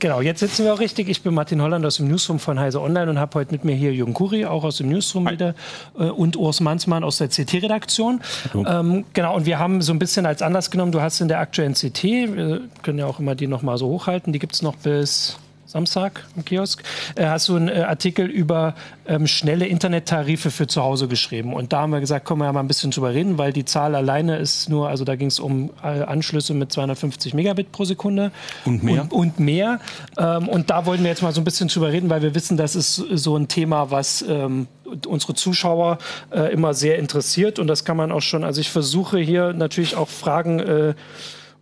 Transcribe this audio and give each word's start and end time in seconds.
Genau, 0.00 0.22
jetzt 0.22 0.40
sitzen 0.40 0.64
wir 0.64 0.72
auch 0.72 0.80
richtig. 0.80 1.10
Ich 1.10 1.22
bin 1.22 1.34
Martin 1.34 1.60
Holland 1.60 1.84
aus 1.84 1.98
dem 1.98 2.08
Newsroom 2.08 2.38
von 2.38 2.58
Heise 2.58 2.80
Online 2.80 3.10
und 3.10 3.18
habe 3.18 3.38
heute 3.38 3.52
mit 3.52 3.66
mir 3.66 3.74
hier 3.74 3.92
Jürgen 3.92 4.14
Kuri, 4.14 4.46
auch 4.46 4.64
aus 4.64 4.78
dem 4.78 4.88
Newsroom 4.88 5.26
Hi. 5.26 5.34
wieder, 5.34 5.54
äh, 5.98 6.04
und 6.04 6.36
Urs 6.38 6.60
Mansmann 6.60 7.04
aus 7.04 7.18
der 7.18 7.28
CT-Redaktion. 7.28 8.22
Ähm, 8.54 9.04
genau, 9.12 9.36
und 9.36 9.44
wir 9.44 9.58
haben 9.58 9.82
so 9.82 9.92
ein 9.92 9.98
bisschen 9.98 10.24
als 10.24 10.40
Anlass 10.40 10.70
genommen, 10.70 10.90
du 10.90 11.02
hast 11.02 11.20
in 11.20 11.28
der 11.28 11.38
aktuellen 11.38 11.74
CT, 11.74 12.02
wir 12.02 12.62
können 12.82 12.98
ja 12.98 13.04
auch 13.04 13.18
immer 13.18 13.34
die 13.34 13.46
nochmal 13.46 13.76
so 13.76 13.88
hochhalten, 13.88 14.32
die 14.32 14.38
gibt 14.38 14.54
es 14.54 14.62
noch 14.62 14.76
bis 14.76 15.38
Samstag 15.70 16.24
im 16.34 16.44
Kiosk, 16.44 16.82
äh, 17.14 17.26
hast 17.26 17.48
du 17.48 17.54
einen 17.54 17.68
äh, 17.68 17.82
Artikel 17.82 18.26
über 18.26 18.74
ähm, 19.06 19.28
schnelle 19.28 19.66
Internettarife 19.66 20.50
für 20.50 20.66
zu 20.66 20.82
Hause 20.82 21.06
geschrieben. 21.06 21.54
Und 21.54 21.72
da 21.72 21.82
haben 21.82 21.92
wir 21.92 22.00
gesagt, 22.00 22.26
können 22.26 22.40
wir 22.40 22.46
ja 22.46 22.52
mal 22.52 22.58
ein 22.58 22.66
bisschen 22.66 22.90
drüber 22.90 23.14
reden, 23.14 23.38
weil 23.38 23.52
die 23.52 23.64
Zahl 23.64 23.94
alleine 23.94 24.38
ist 24.38 24.68
nur, 24.68 24.88
also 24.88 25.04
da 25.04 25.14
ging 25.14 25.28
es 25.28 25.38
um 25.38 25.70
äh, 25.80 26.02
Anschlüsse 26.02 26.54
mit 26.54 26.72
250 26.72 27.34
Megabit 27.34 27.70
pro 27.70 27.84
Sekunde. 27.84 28.32
Und 28.64 28.82
mehr. 28.82 29.02
Und, 29.02 29.12
und 29.12 29.38
mehr. 29.38 29.78
Ähm, 30.18 30.48
und 30.48 30.70
da 30.70 30.86
wollten 30.86 31.04
wir 31.04 31.10
jetzt 31.10 31.22
mal 31.22 31.32
so 31.32 31.40
ein 31.40 31.44
bisschen 31.44 31.68
drüber 31.68 31.92
reden, 31.92 32.10
weil 32.10 32.22
wir 32.22 32.34
wissen, 32.34 32.56
das 32.56 32.74
ist 32.74 32.96
so 32.96 33.36
ein 33.36 33.46
Thema, 33.46 33.92
was 33.92 34.22
ähm, 34.28 34.66
unsere 35.06 35.34
Zuschauer 35.34 35.98
äh, 36.32 36.52
immer 36.52 36.74
sehr 36.74 36.98
interessiert. 36.98 37.60
Und 37.60 37.68
das 37.68 37.84
kann 37.84 37.96
man 37.96 38.10
auch 38.10 38.22
schon, 38.22 38.42
also 38.42 38.60
ich 38.60 38.70
versuche 38.70 39.20
hier 39.20 39.52
natürlich 39.52 39.94
auch 39.94 40.08
Fragen 40.08 40.58
äh, 40.58 40.94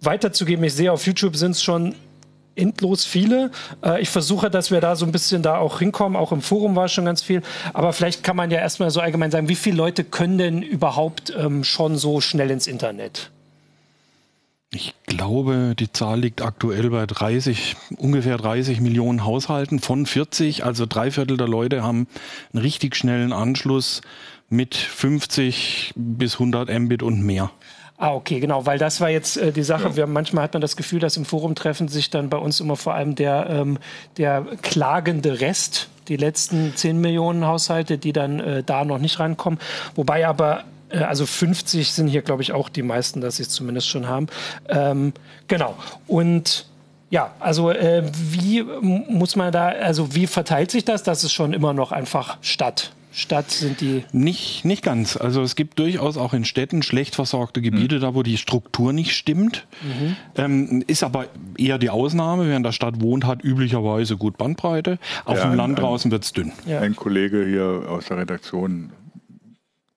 weiterzugeben. 0.01 0.65
Ich 0.65 0.73
sehe, 0.73 0.93
auf 0.93 1.05
YouTube 1.05 1.37
sind 1.37 1.51
es 1.51 1.63
schon 1.63 1.95
endlos 2.59 3.05
viele. 3.05 3.51
Äh, 3.85 4.01
ich 4.03 4.11
versuche, 4.11 4.51
dass 4.51 4.71
wir 4.71 4.81
da 4.81 4.97
so 4.97 5.07
ein 5.07 5.13
bisschen 5.13 5.43
da 5.43 5.59
auch 5.59 5.79
hinkommen. 5.79 6.17
Auch 6.17 6.33
im 6.33 6.43
Forum 6.43 6.77
war 6.77 6.89
schon 6.89 7.05
ganz 7.05 7.23
viel. 7.23 7.43
Aber 7.73 7.93
vielleicht 7.93 8.23
kann 8.23 8.37
man 8.37 8.51
ja 8.51 8.59
erstmal 8.59 8.91
so 8.91 9.01
allgemein 9.01 9.31
sagen, 9.31 9.49
wie 9.49 9.55
viele 9.55 9.77
Leute 9.77 10.05
können 10.05 10.39
denn 10.39 10.63
überhaupt 10.63 11.33
ähm, 11.37 11.65
schon 11.65 11.97
so 11.97 12.21
schnell 12.21 12.51
ins 12.51 12.67
Internet? 12.67 13.31
Ich 14.71 14.95
glaube, 15.07 15.75
die 15.79 15.91
Zahl 15.91 16.21
liegt 16.21 16.43
aktuell 16.43 16.91
bei 16.91 17.07
30, 17.07 17.77
ungefähr 17.97 18.37
30 18.37 18.83
Millionen 18.83 19.25
Haushalten 19.25 19.79
von 19.79 20.05
40. 20.05 20.65
Also 20.65 20.85
drei 20.87 21.11
Viertel 21.11 21.39
der 21.39 21.49
Leute 21.49 21.83
haben 21.83 22.07
einen 22.53 22.63
richtig 22.63 22.95
schnellen 22.95 23.33
Anschluss 23.33 24.03
mit 24.51 24.75
50 24.75 25.95
bis 25.97 26.35
100 26.35 26.69
Mbit 26.81 27.03
und 27.03 27.23
mehr. 27.23 27.51
Ah, 28.01 28.15
okay, 28.15 28.39
genau, 28.39 28.65
weil 28.65 28.79
das 28.79 29.01
war 29.01 29.11
jetzt 29.11 29.37
äh, 29.37 29.51
die 29.51 29.65
Sache. 29.65 29.89
Ja. 29.89 29.97
Wir, 29.97 30.07
manchmal 30.07 30.45
hat 30.45 30.53
man 30.53 30.63
das 30.63 30.77
Gefühl, 30.77 31.01
dass 31.01 31.17
im 31.17 31.25
Forum 31.25 31.57
treffen 31.57 31.89
sich 31.89 32.11
dann 32.11 32.31
bei 32.31 32.37
uns 32.37 32.61
immer 32.61 32.77
vor 32.77 32.95
allem 32.95 33.17
der, 33.17 33.49
ähm, 33.51 33.79
der 34.17 34.47
klagende 34.63 35.41
Rest, 35.41 35.89
die 36.07 36.17
letzten 36.17 36.77
10 36.77 37.01
Millionen 37.01 37.45
Haushalte, 37.45 37.99
die 37.99 38.13
dann 38.13 38.39
äh, 38.39 38.63
da 38.63 38.85
noch 38.85 38.99
nicht 38.99 39.19
rankommen. 39.19 39.59
Wobei 39.97 40.29
aber 40.29 40.63
äh, 40.91 40.99
also 40.99 41.27
50 41.27 41.93
sind 41.93 42.07
hier, 42.07 42.23
glaube 42.23 42.43
ich, 42.43 42.53
auch 42.53 42.69
die 42.69 42.83
meisten, 42.83 43.21
dass 43.21 43.37
sie 43.37 43.43
es 43.43 43.49
zumindest 43.49 43.89
schon 43.89 44.07
haben. 44.07 44.29
Ähm, 44.69 45.13
genau. 45.49 45.75
Und 46.07 46.67
ja, 47.11 47.33
also 47.41 47.71
äh, 47.71 48.05
wie 48.13 48.63
muss 48.63 49.35
man 49.35 49.51
da, 49.51 49.69
also 49.69 50.15
wie 50.15 50.29
verteilt 50.29 50.71
sich 50.71 50.85
das? 50.85 51.03
Das 51.03 51.25
ist 51.25 51.33
schon 51.33 51.53
immer 51.53 51.73
noch 51.73 51.91
einfach 51.91 52.39
Stadt. 52.43 52.93
Stadt 53.19 53.51
sind 53.51 53.81
die? 53.81 54.05
Nicht, 54.13 54.65
nicht 54.65 54.85
ganz. 54.85 55.17
Also 55.17 55.43
es 55.43 55.57
gibt 55.57 55.79
durchaus 55.81 56.17
auch 56.17 56.33
in 56.33 56.45
Städten 56.45 56.83
schlecht 56.83 57.17
versorgte 57.17 57.61
Gebiete, 57.61 57.97
mhm. 57.97 58.01
da 58.01 58.15
wo 58.15 58.23
die 58.23 58.39
Struktur 58.39 58.93
nicht 58.93 59.13
stimmt. 59.13 59.67
Mhm. 59.83 60.17
Ähm, 60.37 60.85
ist 60.87 61.03
aber 61.03 61.27
eher 61.57 61.79
die 61.79 61.91
Ausnahme. 61.91 62.47
Wer 62.47 62.57
in 62.57 62.63
der 62.63 62.73
Stadt 62.73 63.01
wohnt, 63.01 63.27
hat 63.27 63.43
üblicherweise 63.43 64.17
gut 64.17 64.39
Bandbreite. 64.39 65.01
Auf 65.25 65.39
ja, 65.39 65.49
dem 65.49 65.57
Land 65.57 65.79
ein, 65.79 65.83
draußen 65.83 66.11
wird 66.13 66.25
es 66.25 66.33
dünn. 66.33 66.53
Ja. 66.65 66.81
Ein 66.81 66.95
Kollege 66.95 67.45
hier 67.45 67.91
aus 67.91 68.07
der 68.07 68.19
Redaktion 68.19 68.93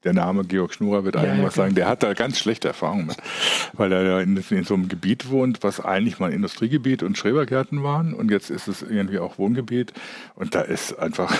der 0.03 0.14
Name 0.14 0.44
Georg 0.45 0.73
Schnurer 0.73 1.03
wird 1.03 1.16
einem 1.16 1.39
ja, 1.39 1.45
was 1.45 1.55
sagen, 1.55 1.75
der 1.75 1.88
hat 1.88 2.02
da 2.02 2.14
ganz 2.14 2.39
schlechte 2.39 2.67
Erfahrungen 2.67 3.05
mit, 3.05 3.17
weil 3.73 3.92
er 3.92 4.04
ja 4.04 4.20
in, 4.20 4.36
in, 4.36 4.64
so 4.64 4.73
einem 4.73 4.89
Gebiet 4.89 5.30
wohnt, 5.30 5.61
was 5.61 5.80
eigentlich 5.80 6.20
mal 6.20 6.33
Industriegebiet 6.33 7.04
und 7.04 7.17
Schrebergärten 7.17 7.83
waren 7.83 8.14
und 8.14 8.31
jetzt 8.31 8.49
ist 8.49 8.67
es 8.67 8.81
irgendwie 8.81 9.20
auch 9.20 9.37
Wohngebiet 9.37 9.93
und 10.36 10.55
da 10.55 10.61
ist 10.61 10.98
einfach 10.98 11.36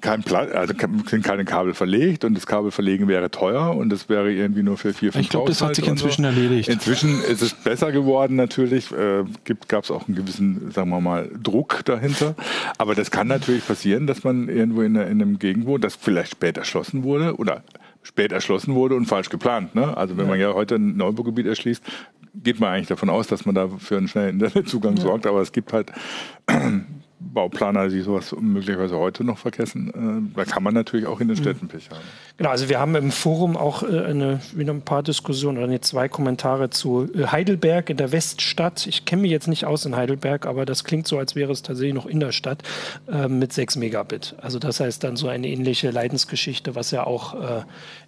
kein 0.00 0.22
Platz, 0.22 0.52
also 0.52 0.74
sind 1.06 1.24
keine 1.24 1.44
Kabel 1.44 1.74
verlegt 1.74 2.24
und 2.24 2.34
das 2.34 2.46
Kabel 2.46 2.70
verlegen 2.70 3.08
wäre 3.08 3.30
teuer 3.30 3.76
und 3.76 3.90
das 3.90 4.08
wäre 4.08 4.32
irgendwie 4.32 4.62
nur 4.62 4.76
für 4.76 4.94
vier, 4.94 5.12
fünf 5.12 5.24
Ich 5.24 5.30
glaube, 5.30 5.48
das 5.48 5.60
hat 5.60 5.76
sich 5.76 5.86
inzwischen 5.86 6.22
so. 6.22 6.28
erledigt. 6.28 6.68
Inzwischen 6.68 7.22
ist 7.22 7.42
es 7.42 7.54
besser 7.54 7.92
geworden 7.92 8.36
natürlich, 8.36 8.90
äh, 8.92 9.24
gab 9.68 9.84
es 9.84 9.90
auch 9.90 10.08
einen 10.08 10.16
gewissen, 10.16 10.70
sagen 10.70 10.90
wir 10.90 11.00
mal, 11.00 11.30
Druck 11.42 11.84
dahinter. 11.84 12.34
Aber 12.78 12.94
das 12.94 13.10
kann 13.10 13.28
natürlich 13.28 13.66
passieren, 13.66 14.06
dass 14.06 14.24
man 14.24 14.48
irgendwo 14.48 14.82
in, 14.82 14.94
in 14.94 15.22
einem 15.22 15.38
Gegend 15.38 15.66
wohnt, 15.66 15.84
das 15.84 15.96
vielleicht 15.96 16.32
spät 16.32 16.56
erschlossen 16.56 17.02
wurde 17.02 17.36
oder 17.36 17.62
spät 18.02 18.32
erschlossen 18.32 18.74
wurde 18.74 18.94
und 18.94 19.06
falsch 19.06 19.28
geplant. 19.28 19.74
Ne? 19.74 19.96
Also 19.96 20.16
wenn 20.16 20.24
ja. 20.24 20.30
man 20.30 20.40
ja 20.40 20.54
heute 20.54 20.76
ein 20.76 20.96
Neubaugebiet 20.96 21.46
erschließt, 21.46 21.82
geht 22.34 22.60
man 22.60 22.70
eigentlich 22.70 22.88
davon 22.88 23.10
aus, 23.10 23.26
dass 23.26 23.44
man 23.44 23.54
da 23.54 23.68
für 23.68 23.98
einen 23.98 24.08
schnellen 24.08 24.40
Internetzugang 24.40 24.96
ja. 24.96 25.02
sorgt, 25.02 25.26
aber 25.26 25.40
es 25.40 25.52
gibt 25.52 25.72
halt 25.72 25.92
Bauplaner, 27.20 27.88
die 27.88 28.00
sowas 28.00 28.34
möglicherweise 28.40 28.96
heute 28.96 29.24
noch 29.24 29.38
vergessen. 29.38 30.30
Äh, 30.34 30.36
da 30.36 30.44
kann 30.44 30.62
man 30.62 30.72
natürlich 30.72 31.06
auch 31.06 31.20
in 31.20 31.28
den 31.28 31.36
mhm. 31.36 31.42
Städten 31.42 31.68
Pech 31.68 31.90
haben. 31.90 32.00
Genau, 32.38 32.50
also 32.50 32.68
wir 32.70 32.80
haben 32.80 32.94
im 32.94 33.12
Forum 33.12 33.56
auch 33.56 33.82
äh, 33.82 34.04
eine, 34.04 34.40
wieder 34.54 34.72
ein 34.72 34.82
paar 34.82 35.02
Diskussionen 35.02 35.58
oder 35.58 35.66
nee, 35.66 35.80
zwei 35.80 36.08
Kommentare 36.08 36.70
zu 36.70 37.08
äh, 37.14 37.26
Heidelberg 37.26 37.90
in 37.90 37.98
der 37.98 38.10
Weststadt. 38.12 38.86
Ich 38.86 39.04
kenne 39.04 39.22
mich 39.22 39.30
jetzt 39.30 39.48
nicht 39.48 39.66
aus 39.66 39.84
in 39.84 39.94
Heidelberg, 39.94 40.46
aber 40.46 40.64
das 40.64 40.84
klingt 40.84 41.06
so, 41.06 41.18
als 41.18 41.36
wäre 41.36 41.52
es 41.52 41.62
tatsächlich 41.62 41.94
noch 41.94 42.06
in 42.06 42.20
der 42.20 42.32
Stadt 42.32 42.62
mit 43.28 43.52
6 43.52 43.76
Megabit. 43.76 44.34
Also 44.40 44.58
das 44.58 44.80
heißt 44.80 45.04
dann 45.04 45.16
so 45.16 45.28
eine 45.28 45.48
ähnliche 45.48 45.90
Leidensgeschichte, 45.90 46.74
was 46.74 46.90
ja 46.90 47.04
auch 47.06 47.34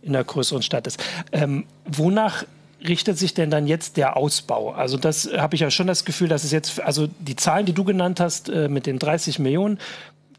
in 0.03 0.15
einer 0.15 0.25
größeren 0.25 0.63
Stadt 0.63 0.87
ist. 0.87 1.03
Ähm, 1.33 1.65
wonach 1.87 2.45
richtet 2.87 3.19
sich 3.19 3.35
denn 3.35 3.51
dann 3.51 3.67
jetzt 3.67 3.97
der 3.97 4.17
Ausbau? 4.17 4.73
Also 4.73 4.97
das 4.97 5.31
habe 5.37 5.55
ich 5.55 5.61
ja 5.61 5.71
schon 5.71 5.87
das 5.87 6.05
Gefühl, 6.05 6.29
dass 6.29 6.45
es 6.45 6.53
jetzt, 6.53 6.81
also 6.81 7.09
die 7.19 7.37
Zahlen, 7.37 7.67
die 7.67 7.73
du 7.73 7.85
genannt 7.85 8.21
hast 8.21 8.49
äh, 8.49 8.69
mit 8.69 8.87
den 8.87 8.99
30 8.99 9.39
Millionen, 9.39 9.79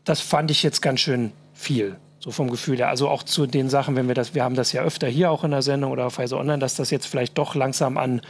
das 0.03 0.19
fand 0.19 0.51
ich 0.51 0.63
jetzt 0.63 0.81
ganz 0.81 0.99
schön 0.99 1.31
viel. 1.53 1.95
So 2.19 2.31
vom 2.31 2.49
Gefühl 2.49 2.77
her. 2.77 2.87
Also 2.87 3.09
auch 3.09 3.23
zu 3.23 3.47
den 3.47 3.69
Sachen, 3.69 3.97
wenn 3.97 4.07
wir 4.07 4.15
das, 4.15 4.33
wir 4.33 4.43
haben 4.43 4.55
das 4.55 4.71
ja 4.71 4.81
öfter 4.81 5.07
hier 5.07 5.29
auch 5.29 5.43
in 5.43 5.51
der 5.51 5.61
Sendung 5.61 5.91
oder 5.91 6.05
auf 6.05 6.17
Heise 6.19 6.37
Online, 6.37 6.59
dass 6.59 6.75
das 6.75 6.89
jetzt 6.89 7.05
vielleicht 7.05 7.37
doch 7.37 7.53
langsam 7.53 7.97
an 7.97 8.21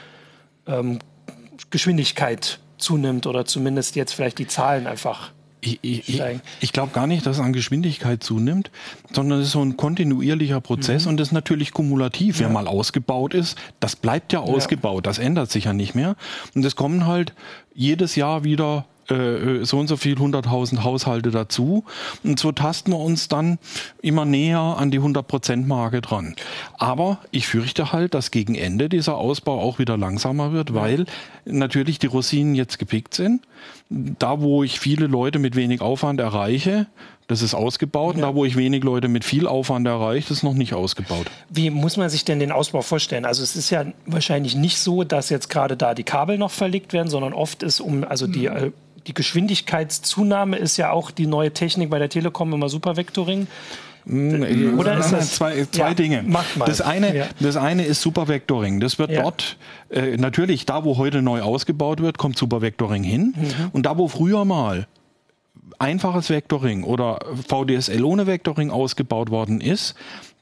ähm, 0.65 0.99
Geschwindigkeit 1.69 2.59
zunimmt 2.77 3.27
oder 3.27 3.45
zumindest 3.45 3.95
jetzt 3.95 4.13
vielleicht 4.13 4.39
die 4.39 4.47
Zahlen 4.47 4.87
einfach 4.87 5.31
ich, 5.65 5.79
ich, 5.81 6.21
ich 6.59 6.73
glaube 6.73 6.91
gar 6.93 7.07
nicht, 7.07 7.25
dass 7.25 7.37
es 7.37 7.43
an 7.43 7.53
Geschwindigkeit 7.53 8.23
zunimmt, 8.23 8.71
sondern 9.11 9.39
es 9.39 9.47
ist 9.47 9.53
so 9.53 9.61
ein 9.63 9.77
kontinuierlicher 9.77 10.61
Prozess 10.61 11.05
mhm. 11.05 11.11
und 11.11 11.19
das 11.19 11.29
ist 11.29 11.31
natürlich 11.33 11.71
kumulativ. 11.71 12.39
Ja. 12.39 12.47
Wer 12.47 12.53
mal 12.53 12.67
ausgebaut 12.67 13.33
ist, 13.33 13.57
das 13.79 13.95
bleibt 13.95 14.33
ja 14.33 14.39
ausgebaut, 14.39 15.05
ja. 15.05 15.09
das 15.09 15.19
ändert 15.19 15.51
sich 15.51 15.65
ja 15.65 15.73
nicht 15.73 15.95
mehr. 15.95 16.15
Und 16.55 16.65
es 16.65 16.75
kommen 16.75 17.07
halt 17.07 17.33
jedes 17.73 18.15
Jahr 18.15 18.43
wieder 18.43 18.85
äh, 19.09 19.63
so 19.63 19.79
und 19.79 19.87
so 19.87 19.97
viel 19.97 20.15
100.000 20.15 20.83
Haushalte 20.83 21.31
dazu. 21.31 21.83
Und 22.23 22.39
so 22.39 22.51
tasten 22.51 22.91
wir 22.91 22.99
uns 22.99 23.27
dann 23.27 23.59
immer 24.01 24.25
näher 24.25 24.59
an 24.59 24.91
die 24.91 24.99
100%-Marke 24.99 26.01
dran. 26.01 26.35
Aber 26.77 27.19
ich 27.31 27.47
fürchte 27.47 27.91
halt, 27.91 28.13
dass 28.13 28.31
gegen 28.31 28.55
Ende 28.55 28.89
dieser 28.89 29.17
Ausbau 29.17 29.59
auch 29.59 29.79
wieder 29.79 29.97
langsamer 29.97 30.51
wird, 30.53 30.73
weil 30.73 31.05
natürlich 31.45 31.99
die 31.99 32.07
Rosinen 32.07 32.55
jetzt 32.55 32.79
gepickt 32.79 33.13
sind. 33.13 33.41
Da, 33.89 34.41
wo 34.41 34.63
ich 34.63 34.79
viele 34.79 35.07
Leute 35.07 35.39
mit 35.39 35.55
wenig 35.55 35.81
Aufwand 35.81 36.19
erreiche, 36.19 36.87
das 37.27 37.41
ist 37.41 37.53
ausgebaut. 37.53 38.17
Ja. 38.17 38.23
Und 38.25 38.29
da, 38.29 38.35
wo 38.35 38.45
ich 38.45 38.55
wenig 38.55 38.83
Leute 38.83 39.07
mit 39.07 39.23
viel 39.23 39.47
Aufwand 39.47 39.87
erreiche, 39.87 40.33
ist 40.33 40.43
noch 40.43 40.53
nicht 40.53 40.73
ausgebaut. 40.73 41.27
Wie 41.49 41.69
muss 41.69 41.97
man 41.97 42.09
sich 42.09 42.25
denn 42.25 42.39
den 42.39 42.51
Ausbau 42.51 42.81
vorstellen? 42.81 43.25
Also 43.25 43.43
es 43.43 43.55
ist 43.55 43.69
ja 43.69 43.85
wahrscheinlich 44.05 44.55
nicht 44.55 44.77
so, 44.77 45.03
dass 45.03 45.29
jetzt 45.29 45.49
gerade 45.49 45.77
da 45.77 45.93
die 45.93 46.03
Kabel 46.03 46.37
noch 46.37 46.51
verlegt 46.51 46.93
werden, 46.93 47.09
sondern 47.09 47.33
oft 47.33 47.63
ist 47.63 47.79
um, 47.79 48.03
also 48.03 48.27
die 48.27 48.49
mhm. 48.49 48.55
äh, 48.55 48.71
die 49.07 49.13
Geschwindigkeitszunahme 49.13 50.57
ist 50.57 50.77
ja 50.77 50.91
auch 50.91 51.11
die 51.11 51.27
neue 51.27 51.51
Technik 51.51 51.89
bei 51.89 51.99
der 51.99 52.09
Telekom 52.09 52.53
immer 52.53 52.69
Supervectoring. 52.69 53.47
Mm, 54.05 54.77
Oder 54.77 54.97
ist 54.97 55.11
das 55.11 55.35
zwei, 55.35 55.65
zwei 55.71 55.89
ja, 55.89 55.93
Dinge? 55.93 56.25
Das 56.65 56.81
eine, 56.81 57.15
ja. 57.15 57.25
das 57.39 57.55
eine 57.55 57.85
ist 57.85 58.01
Supervectoring. 58.01 58.79
Das 58.79 58.99
wird 58.99 59.11
ja. 59.11 59.21
dort 59.21 59.57
äh, 59.89 60.17
natürlich 60.17 60.65
da, 60.65 60.83
wo 60.83 60.97
heute 60.97 61.21
neu 61.21 61.41
ausgebaut 61.41 62.01
wird, 62.01 62.17
kommt 62.17 62.37
Supervectoring 62.37 63.03
hin. 63.03 63.33
Mhm. 63.35 63.69
Und 63.71 63.85
da, 63.85 63.97
wo 63.97 64.07
früher 64.07 64.45
mal 64.45 64.87
einfaches 65.79 66.29
Vectoring 66.29 66.83
oder 66.83 67.19
VDSL 67.47 68.03
ohne 68.03 68.27
Vectoring 68.27 68.71
ausgebaut 68.71 69.29
worden 69.29 69.61
ist, 69.61 69.95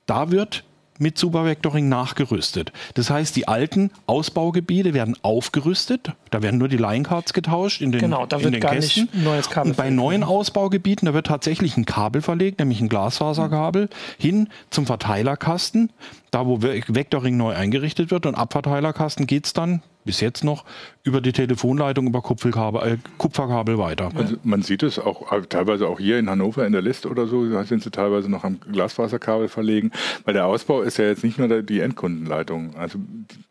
da 0.05 0.31
wird 0.31 0.63
mit 1.01 1.17
Supervectoring 1.17 1.89
nachgerüstet. 1.89 2.71
Das 2.93 3.09
heißt, 3.09 3.35
die 3.35 3.47
alten 3.47 3.89
Ausbaugebiete 4.05 4.93
werden 4.93 5.17
aufgerüstet. 5.23 6.13
Da 6.29 6.43
werden 6.43 6.59
nur 6.59 6.67
die 6.67 6.77
Line-Cards 6.77 7.33
getauscht 7.33 7.81
in 7.81 7.91
den, 7.91 8.01
genau, 8.01 8.27
da 8.27 8.37
wird 8.37 8.47
in 8.47 8.51
den 8.53 8.61
gar 8.61 8.73
Kästen. 8.73 9.09
Nicht 9.11 9.23
neues 9.23 9.49
Kabel 9.49 9.71
Und 9.71 9.77
bei 9.77 9.89
neuen 9.89 10.23
Ausbaugebieten, 10.23 11.07
da 11.07 11.13
wird 11.15 11.25
tatsächlich 11.25 11.75
ein 11.75 11.85
Kabel 11.85 12.21
verlegt, 12.21 12.59
nämlich 12.59 12.81
ein 12.81 12.87
Glasfaserkabel, 12.87 13.89
hin 14.19 14.49
zum 14.69 14.85
Verteilerkasten. 14.85 15.91
Da, 16.29 16.45
wo 16.45 16.61
Vectoring 16.61 17.35
neu 17.35 17.55
eingerichtet 17.55 18.11
wird 18.11 18.27
und 18.27 18.35
Abverteilerkasten 18.35 19.25
geht 19.25 19.47
es 19.47 19.53
dann 19.53 19.81
bis 20.05 20.21
jetzt 20.21 20.43
noch 20.43 20.65
über 21.03 21.21
die 21.21 21.31
Telefonleitung, 21.31 22.07
über 22.07 22.21
Kupferkabel, 22.21 22.93
äh, 22.93 22.97
Kupferkabel 23.17 23.77
weiter. 23.77 24.09
Also 24.15 24.35
man 24.43 24.61
sieht 24.61 24.83
es 24.83 24.99
auch 24.99 25.31
äh, 25.31 25.41
teilweise 25.41 25.87
auch 25.87 25.99
hier 25.99 26.19
in 26.19 26.29
Hannover 26.29 26.65
in 26.65 26.73
der 26.73 26.81
List 26.81 27.05
oder 27.05 27.27
so, 27.27 27.47
da 27.49 27.63
sind 27.63 27.83
sie 27.83 27.91
teilweise 27.91 28.29
noch 28.29 28.43
am 28.43 28.59
Glasfaserkabel 28.59 29.47
verlegen, 29.47 29.91
weil 30.25 30.33
der 30.33 30.45
Ausbau 30.45 30.81
ist 30.81 30.97
ja 30.97 31.05
jetzt 31.05 31.23
nicht 31.23 31.37
nur 31.37 31.61
die 31.61 31.79
Endkundenleitung. 31.79 32.75
Also, 32.75 32.99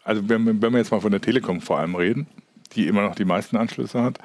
also 0.04 0.28
wenn, 0.28 0.60
wenn 0.60 0.72
wir 0.72 0.78
jetzt 0.78 0.90
mal 0.90 1.00
von 1.00 1.12
der 1.12 1.20
Telekom 1.20 1.60
vor 1.60 1.78
allem 1.78 1.94
reden, 1.94 2.26
die 2.72 2.86
immer 2.86 3.02
noch 3.02 3.14
die 3.14 3.24
meisten 3.24 3.56
Anschlüsse 3.56 4.02
hat, 4.02 4.18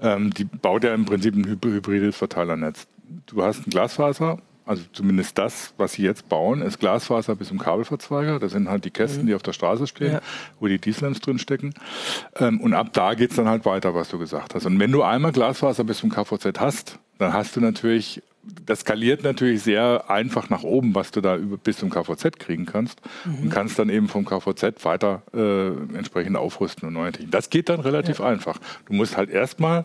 ähm, 0.00 0.32
die 0.34 0.44
baut 0.44 0.84
ja 0.84 0.94
im 0.94 1.04
Prinzip 1.04 1.34
ein 1.34 1.46
hybrides 1.46 2.16
Verteilernetz. 2.16 2.86
Du 3.26 3.42
hast 3.42 3.66
ein 3.66 3.70
Glasfaser, 3.70 4.38
also 4.72 4.84
zumindest 4.92 5.36
das, 5.36 5.74
was 5.76 5.92
sie 5.92 6.02
jetzt 6.02 6.28
bauen, 6.28 6.62
ist 6.62 6.80
Glasfaser 6.80 7.36
bis 7.36 7.48
zum 7.48 7.58
Kabelverzweiger. 7.58 8.38
Das 8.38 8.52
sind 8.52 8.68
halt 8.68 8.84
die 8.84 8.90
Kästen, 8.90 9.22
mhm. 9.22 9.26
die 9.28 9.34
auf 9.34 9.42
der 9.42 9.52
Straße 9.52 9.86
stehen, 9.86 10.12
ja. 10.12 10.20
wo 10.60 10.66
die 10.66 10.78
Dieselams 10.78 11.20
drin 11.20 11.38
stecken. 11.38 11.74
Ähm, 12.36 12.60
und 12.60 12.72
ab 12.72 12.92
da 12.94 13.14
geht's 13.14 13.36
dann 13.36 13.48
halt 13.48 13.66
weiter, 13.66 13.94
was 13.94 14.08
du 14.08 14.18
gesagt 14.18 14.54
hast. 14.54 14.64
Und 14.64 14.80
wenn 14.80 14.90
du 14.90 15.02
einmal 15.02 15.32
Glasfaser 15.32 15.84
bis 15.84 15.98
zum 15.98 16.10
KVZ 16.10 16.58
hast, 16.58 16.98
dann 17.18 17.34
hast 17.34 17.54
du 17.54 17.60
natürlich, 17.60 18.22
das 18.66 18.80
skaliert 18.80 19.22
natürlich 19.22 19.62
sehr 19.62 20.08
einfach 20.08 20.48
nach 20.48 20.62
oben, 20.62 20.94
was 20.94 21.10
du 21.10 21.20
da 21.20 21.36
über, 21.36 21.58
bis 21.58 21.76
zum 21.76 21.90
KVZ 21.90 22.38
kriegen 22.38 22.64
kannst. 22.64 23.02
Mhm. 23.26 23.44
Und 23.44 23.50
kannst 23.50 23.78
dann 23.78 23.90
eben 23.90 24.08
vom 24.08 24.24
KVZ 24.24 24.84
weiter 24.86 25.22
äh, 25.34 25.68
entsprechend 25.94 26.36
aufrüsten 26.36 26.88
und 26.88 26.94
neue 26.94 27.12
Technik. 27.12 27.30
Das 27.30 27.50
geht 27.50 27.68
dann 27.68 27.80
relativ 27.80 28.20
ja. 28.20 28.24
einfach. 28.24 28.58
Du 28.86 28.94
musst 28.94 29.18
halt 29.18 29.28
erstmal 29.28 29.84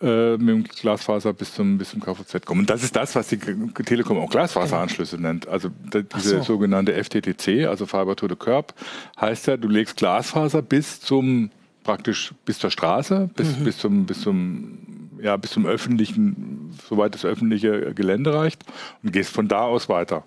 äh, 0.00 0.36
mit 0.36 0.48
dem 0.48 0.64
Glasfaser 0.64 1.32
bis 1.32 1.54
zum, 1.54 1.78
bis 1.78 1.90
zum 1.90 2.00
KVZ 2.00 2.46
kommen. 2.46 2.60
Und 2.60 2.70
das 2.70 2.82
ist 2.82 2.96
das, 2.96 3.14
was 3.14 3.28
die 3.28 3.38
Telekom 3.38 4.18
auch 4.18 4.30
Glasfaseranschlüsse 4.30 5.20
nennt. 5.20 5.46
Also 5.48 5.70
diese 5.92 6.38
so. 6.38 6.42
sogenannte 6.42 6.92
FTTC, 6.92 7.66
also 7.66 7.86
Fiber 7.86 8.16
to 8.16 8.28
the 8.28 8.36
Curb, 8.36 8.74
heißt 9.20 9.46
ja, 9.46 9.56
du 9.56 9.68
legst 9.68 9.96
Glasfaser 9.96 10.62
bis 10.62 11.00
zum 11.00 11.50
praktisch 11.84 12.32
bis 12.44 12.58
zur 12.58 12.70
Straße, 12.70 13.30
bis, 13.34 13.58
mhm. 13.58 13.64
bis 13.64 13.78
zum, 13.78 14.06
bis 14.06 14.20
zum 14.20 14.78
ja, 15.22 15.36
bis 15.36 15.50
zum 15.50 15.66
öffentlichen, 15.66 16.70
soweit 16.88 17.14
das 17.14 17.24
öffentliche 17.24 17.94
Gelände 17.94 18.32
reicht 18.32 18.64
und 19.02 19.12
gehst 19.12 19.30
von 19.30 19.48
da 19.48 19.62
aus 19.62 19.88
weiter. 19.88 20.24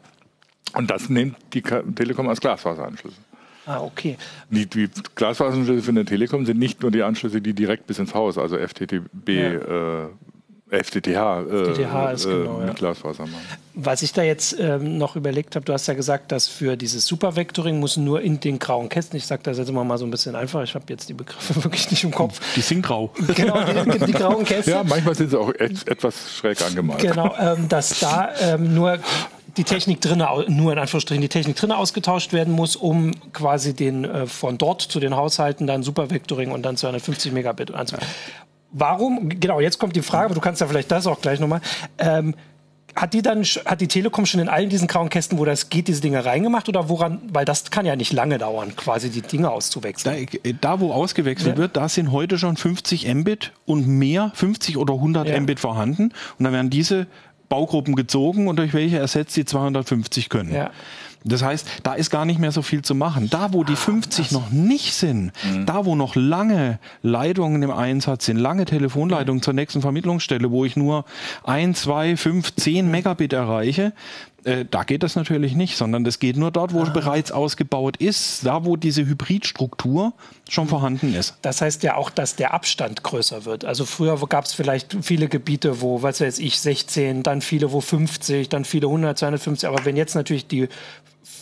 Und 0.75 0.89
das 0.91 1.09
nimmt 1.09 1.35
die 1.53 1.61
Telekom 1.61 2.27
als 2.29 2.41
Glasfaseranschlüsse. 2.41 3.17
Ah, 3.65 3.81
okay. 3.81 4.17
Die, 4.49 4.65
die 4.65 4.89
Glasfaseranschlüsse 5.15 5.83
von 5.83 5.95
der 5.95 6.05
Telekom 6.05 6.45
sind 6.45 6.59
nicht 6.59 6.81
nur 6.81 6.91
die 6.91 7.03
Anschlüsse, 7.03 7.41
die 7.41 7.53
direkt 7.53 7.87
bis 7.87 7.99
ins 7.99 8.13
Haus, 8.13 8.37
also 8.37 8.57
FTTB, 8.57 9.29
ja. 9.29 10.03
äh, 10.03 10.07
FTTH, 10.73 11.07
äh, 11.07 11.65
FTTH 11.65 12.13
ist 12.13 12.25
äh, 12.25 12.29
genau, 12.29 12.57
mit 12.57 12.67
ja. 12.67 12.73
Glasfaser 12.73 13.23
machen. 13.23 13.45
Was 13.75 14.01
ich 14.01 14.11
da 14.11 14.23
jetzt 14.23 14.55
ähm, 14.59 14.97
noch 14.97 15.15
überlegt 15.15 15.55
habe, 15.55 15.65
du 15.65 15.73
hast 15.73 15.87
ja 15.87 15.93
gesagt, 15.93 16.31
dass 16.31 16.47
für 16.47 16.75
dieses 16.75 17.05
Supervectoring 17.05 17.79
muss 17.79 17.95
nur 17.95 18.21
in 18.21 18.39
den 18.39 18.59
grauen 18.59 18.89
Kästen, 18.89 19.17
ich 19.17 19.25
sage 19.25 19.43
das 19.43 19.59
jetzt 19.59 19.69
immer 19.69 19.83
mal 19.83 19.97
so 19.97 20.05
ein 20.05 20.11
bisschen 20.11 20.35
einfach, 20.35 20.63
ich 20.63 20.73
habe 20.73 20.85
jetzt 20.89 21.07
die 21.09 21.13
Begriffe 21.13 21.55
wirklich 21.63 21.89
nicht 21.91 22.03
im 22.03 22.11
Kopf. 22.11 22.39
Die 22.55 22.61
sind 22.61 22.81
grau. 22.81 23.13
Genau, 23.35 23.63
die, 23.83 23.99
die 23.99 24.11
grauen 24.13 24.45
Kästen. 24.45 24.73
Ja, 24.73 24.83
manchmal 24.83 25.15
sind 25.15 25.29
sie 25.29 25.39
auch 25.39 25.53
et 25.53 25.87
etwas 25.87 26.37
schräg 26.37 26.59
angemalt. 26.61 27.01
Genau, 27.01 27.35
ähm, 27.39 27.69
dass 27.69 27.99
da 27.99 28.31
ähm, 28.41 28.73
nur 28.73 28.97
die 29.57 29.63
Technik 29.63 30.01
drinnen, 30.01 30.27
nur 30.47 30.73
in 30.73 30.79
Anführungsstrichen, 30.79 31.21
die 31.21 31.29
Technik 31.29 31.55
drinnen 31.55 31.73
ausgetauscht 31.73 32.33
werden 32.33 32.53
muss, 32.53 32.75
um 32.75 33.11
quasi 33.33 33.73
den 33.73 34.05
äh, 34.05 34.25
von 34.25 34.57
dort 34.57 34.81
zu 34.81 34.99
den 34.99 35.15
Haushalten 35.15 35.67
dann 35.67 35.83
Supervectoring 35.83 36.51
und 36.51 36.63
dann 36.63 36.77
250 36.77 37.31
Megabit 37.31 37.73
anzubieten. 37.73 38.09
Warum, 38.71 39.29
genau, 39.29 39.59
jetzt 39.59 39.77
kommt 39.77 39.95
die 39.95 40.01
Frage, 40.01 40.25
aber 40.25 40.35
du 40.35 40.41
kannst 40.41 40.59
ja 40.59 40.67
vielleicht 40.67 40.91
das 40.91 41.05
auch 41.05 41.21
gleich 41.21 41.39
nochmal. 41.39 41.61
Ähm, 41.99 42.33
hat 42.95 43.13
die 43.13 43.21
dann, 43.21 43.43
hat 43.43 43.81
die 43.81 43.87
Telekom 43.87 44.25
schon 44.25 44.39
in 44.39 44.49
allen 44.49 44.69
diesen 44.69 44.87
grauen 44.87 45.09
Kästen, 45.09 45.39
wo 45.39 45.45
das 45.45 45.69
geht, 45.69 45.87
diese 45.87 46.01
Dinge 46.01 46.25
reingemacht 46.25 46.69
oder 46.69 46.89
woran, 46.89 47.21
weil 47.31 47.45
das 47.45 47.71
kann 47.71 47.85
ja 47.85 47.95
nicht 47.95 48.13
lange 48.13 48.37
dauern, 48.37 48.75
quasi 48.75 49.09
die 49.09 49.21
Dinge 49.21 49.49
auszuwechseln. 49.51 50.27
Da, 50.43 50.51
da 50.61 50.79
wo 50.79 50.91
ausgewechselt 50.91 51.55
ja. 51.55 51.57
wird, 51.57 51.75
da 51.75 51.89
sind 51.89 52.11
heute 52.11 52.37
schon 52.37 52.55
50 52.55 53.11
Mbit 53.13 53.51
und 53.65 53.87
mehr, 53.87 54.31
50 54.35 54.77
oder 54.77 54.93
100 54.93 55.27
ja. 55.27 55.39
Mbit 55.39 55.59
vorhanden 55.59 56.13
und 56.37 56.43
dann 56.43 56.53
werden 56.53 56.69
diese 56.69 57.07
Baugruppen 57.53 57.95
gezogen 57.95 58.47
und 58.47 58.57
durch 58.57 58.73
welche 58.73 58.97
ersetzt 58.97 59.37
die 59.37 59.45
250 59.45 60.29
können. 60.29 60.51
Ja. 60.51 60.71
Das 61.23 61.43
heißt, 61.43 61.67
da 61.83 61.93
ist 61.93 62.09
gar 62.09 62.25
nicht 62.25 62.39
mehr 62.39 62.51
so 62.51 62.63
viel 62.63 62.81
zu 62.81 62.95
machen. 62.95 63.29
Da, 63.29 63.53
wo 63.53 63.63
die 63.63 63.75
50 63.75 64.31
ah, 64.31 64.33
noch 64.33 64.49
nicht 64.49 64.95
sind, 64.95 65.31
mhm. 65.43 65.67
da, 65.67 65.85
wo 65.85 65.95
noch 65.95 66.15
lange 66.15 66.79
Leitungen 67.03 67.61
im 67.61 67.69
Einsatz 67.69 68.25
sind, 68.25 68.37
lange 68.37 68.65
Telefonleitungen 68.65 69.37
mhm. 69.37 69.43
zur 69.43 69.53
nächsten 69.53 69.81
Vermittlungsstelle, 69.81 70.49
wo 70.49 70.65
ich 70.65 70.75
nur 70.75 71.05
ein, 71.43 71.75
zwei, 71.75 72.17
fünf, 72.17 72.55
zehn 72.55 72.89
Megabit 72.89 73.33
erreiche, 73.33 73.93
äh, 74.45 74.65
da 74.69 74.83
geht 74.83 75.03
das 75.03 75.15
natürlich 75.15 75.55
nicht, 75.55 75.77
sondern 75.77 76.03
das 76.03 76.19
geht 76.19 76.37
nur 76.37 76.51
dort, 76.51 76.73
wo 76.73 76.81
ah. 76.81 76.89
bereits 76.89 77.31
ausgebaut 77.31 77.97
ist, 77.97 78.45
da 78.45 78.65
wo 78.65 78.75
diese 78.75 79.05
Hybridstruktur 79.05 80.13
schon 80.49 80.67
vorhanden 80.67 81.15
ist. 81.15 81.35
Das 81.41 81.61
heißt 81.61 81.83
ja 81.83 81.95
auch, 81.95 82.09
dass 82.09 82.35
der 82.35 82.53
Abstand 82.53 83.03
größer 83.03 83.45
wird. 83.45 83.65
Also 83.65 83.85
früher 83.85 84.17
gab 84.27 84.45
es 84.45 84.53
vielleicht 84.53 84.97
viele 85.01 85.27
Gebiete, 85.27 85.81
wo, 85.81 86.01
was 86.01 86.21
weiß 86.21 86.39
ich, 86.39 86.59
16, 86.59 87.23
dann 87.23 87.41
viele, 87.41 87.71
wo 87.71 87.81
50, 87.81 88.49
dann 88.49 88.65
viele 88.65 88.87
100, 88.87 89.17
250. 89.17 89.67
Aber 89.69 89.85
wenn 89.85 89.95
jetzt 89.95 90.15
natürlich 90.15 90.47
die 90.47 90.67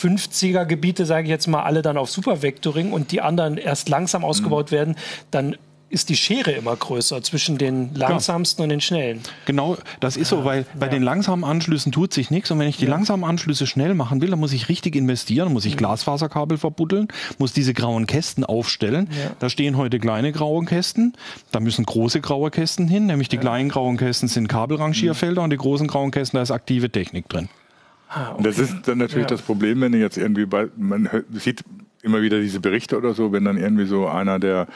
50er 0.01 0.65
Gebiete, 0.65 1.05
sage 1.05 1.23
ich 1.23 1.29
jetzt 1.29 1.47
mal, 1.47 1.63
alle 1.63 1.81
dann 1.81 1.97
auf 1.97 2.09
Supervectoring 2.09 2.91
und 2.91 3.11
die 3.11 3.21
anderen 3.21 3.57
erst 3.57 3.89
langsam 3.89 4.23
ausgebaut 4.23 4.71
mhm. 4.71 4.75
werden, 4.75 4.95
dann 5.31 5.57
ist 5.91 6.09
die 6.09 6.15
Schere 6.15 6.51
immer 6.51 6.75
größer 6.75 7.21
zwischen 7.21 7.57
den 7.57 7.93
langsamsten 7.93 8.61
ja. 8.61 8.63
und 8.63 8.69
den 8.69 8.81
schnellen. 8.81 9.21
Genau, 9.45 9.77
das 9.99 10.17
ist 10.17 10.29
so, 10.29 10.45
weil 10.45 10.65
bei 10.79 10.87
ja. 10.87 10.91
den 10.93 11.03
langsamen 11.03 11.43
Anschlüssen 11.43 11.91
tut 11.91 12.13
sich 12.13 12.31
nichts 12.31 12.49
und 12.51 12.59
wenn 12.59 12.67
ich 12.67 12.77
die 12.77 12.85
ja. 12.85 12.91
langsamen 12.91 13.23
Anschlüsse 13.23 13.67
schnell 13.67 13.93
machen 13.93 14.21
will, 14.21 14.29
dann 14.29 14.39
muss 14.39 14.53
ich 14.53 14.69
richtig 14.69 14.95
investieren, 14.95 15.51
muss 15.51 15.65
ich 15.65 15.73
mhm. 15.73 15.79
Glasfaserkabel 15.79 16.57
verbuddeln, 16.57 17.07
muss 17.37 17.53
diese 17.53 17.73
grauen 17.73 18.07
Kästen 18.07 18.45
aufstellen. 18.45 19.09
Da 19.39 19.49
stehen 19.49 19.77
heute 19.77 19.99
kleine 19.99 20.31
graue 20.31 20.65
Kästen, 20.65 21.13
da 21.51 21.59
müssen 21.59 21.85
große 21.85 22.21
graue 22.21 22.51
Kästen 22.51 22.87
hin, 22.87 23.05
nämlich 23.05 23.29
die 23.29 23.37
kleinen 23.37 23.69
grauen 23.69 23.97
Kästen 23.97 24.29
sind 24.29 24.47
Kabelrangierfelder 24.47 25.41
mhm. 25.41 25.45
und 25.45 25.49
die 25.51 25.57
großen 25.57 25.87
grauen 25.87 26.11
Kästen, 26.11 26.37
da 26.37 26.43
ist 26.43 26.51
aktive 26.51 26.89
Technik 26.89 27.27
drin. 27.29 27.49
Ah, 28.09 28.33
okay. 28.33 28.43
Das 28.43 28.59
ist 28.59 28.87
dann 28.87 28.97
natürlich 28.97 29.27
das 29.27 29.41
Problem, 29.41 29.81
wenn 29.81 29.93
ich 29.93 30.01
jetzt 30.01 30.17
irgendwie 30.17 30.45
bei, 30.45 30.67
man 30.75 31.09
sieht 31.31 31.63
immer 32.01 32.21
wieder 32.21 32.39
diese 32.39 32.59
Berichte 32.59 32.97
oder 32.97 33.13
so, 33.13 33.31
wenn 33.31 33.45
dann 33.45 33.57
irgendwie 33.57 33.85
so 33.85 34.07
einer 34.07 34.39
der 34.39 34.67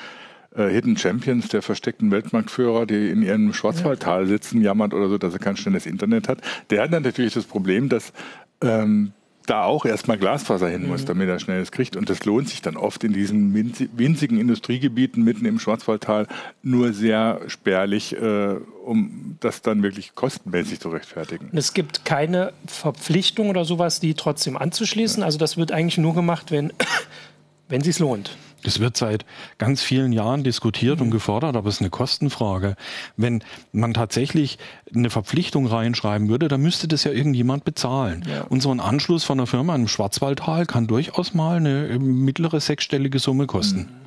äh, 0.58 0.70
Hidden 0.70 0.98
Champions, 0.98 1.48
der 1.50 1.62
versteckten 1.62 2.12
Weltmarktführer, 2.12 2.86
die 2.86 3.10
in 3.10 3.22
ihrem 3.22 3.54
Schwarzwaldtal 3.54 4.28
sitzen, 4.28 4.62
jammert 4.62 4.94
oder 4.94 5.10
so, 5.10 5.18
dass 5.18 5.34
er 5.34 5.40
kein 5.40 5.58
schnelles 5.58 5.86
Internet 5.86 6.28
hat. 6.28 6.40
Der 6.70 6.84
hat 6.84 6.94
dann 6.94 7.04
natürlich 7.04 7.34
das 7.34 7.46
Problem, 7.46 7.90
dass 7.90 8.14
ähm, 8.62 9.14
da 9.46 9.64
auch 9.64 9.86
erstmal 9.86 10.18
Glasfaser 10.18 10.68
hin 10.68 10.88
muss, 10.88 11.02
mhm. 11.02 11.06
damit 11.06 11.30
er 11.30 11.40
schnelles 11.40 11.72
kriegt. 11.72 11.96
Und 11.96 12.10
das 12.10 12.26
lohnt 12.26 12.50
sich 12.50 12.62
dann 12.62 12.78
oft 12.78 13.04
in 13.04 13.14
diesen 13.14 13.54
winzigen 13.54 14.40
Industriegebieten 14.40 15.24
mitten 15.24 15.46
im 15.46 15.60
Schwarzwaldtal 15.60 16.28
nur 16.64 16.94
sehr 16.94 17.42
spärlich, 17.48 18.16
äh, 18.16 18.56
um 18.84 19.38
das 19.40 19.62
dann 19.62 19.84
wirklich 19.84 20.16
kostenmäßig 20.16 20.80
zu 20.80 20.90
rechtfertigen. 20.90 21.50
Und 21.52 21.58
es 21.58 21.74
gibt 21.74 22.06
keine 22.06 22.54
Verpflichtung 22.66 23.50
oder 23.50 23.66
sowas, 23.66 24.00
die 24.00 24.14
trotzdem 24.14 24.58
anzuschließen. 24.58 25.22
Ja. 25.22 25.26
Also 25.26 25.38
das 25.38 25.58
wird 25.58 25.72
eigentlich 25.72 25.98
nur 25.98 26.16
gemacht, 26.16 26.52
wenn, 26.52 26.74
wenn 27.70 27.82
es 27.82 27.88
sich 27.88 28.00
lohnt. 28.00 28.36
Das 28.66 28.80
wird 28.80 28.98
seit 28.98 29.26
ganz 29.58 29.82
vielen 29.82 30.12
Jahren 30.12 30.44
diskutiert 30.44 30.98
mhm. 30.98 31.06
und 31.06 31.12
gefordert, 31.12 31.56
aber 31.56 31.70
es 31.70 31.76
ist 31.76 31.82
eine 31.82 31.90
Kostenfrage. 31.90 32.76
Wenn 33.16 33.44
man 33.72 33.94
tatsächlich 33.94 34.58
eine 34.94 35.10
Verpflichtung 35.10 35.68
reinschreiben 35.68 36.30
würde, 36.30 36.48
dann 36.48 36.62
müsste 36.62 36.88
das 36.88 37.04
ja 37.04 37.12
irgendjemand 37.12 37.64
bezahlen. 37.64 38.24
Ja. 38.30 38.42
Und 38.44 38.62
so 38.62 38.72
ein 38.72 38.80
Anschluss 38.80 39.24
von 39.24 39.40
einer 39.40 39.48
Firma 39.48 39.76
im 39.76 39.88
Schwarzwaldtal 39.88 40.66
kann 40.66 40.88
durchaus 40.88 41.34
mal 41.34 41.58
eine 41.58 42.00
mittlere 42.00 42.60
sechsstellige 42.60 43.20
Summe 43.20 43.46
kosten. 43.46 43.80
Mhm. 43.80 44.06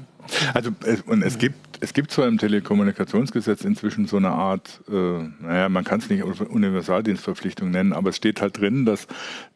Also 0.53 0.71
und 1.07 1.23
es 1.23 1.39
gibt 1.39 1.69
es 1.81 1.93
gibt 1.93 2.11
zwar 2.11 2.27
im 2.27 2.39
Telekommunikationsgesetz 2.39 3.65
inzwischen 3.65 4.07
so 4.07 4.17
eine 4.17 4.31
Art, 4.31 4.83
äh, 4.89 4.93
naja, 4.93 5.69
man 5.69 5.85
kann 5.85 6.01
es 6.01 6.11
nicht 6.11 6.23
Universaldienstverpflichtung 6.23 7.71
nennen, 7.71 7.93
aber 7.93 8.11
es 8.11 8.17
steht 8.17 8.41
halt 8.41 8.59
drin, 8.59 8.85
dass 8.85 9.07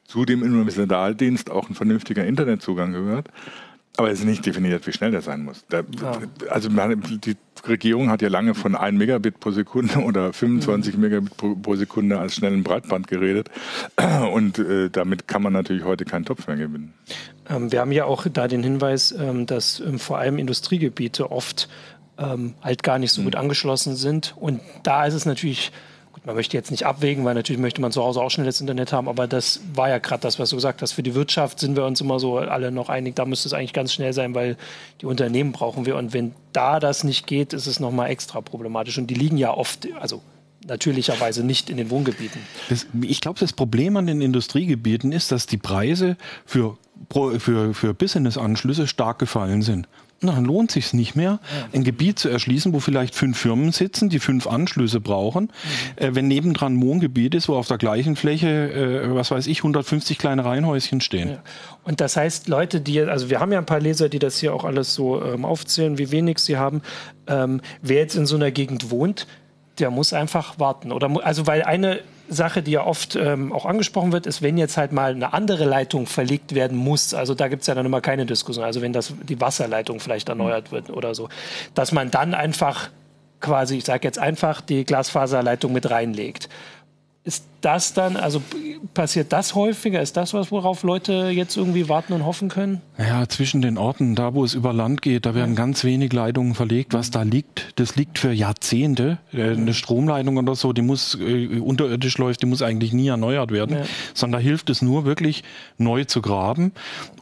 zu 0.04 0.24
dem 0.24 0.42
Universaldienst 0.42 1.50
auch 1.50 1.68
ein 1.68 1.74
vernünftiger 1.74 2.24
Internetzugang 2.24 2.92
gehört. 2.92 3.28
Aber 3.98 4.10
es 4.10 4.20
ist 4.20 4.24
nicht 4.24 4.46
definiert, 4.46 4.86
wie 4.86 4.92
schnell 4.92 5.10
der 5.10 5.20
sein 5.20 5.44
muss. 5.44 5.66
Da, 5.68 5.82
ja. 6.00 6.18
Also 6.48 6.70
die 6.70 7.36
Regierung 7.68 8.08
hat 8.08 8.22
ja 8.22 8.28
lange 8.28 8.54
von 8.54 8.74
1 8.74 8.96
Megabit 8.96 9.38
pro 9.38 9.50
Sekunde 9.50 9.98
oder 9.98 10.32
25 10.32 10.94
mhm. 10.94 11.00
Megabit 11.00 11.36
pro, 11.36 11.54
pro, 11.56 11.76
Sekunde 11.76 12.18
als 12.18 12.36
schnellen 12.36 12.62
Breitband 12.62 13.06
geredet. 13.06 13.50
Und 14.32 14.58
äh, 14.58 14.88
damit 14.88 15.28
kann 15.28 15.42
man 15.42 15.52
natürlich 15.52 15.84
heute 15.84 16.06
keinen 16.06 16.24
Topf 16.24 16.46
mehr 16.46 16.56
gewinnen. 16.56 16.94
Ähm, 17.50 17.70
wir 17.70 17.80
haben 17.80 17.92
ja 17.92 18.06
auch 18.06 18.26
da 18.32 18.48
den 18.48 18.62
Hinweis, 18.62 19.12
ähm, 19.12 19.44
dass 19.44 19.80
ähm, 19.80 19.98
vor 19.98 20.18
allem 20.18 20.38
Industriegebiete 20.38 21.30
oft 21.30 21.68
ähm, 22.16 22.54
halt 22.62 22.82
gar 22.82 22.98
nicht 22.98 23.12
so 23.12 23.20
mhm. 23.20 23.26
gut 23.26 23.36
angeschlossen 23.36 23.94
sind. 23.94 24.34
Und 24.38 24.60
da 24.84 25.04
ist 25.04 25.14
es 25.14 25.26
natürlich 25.26 25.70
man 26.24 26.36
möchte 26.36 26.56
jetzt 26.56 26.70
nicht 26.70 26.86
abwägen, 26.86 27.24
weil 27.24 27.34
natürlich 27.34 27.60
möchte 27.60 27.80
man 27.80 27.90
zu 27.90 28.02
Hause 28.02 28.20
auch 28.20 28.30
schnelles 28.30 28.60
Internet 28.60 28.92
haben, 28.92 29.08
aber 29.08 29.26
das 29.26 29.60
war 29.74 29.88
ja 29.88 29.98
gerade 29.98 30.20
das, 30.20 30.38
was 30.38 30.50
du 30.50 30.56
gesagt 30.56 30.82
hast. 30.82 30.92
Für 30.92 31.02
die 31.02 31.14
Wirtschaft 31.14 31.58
sind 31.58 31.76
wir 31.76 31.84
uns 31.84 32.00
immer 32.00 32.20
so 32.20 32.38
alle 32.38 32.70
noch 32.70 32.88
einig, 32.88 33.16
da 33.16 33.24
müsste 33.24 33.48
es 33.48 33.52
eigentlich 33.52 33.72
ganz 33.72 33.92
schnell 33.92 34.12
sein, 34.12 34.34
weil 34.34 34.56
die 35.00 35.06
Unternehmen 35.06 35.52
brauchen 35.52 35.84
wir. 35.84 35.96
Und 35.96 36.12
wenn 36.12 36.32
da 36.52 36.78
das 36.78 37.02
nicht 37.02 37.26
geht, 37.26 37.52
ist 37.52 37.66
es 37.66 37.80
nochmal 37.80 38.10
extra 38.10 38.40
problematisch. 38.40 38.98
Und 38.98 39.08
die 39.08 39.14
liegen 39.14 39.36
ja 39.36 39.52
oft, 39.52 39.88
also 39.98 40.22
natürlicherweise 40.66 41.44
nicht 41.44 41.70
in 41.70 41.76
den 41.76 41.90
Wohngebieten. 41.90 42.40
Das, 42.68 42.86
ich 43.02 43.20
glaube, 43.20 43.40
das 43.40 43.52
Problem 43.52 43.96
an 43.96 44.06
den 44.06 44.20
Industriegebieten 44.20 45.10
ist, 45.10 45.32
dass 45.32 45.46
die 45.46 45.56
Preise 45.56 46.16
für, 46.46 46.78
für, 47.38 47.74
für 47.74 47.94
Business-Anschlüsse 47.94 48.86
stark 48.86 49.18
gefallen 49.18 49.62
sind. 49.62 49.88
Dann 50.28 50.44
lohnt 50.44 50.70
es 50.70 50.74
sich 50.74 50.92
nicht 50.94 51.16
mehr, 51.16 51.40
ein 51.72 51.84
Gebiet 51.84 52.18
zu 52.18 52.28
erschließen, 52.28 52.72
wo 52.72 52.80
vielleicht 52.80 53.14
fünf 53.14 53.38
Firmen 53.38 53.72
sitzen, 53.72 54.08
die 54.08 54.18
fünf 54.18 54.46
Anschlüsse 54.46 55.00
brauchen. 55.00 55.44
Mhm. 55.44 56.04
Äh, 56.04 56.14
wenn 56.14 56.28
nebendran 56.28 56.74
ein 56.74 56.82
Wohngebiet 56.82 57.34
ist, 57.34 57.48
wo 57.48 57.54
auf 57.54 57.68
der 57.68 57.78
gleichen 57.78 58.16
Fläche, 58.16 58.48
äh, 58.48 59.14
was 59.14 59.30
weiß 59.30 59.46
ich, 59.46 59.58
150 59.58 60.18
kleine 60.18 60.44
Reihenhäuschen 60.44 61.00
stehen. 61.00 61.30
Ja. 61.30 61.42
Und 61.84 62.00
das 62.00 62.16
heißt, 62.16 62.48
Leute, 62.48 62.80
die, 62.80 63.00
also 63.00 63.30
wir 63.30 63.40
haben 63.40 63.52
ja 63.52 63.58
ein 63.58 63.66
paar 63.66 63.80
Leser, 63.80 64.08
die 64.08 64.18
das 64.18 64.38
hier 64.38 64.54
auch 64.54 64.64
alles 64.64 64.94
so 64.94 65.22
ähm, 65.22 65.44
aufzählen, 65.44 65.98
wie 65.98 66.10
wenig 66.10 66.38
sie 66.38 66.56
haben. 66.56 66.82
Ähm, 67.26 67.60
wer 67.80 67.98
jetzt 67.98 68.14
in 68.14 68.26
so 68.26 68.36
einer 68.36 68.50
Gegend 68.50 68.90
wohnt, 68.90 69.26
der 69.78 69.90
muss 69.90 70.12
einfach 70.12 70.58
warten. 70.58 70.92
Oder, 70.92 71.10
also 71.24 71.46
weil 71.46 71.62
eine 71.62 72.00
Sache, 72.32 72.62
die 72.62 72.72
ja 72.72 72.84
oft 72.84 73.16
ähm, 73.16 73.52
auch 73.52 73.66
angesprochen 73.66 74.12
wird, 74.12 74.26
ist, 74.26 74.42
wenn 74.42 74.58
jetzt 74.58 74.76
halt 74.76 74.92
mal 74.92 75.12
eine 75.12 75.32
andere 75.32 75.64
Leitung 75.64 76.06
verlegt 76.06 76.54
werden 76.54 76.76
muss, 76.76 77.14
also 77.14 77.34
da 77.34 77.48
gibt 77.48 77.62
es 77.62 77.66
ja 77.66 77.74
dann 77.74 77.86
immer 77.86 78.00
keine 78.00 78.26
Diskussion, 78.26 78.64
also 78.64 78.82
wenn 78.82 78.92
das 78.92 79.12
die 79.22 79.40
Wasserleitung 79.40 80.00
vielleicht 80.00 80.28
erneuert 80.28 80.72
wird 80.72 80.90
oder 80.90 81.14
so, 81.14 81.28
dass 81.74 81.92
man 81.92 82.10
dann 82.10 82.34
einfach 82.34 82.90
quasi, 83.40 83.78
ich 83.78 83.84
sage 83.84 84.06
jetzt 84.06 84.18
einfach, 84.18 84.60
die 84.60 84.84
Glasfaserleitung 84.84 85.72
mit 85.72 85.90
reinlegt. 85.90 86.48
Ist 87.24 87.44
das 87.60 87.94
dann, 87.94 88.16
also 88.16 88.42
passiert 88.94 89.32
das 89.32 89.54
häufiger? 89.54 90.02
Ist 90.02 90.16
das 90.16 90.34
was, 90.34 90.50
worauf 90.50 90.82
Leute 90.82 91.30
jetzt 91.30 91.56
irgendwie 91.56 91.88
warten 91.88 92.12
und 92.12 92.26
hoffen 92.26 92.48
können? 92.48 92.80
Ja, 92.98 93.28
zwischen 93.28 93.62
den 93.62 93.78
Orten, 93.78 94.14
da 94.14 94.34
wo 94.34 94.44
es 94.44 94.54
über 94.54 94.72
Land 94.72 95.02
geht, 95.02 95.24
da 95.24 95.34
werden 95.34 95.54
ganz 95.54 95.84
wenig 95.84 96.12
Leitungen 96.12 96.54
verlegt. 96.54 96.92
Was 96.92 97.10
da 97.10 97.22
liegt, 97.22 97.78
das 97.78 97.96
liegt 97.96 98.18
für 98.18 98.32
Jahrzehnte. 98.32 99.18
Äh, 99.32 99.50
eine 99.50 99.74
Stromleitung 99.74 100.36
oder 100.36 100.54
so, 100.56 100.72
die 100.72 100.82
muss 100.82 101.14
äh, 101.14 101.60
unterirdisch 101.60 102.18
läuft, 102.18 102.42
die 102.42 102.46
muss 102.46 102.62
eigentlich 102.62 102.92
nie 102.92 103.08
erneuert 103.08 103.52
werden, 103.52 103.76
ja. 103.78 103.84
sondern 104.14 104.40
da 104.40 104.44
hilft 104.44 104.68
es 104.70 104.82
nur 104.82 105.04
wirklich 105.04 105.44
neu 105.78 106.04
zu 106.04 106.22
graben. 106.22 106.72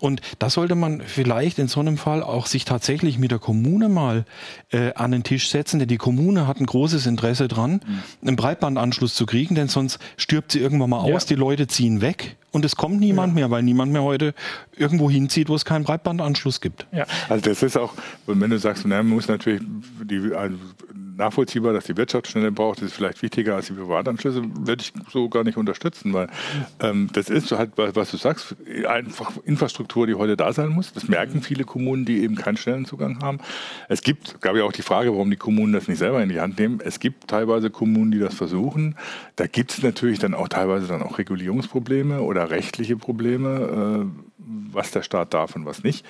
Und 0.00 0.22
da 0.38 0.48
sollte 0.48 0.74
man 0.74 1.02
vielleicht 1.02 1.58
in 1.58 1.68
so 1.68 1.80
einem 1.80 1.98
Fall 1.98 2.22
auch 2.22 2.46
sich 2.46 2.64
tatsächlich 2.64 3.18
mit 3.18 3.30
der 3.30 3.38
Kommune 3.38 3.88
mal 3.88 4.24
äh, 4.70 4.94
an 4.94 5.10
den 5.10 5.24
Tisch 5.24 5.50
setzen, 5.50 5.78
denn 5.78 5.88
die 5.88 5.98
Kommune 5.98 6.46
hat 6.46 6.58
ein 6.58 6.66
großes 6.66 7.04
Interesse 7.06 7.48
dran, 7.48 7.82
mhm. 7.86 8.28
einen 8.28 8.36
Breitbandanschluss 8.36 9.14
zu 9.14 9.26
kriegen, 9.26 9.54
denn 9.54 9.68
sonst 9.68 9.89
stirbt 10.16 10.52
sie 10.52 10.60
irgendwann 10.60 10.90
mal 10.90 11.00
aus, 11.00 11.24
ja. 11.24 11.28
die 11.28 11.34
Leute 11.34 11.66
ziehen 11.66 12.00
weg 12.00 12.36
und 12.52 12.64
es 12.64 12.76
kommt 12.76 13.00
niemand 13.00 13.32
ja. 13.32 13.34
mehr, 13.34 13.50
weil 13.50 13.62
niemand 13.62 13.92
mehr 13.92 14.02
heute 14.02 14.34
irgendwo 14.76 15.10
hinzieht, 15.10 15.48
wo 15.48 15.54
es 15.54 15.64
keinen 15.64 15.84
Breitbandanschluss 15.84 16.60
gibt. 16.60 16.86
Ja. 16.92 17.06
Also 17.28 17.48
das 17.48 17.62
ist 17.62 17.76
auch, 17.76 17.94
wenn 18.26 18.50
du 18.50 18.58
sagst, 18.58 18.84
na, 18.86 18.96
man 18.96 19.08
muss 19.08 19.28
natürlich 19.28 19.62
die, 20.04 20.34
also 20.34 20.56
nachvollziehbar, 21.20 21.72
dass 21.72 21.84
die 21.84 21.96
Wirtschaft 21.96 22.26
schneller 22.26 22.50
braucht, 22.50 22.82
ist 22.82 22.94
vielleicht 22.94 23.22
wichtiger 23.22 23.54
als 23.54 23.66
die 23.66 23.74
Privatanschlüsse, 23.74 24.42
würde 24.66 24.82
ich 24.82 24.92
so 25.12 25.28
gar 25.28 25.44
nicht 25.44 25.56
unterstützen, 25.56 26.12
weil 26.12 26.28
ähm, 26.80 27.08
das 27.12 27.30
ist 27.30 27.52
halt, 27.52 27.72
was 27.76 28.10
du 28.10 28.16
sagst, 28.16 28.56
einfach 28.88 29.36
Infrastruktur, 29.44 30.06
die 30.06 30.14
heute 30.14 30.36
da 30.36 30.52
sein 30.52 30.70
muss. 30.70 30.92
Das 30.92 31.08
merken 31.08 31.42
viele 31.42 31.64
Kommunen, 31.64 32.04
die 32.04 32.22
eben 32.22 32.34
keinen 32.34 32.56
schnellen 32.56 32.86
Zugang 32.86 33.22
haben. 33.22 33.38
Es 33.88 34.02
gibt, 34.02 34.40
gab 34.40 34.56
ja 34.56 34.64
auch 34.64 34.72
die 34.72 34.82
Frage, 34.82 35.12
warum 35.12 35.30
die 35.30 35.36
Kommunen 35.36 35.72
das 35.72 35.86
nicht 35.86 35.98
selber 35.98 36.22
in 36.22 36.30
die 36.30 36.40
Hand 36.40 36.58
nehmen. 36.58 36.80
Es 36.82 36.98
gibt 36.98 37.28
teilweise 37.28 37.70
Kommunen, 37.70 38.10
die 38.10 38.18
das 38.18 38.34
versuchen. 38.34 38.96
Da 39.36 39.46
gibt 39.46 39.72
es 39.72 39.82
natürlich 39.82 40.18
dann 40.18 40.34
auch 40.34 40.48
teilweise 40.48 40.88
dann 40.88 41.02
auch 41.02 41.18
Regulierungsprobleme 41.18 42.22
oder 42.22 42.39
rechtliche 42.44 42.96
Probleme, 42.96 44.08
äh, 44.08 44.20
was 44.72 44.90
der 44.90 45.02
Staat 45.02 45.34
darf 45.34 45.56
und 45.56 45.66
was 45.66 45.82
nicht. 45.82 46.06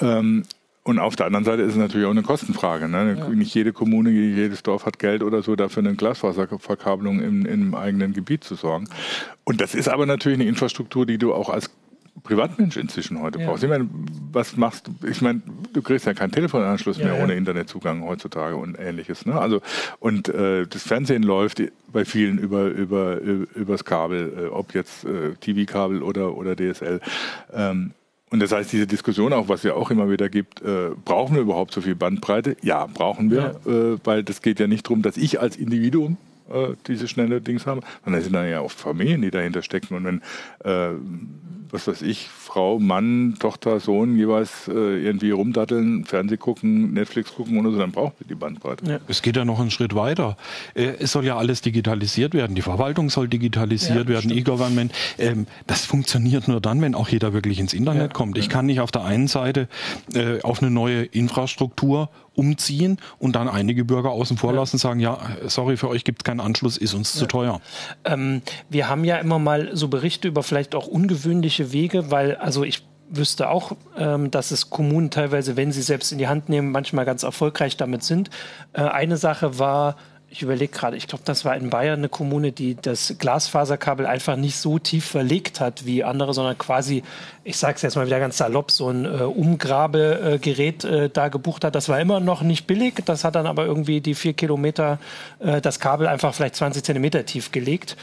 Ähm, 0.00 0.44
und 0.86 1.00
auf 1.00 1.16
der 1.16 1.26
anderen 1.26 1.44
Seite 1.44 1.62
ist 1.62 1.72
es 1.72 1.78
natürlich 1.78 2.06
auch 2.06 2.12
eine 2.12 2.22
Kostenfrage. 2.22 2.88
Ne? 2.88 3.16
Ja. 3.18 3.28
Nicht 3.28 3.52
jede 3.52 3.72
Kommune, 3.72 4.10
jedes 4.10 4.62
Dorf 4.62 4.86
hat 4.86 5.00
Geld 5.00 5.24
oder 5.24 5.42
so, 5.42 5.56
dafür 5.56 5.82
eine 5.82 5.96
Glasfaserverkabelung 5.96 7.20
im, 7.20 7.44
im 7.44 7.74
eigenen 7.74 8.12
Gebiet 8.12 8.44
zu 8.44 8.54
sorgen. 8.54 8.88
Und 9.42 9.60
das 9.60 9.74
ist 9.74 9.88
aber 9.88 10.06
natürlich 10.06 10.38
eine 10.38 10.48
Infrastruktur, 10.48 11.04
die 11.04 11.18
du 11.18 11.34
auch 11.34 11.50
als 11.50 11.72
Privatmensch 12.22 12.76
inzwischen 12.76 13.20
heute 13.20 13.38
ja. 13.38 13.46
brauchst. 13.46 13.62
Ich 13.62 13.68
meine, 13.68 13.88
was 14.32 14.56
machst 14.56 14.88
du? 14.88 15.06
Ich 15.06 15.22
meine, 15.22 15.42
du 15.72 15.82
kriegst 15.82 16.06
ja 16.06 16.14
keinen 16.14 16.32
Telefonanschluss 16.32 16.98
ja, 16.98 17.06
mehr 17.06 17.16
ja. 17.16 17.22
ohne 17.22 17.34
Internetzugang 17.34 18.04
heutzutage 18.04 18.56
und 18.56 18.78
ähnliches. 18.78 19.26
Ne? 19.26 19.38
Also 19.38 19.60
und 20.00 20.28
äh, 20.28 20.66
das 20.66 20.82
Fernsehen 20.82 21.22
läuft 21.22 21.62
bei 21.92 22.04
vielen 22.04 22.38
über 22.38 22.66
über 22.66 23.18
übers 23.20 23.84
Kabel, 23.84 24.32
äh, 24.36 24.46
ob 24.46 24.74
jetzt 24.74 25.04
äh, 25.04 25.34
TV-Kabel 25.40 26.02
oder 26.02 26.36
oder 26.36 26.56
DSL. 26.56 27.00
Ähm, 27.52 27.92
und 28.30 28.40
das 28.40 28.50
heißt, 28.50 28.72
diese 28.72 28.88
Diskussion 28.88 29.32
auch, 29.32 29.48
was 29.48 29.62
ja 29.62 29.74
auch 29.74 29.90
immer 29.90 30.10
wieder 30.10 30.28
gibt, 30.28 30.60
äh, 30.60 30.90
brauchen 31.04 31.36
wir 31.36 31.42
überhaupt 31.42 31.72
so 31.72 31.80
viel 31.80 31.94
Bandbreite? 31.94 32.56
Ja, 32.60 32.86
brauchen 32.86 33.30
wir, 33.30 33.60
ja. 33.64 33.72
äh, 33.72 33.98
weil 34.02 34.24
das 34.24 34.42
geht 34.42 34.58
ja 34.58 34.66
nicht 34.66 34.86
darum, 34.86 35.02
dass 35.02 35.16
ich 35.16 35.40
als 35.40 35.56
Individuum 35.56 36.16
äh, 36.50 36.74
diese 36.86 37.08
schnelle 37.08 37.40
Dings 37.40 37.66
habe, 37.66 37.80
sondern 38.04 38.18
es 38.18 38.24
sind 38.24 38.34
dann 38.34 38.48
ja 38.48 38.60
auch 38.60 38.70
Familien, 38.70 39.22
die 39.22 39.30
dahinter 39.30 39.62
stecken. 39.62 39.94
Und 39.94 40.04
wenn 40.04 40.22
äh, 40.64 40.94
was 41.70 41.86
weiß 41.86 42.02
ich, 42.02 42.28
Frau, 42.28 42.78
Mann, 42.78 43.36
Tochter, 43.38 43.80
Sohn 43.80 44.16
jeweils 44.16 44.68
äh, 44.68 44.72
irgendwie 44.72 45.30
rumdatteln, 45.30 46.04
Fernseh 46.04 46.36
gucken, 46.36 46.92
Netflix 46.92 47.34
gucken 47.34 47.58
oder 47.58 47.70
so, 47.70 47.78
dann 47.78 47.92
braucht 47.92 48.20
wir 48.20 48.26
die 48.26 48.34
Bandbreite. 48.34 48.86
Ja. 48.86 48.98
Es 49.08 49.22
geht 49.22 49.36
ja 49.36 49.44
noch 49.44 49.60
einen 49.60 49.70
Schritt 49.70 49.94
weiter. 49.94 50.36
Äh, 50.74 50.94
es 50.98 51.12
soll 51.12 51.24
ja 51.24 51.36
alles 51.36 51.60
digitalisiert 51.60 52.34
werden. 52.34 52.54
Die 52.54 52.62
Verwaltung 52.62 53.10
soll 53.10 53.28
digitalisiert 53.28 54.08
ja, 54.08 54.14
werden, 54.14 54.30
E-Government. 54.30 54.92
Ähm, 55.18 55.46
das 55.66 55.84
funktioniert 55.84 56.48
nur 56.48 56.60
dann, 56.60 56.80
wenn 56.80 56.94
auch 56.94 57.08
jeder 57.08 57.32
wirklich 57.32 57.58
ins 57.58 57.74
Internet 57.74 58.02
ja, 58.02 58.08
kommt. 58.08 58.38
Ich 58.38 58.48
kann 58.48 58.66
nicht 58.66 58.80
auf 58.80 58.90
der 58.90 59.04
einen 59.04 59.28
Seite 59.28 59.68
äh, 60.14 60.40
auf 60.42 60.62
eine 60.62 60.70
neue 60.70 61.02
Infrastruktur 61.04 62.10
umziehen 62.36 62.98
und 63.18 63.34
dann 63.34 63.48
einige 63.48 63.84
Bürger 63.84 64.10
außen 64.10 64.36
vor 64.36 64.52
lassen, 64.52 64.78
sagen, 64.78 65.00
ja, 65.00 65.18
sorry, 65.46 65.76
für 65.76 65.88
euch 65.88 66.04
gibt 66.04 66.22
es 66.22 66.24
keinen 66.24 66.40
Anschluss, 66.40 66.76
ist 66.76 66.94
uns 66.94 67.14
zu 67.14 67.26
teuer. 67.26 67.60
Ähm, 68.04 68.42
wir 68.68 68.88
haben 68.88 69.04
ja 69.04 69.16
immer 69.16 69.38
mal 69.38 69.70
so 69.74 69.88
Berichte 69.88 70.28
über 70.28 70.42
vielleicht 70.42 70.74
auch 70.74 70.86
ungewöhnliche 70.86 71.72
Wege, 71.72 72.10
weil, 72.10 72.36
also 72.36 72.62
ich 72.62 72.82
wüsste 73.08 73.48
auch, 73.48 73.72
ähm, 73.96 74.30
dass 74.30 74.50
es 74.50 74.70
Kommunen 74.70 75.10
teilweise, 75.10 75.56
wenn 75.56 75.72
sie 75.72 75.82
selbst 75.82 76.12
in 76.12 76.18
die 76.18 76.28
Hand 76.28 76.48
nehmen, 76.48 76.72
manchmal 76.72 77.04
ganz 77.04 77.22
erfolgreich 77.22 77.76
damit 77.76 78.02
sind. 78.02 78.30
Äh, 78.72 78.82
eine 78.82 79.16
Sache 79.16 79.58
war, 79.58 79.96
ich 80.28 80.42
überlege 80.42 80.72
gerade, 80.72 80.96
ich 80.96 81.06
glaube, 81.06 81.22
das 81.24 81.44
war 81.44 81.56
in 81.56 81.70
Bayern 81.70 82.00
eine 82.00 82.08
Kommune, 82.08 82.50
die 82.50 82.74
das 82.74 83.14
Glasfaserkabel 83.18 84.06
einfach 84.06 84.36
nicht 84.36 84.56
so 84.56 84.78
tief 84.78 85.04
verlegt 85.04 85.60
hat 85.60 85.86
wie 85.86 86.02
andere, 86.02 86.34
sondern 86.34 86.58
quasi, 86.58 87.04
ich 87.44 87.56
sage 87.56 87.76
es 87.76 87.82
jetzt 87.82 87.94
mal 87.94 88.06
wieder 88.06 88.18
ganz 88.18 88.36
salopp, 88.36 88.70
so 88.70 88.90
ein 88.90 89.04
äh, 89.04 89.22
Umgrabegerät 89.22 90.84
äh, 90.84 91.10
da 91.10 91.28
gebucht 91.28 91.64
hat. 91.64 91.74
Das 91.74 91.88
war 91.88 92.00
immer 92.00 92.18
noch 92.18 92.42
nicht 92.42 92.66
billig. 92.66 93.02
Das 93.04 93.22
hat 93.22 93.36
dann 93.36 93.46
aber 93.46 93.66
irgendwie 93.66 94.00
die 94.00 94.14
vier 94.14 94.32
Kilometer 94.32 94.98
äh, 95.38 95.60
das 95.60 95.78
Kabel 95.78 96.08
einfach 96.08 96.34
vielleicht 96.34 96.56
20 96.56 96.82
Zentimeter 96.82 97.24
tief 97.24 97.52
gelegt. 97.52 97.96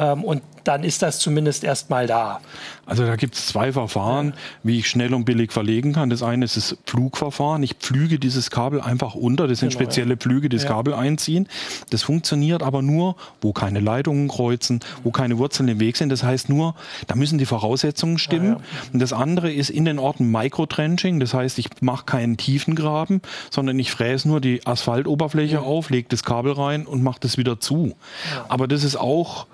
Ähm, 0.00 0.24
und 0.24 0.42
dann 0.64 0.82
ist 0.82 1.02
das 1.02 1.18
zumindest 1.18 1.64
erstmal 1.64 2.06
da. 2.06 2.40
Also 2.86 3.06
da 3.06 3.16
gibt 3.16 3.34
es 3.34 3.46
zwei 3.46 3.72
Verfahren, 3.72 4.28
ja. 4.28 4.34
wie 4.62 4.78
ich 4.78 4.88
schnell 4.88 5.14
und 5.14 5.24
billig 5.24 5.52
verlegen 5.52 5.92
kann. 5.92 6.10
Das 6.10 6.22
eine 6.22 6.44
ist 6.44 6.56
das 6.56 6.76
Pflugverfahren. 6.86 7.62
Ich 7.62 7.74
pflüge 7.74 8.18
dieses 8.18 8.50
Kabel 8.50 8.80
einfach 8.80 9.14
unter. 9.14 9.46
Das 9.46 9.60
sind 9.60 9.70
genau, 9.70 9.82
spezielle 9.82 10.16
Pflüge, 10.16 10.48
die 10.48 10.56
das 10.56 10.64
ja. 10.64 10.70
Kabel 10.70 10.94
einziehen. 10.94 11.48
Das 11.90 12.02
funktioniert 12.02 12.62
aber 12.62 12.82
nur, 12.82 13.16
wo 13.40 13.52
keine 13.52 13.80
Leitungen 13.80 14.28
kreuzen, 14.28 14.80
wo 15.02 15.10
keine 15.10 15.38
Wurzeln 15.38 15.68
im 15.68 15.80
Weg 15.80 15.96
sind. 15.96 16.08
Das 16.10 16.22
heißt 16.22 16.48
nur, 16.48 16.74
da 17.06 17.14
müssen 17.14 17.38
die 17.38 17.46
Voraussetzungen 17.46 18.18
stimmen. 18.18 18.56
Ja, 18.56 18.60
und 18.92 19.00
das 19.00 19.12
andere 19.12 19.52
ist 19.52 19.70
in 19.70 19.84
den 19.84 19.98
Orten 19.98 20.30
Microtrenching. 20.30 21.20
Das 21.20 21.34
heißt, 21.34 21.58
ich 21.58 21.68
mache 21.80 22.04
keinen 22.04 22.36
Tiefengraben, 22.36 23.22
sondern 23.50 23.78
ich 23.78 23.90
fräse 23.90 24.28
nur 24.28 24.40
die 24.40 24.66
Asphaltoberfläche 24.66 25.60
auf, 25.60 25.90
lege 25.90 26.08
das 26.08 26.22
Kabel 26.22 26.52
rein 26.52 26.86
und 26.86 27.02
mache 27.02 27.20
das 27.20 27.38
wieder 27.38 27.60
zu. 27.60 27.96
Aber 28.48 28.66
das 28.68 28.84
ist 28.84 28.96
auch 28.96 29.46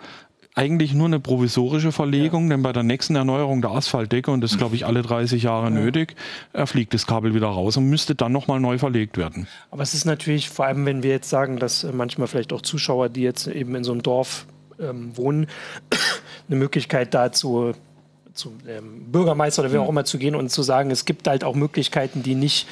eigentlich 0.56 0.94
nur 0.94 1.06
eine 1.06 1.20
provisorische 1.20 1.92
Verlegung, 1.92 2.44
ja. 2.44 2.56
denn 2.56 2.62
bei 2.62 2.72
der 2.72 2.82
nächsten 2.82 3.14
Erneuerung 3.14 3.60
der 3.60 3.72
Asphaltdecke, 3.72 4.30
und 4.30 4.40
das 4.40 4.52
ist, 4.52 4.58
glaube 4.58 4.74
ich, 4.74 4.86
alle 4.86 5.02
30 5.02 5.42
Jahre 5.42 5.66
ja. 5.66 5.70
nötig, 5.70 6.16
fliegt 6.64 6.94
das 6.94 7.06
Kabel 7.06 7.34
wieder 7.34 7.48
raus 7.48 7.76
und 7.76 7.84
müsste 7.84 8.14
dann 8.14 8.32
nochmal 8.32 8.58
neu 8.58 8.78
verlegt 8.78 9.18
werden. 9.18 9.46
Aber 9.70 9.82
es 9.82 9.92
ist 9.92 10.06
natürlich, 10.06 10.48
vor 10.48 10.64
allem 10.64 10.86
wenn 10.86 11.02
wir 11.02 11.10
jetzt 11.10 11.28
sagen, 11.28 11.58
dass 11.58 11.84
äh, 11.84 11.92
manchmal 11.92 12.26
vielleicht 12.26 12.54
auch 12.54 12.62
Zuschauer, 12.62 13.10
die 13.10 13.20
jetzt 13.20 13.46
eben 13.46 13.74
in 13.74 13.84
so 13.84 13.92
einem 13.92 14.02
Dorf 14.02 14.46
ähm, 14.80 15.14
wohnen, 15.16 15.46
eine 16.48 16.56
Möglichkeit 16.56 17.12
dazu 17.12 17.74
zum 18.32 18.54
ähm, 18.66 19.12
Bürgermeister 19.12 19.62
oder 19.62 19.72
wer 19.72 19.82
auch 19.82 19.88
immer 19.90 20.06
zu 20.06 20.16
gehen 20.18 20.34
und 20.34 20.50
zu 20.50 20.62
sagen, 20.62 20.90
es 20.90 21.04
gibt 21.04 21.28
halt 21.28 21.44
auch 21.44 21.54
Möglichkeiten, 21.54 22.22
die 22.22 22.34
nicht 22.34 22.66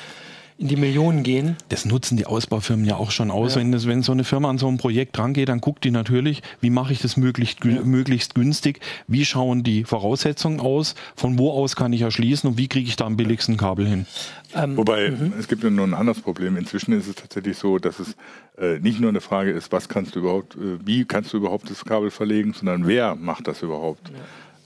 in 0.57 0.69
die 0.69 0.77
Millionen 0.77 1.25
gehen. 1.25 1.57
Das 1.69 1.85
nutzen 1.85 2.17
die 2.17 2.27
Ausbaufirmen 2.27 2.85
ja 2.85 2.97
auch 2.97 3.11
schon 3.11 3.31
aus. 3.33 3.55
Ja. 3.55 3.61
Wenn, 3.61 3.73
das, 3.73 3.89
wenn 3.89 4.03
so 4.03 4.13
eine 4.13 4.23
Firma 4.23 4.51
an 4.51 4.59
so 4.59 4.69
ein 4.69 4.79
Projekt 4.79 5.19
rangeht, 5.19 5.49
dann 5.49 5.61
guckt 5.61 5.83
die 5.83 5.91
natürlich, 5.91 6.43
wie 6.61 6.71
mache 6.71 6.93
ich 6.93 7.01
das 7.01 7.17
möglichst, 7.17 7.65
ja. 7.65 7.83
möglichst 7.83 8.37
günstig, 8.37 8.81
wie 9.09 9.25
schauen 9.25 9.65
die 9.65 9.85
Voraussetzungen 9.85 10.61
aus, 10.61 10.95
von 11.17 11.39
wo 11.39 11.51
aus 11.51 11.75
kann 11.75 11.93
ich 11.93 12.03
erschließen 12.03 12.49
und 12.49 12.57
wie 12.57 12.69
kriege 12.69 12.89
ich 12.89 12.95
da 12.95 13.05
am 13.05 13.17
billigsten 13.17 13.57
Kabel 13.57 13.87
hin. 13.87 14.07
Ähm, 14.55 14.77
Wobei, 14.77 15.11
mhm. 15.11 15.33
es 15.39 15.49
gibt 15.49 15.65
ja 15.65 15.71
nur 15.71 15.87
ein 15.87 15.95
anderes 15.95 16.21
Problem. 16.21 16.57
Inzwischen 16.57 16.93
ist 16.93 17.09
es 17.09 17.17
tatsächlich 17.17 17.59
so, 17.59 17.79
dass 17.79 17.99
es 17.99 18.17
äh, 18.57 18.79
nicht 18.79 19.01
nur 19.01 19.11
eine 19.11 19.21
Frage 19.21 19.51
ist, 19.51 19.73
was 19.73 19.89
kannst 19.89 20.15
du 20.15 20.21
überhaupt, 20.21 20.55
äh, 20.55 20.79
wie 20.85 21.05
kannst 21.05 21.33
du 21.33 21.39
überhaupt 21.39 21.69
das 21.69 21.85
Kabel 21.85 22.13
verlegen, 22.13 22.53
sondern 22.53 22.87
wer 22.87 23.17
macht 23.17 23.49
das 23.49 23.63
überhaupt. 23.63 24.09
Ja. 24.11 24.15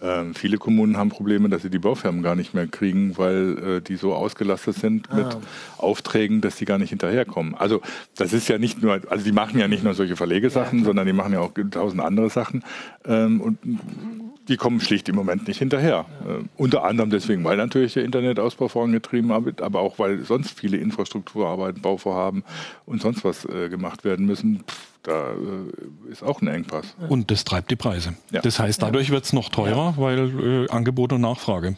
Ähm, 0.00 0.34
viele 0.34 0.58
Kommunen 0.58 0.96
haben 0.96 1.08
Probleme, 1.08 1.48
dass 1.48 1.62
sie 1.62 1.70
die 1.70 1.78
Baufirmen 1.78 2.22
gar 2.22 2.36
nicht 2.36 2.54
mehr 2.54 2.66
kriegen, 2.66 3.18
weil 3.18 3.58
äh, 3.58 3.80
die 3.80 3.96
so 3.96 4.14
ausgelastet 4.14 4.76
sind 4.76 5.08
ah. 5.10 5.16
mit 5.16 5.36
Aufträgen, 5.76 6.40
dass 6.40 6.56
sie 6.56 6.64
gar 6.64 6.78
nicht 6.78 6.90
hinterherkommen. 6.90 7.54
Also 7.54 7.80
das 8.16 8.32
ist 8.32 8.48
ja 8.48 8.58
nicht 8.58 8.82
nur, 8.82 9.00
also 9.08 9.24
die 9.24 9.32
machen 9.32 9.58
ja 9.58 9.68
nicht 9.68 9.84
nur 9.84 9.94
solche 9.94 10.16
Verlegesachen, 10.16 10.80
ja, 10.80 10.84
sondern 10.84 11.06
die 11.06 11.12
machen 11.12 11.32
ja 11.32 11.40
auch 11.40 11.52
tausend 11.70 12.00
andere 12.00 12.30
Sachen. 12.30 12.64
Ähm, 13.04 13.40
und 13.40 13.58
die 14.48 14.56
kommen 14.56 14.80
schlicht 14.80 15.08
im 15.08 15.14
Moment 15.14 15.46
nicht 15.46 15.58
hinterher. 15.58 16.06
Ja. 16.26 16.30
Äh, 16.30 16.44
unter 16.56 16.84
anderem 16.84 17.10
deswegen, 17.10 17.44
weil 17.44 17.56
natürlich 17.56 17.94
der 17.94 18.04
Internetausbau 18.04 18.68
vorangetrieben 18.68 19.44
wird, 19.44 19.62
aber 19.62 19.80
auch 19.80 19.98
weil 19.98 20.24
sonst 20.24 20.58
viele 20.58 20.78
Infrastrukturarbeiten, 20.78 21.82
Bauvorhaben 21.82 22.44
und 22.86 23.02
sonst 23.02 23.24
was 23.24 23.44
äh, 23.44 23.68
gemacht 23.68 24.04
werden 24.04 24.26
müssen. 24.26 24.64
Pff, 24.66 24.88
da 25.02 25.30
äh, 25.30 26.10
ist 26.10 26.22
auch 26.22 26.40
ein 26.42 26.48
Engpass. 26.48 26.94
Und 27.08 27.30
das 27.30 27.44
treibt 27.44 27.70
die 27.70 27.76
Preise. 27.76 28.14
Ja. 28.30 28.40
Das 28.40 28.58
heißt, 28.58 28.82
dadurch 28.82 29.10
wird 29.10 29.24
es 29.24 29.32
noch 29.32 29.48
teurer, 29.48 29.94
weil 29.96 30.64
äh, 30.64 30.70
Angebot 30.70 31.12
und 31.12 31.20
Nachfrage. 31.20 31.76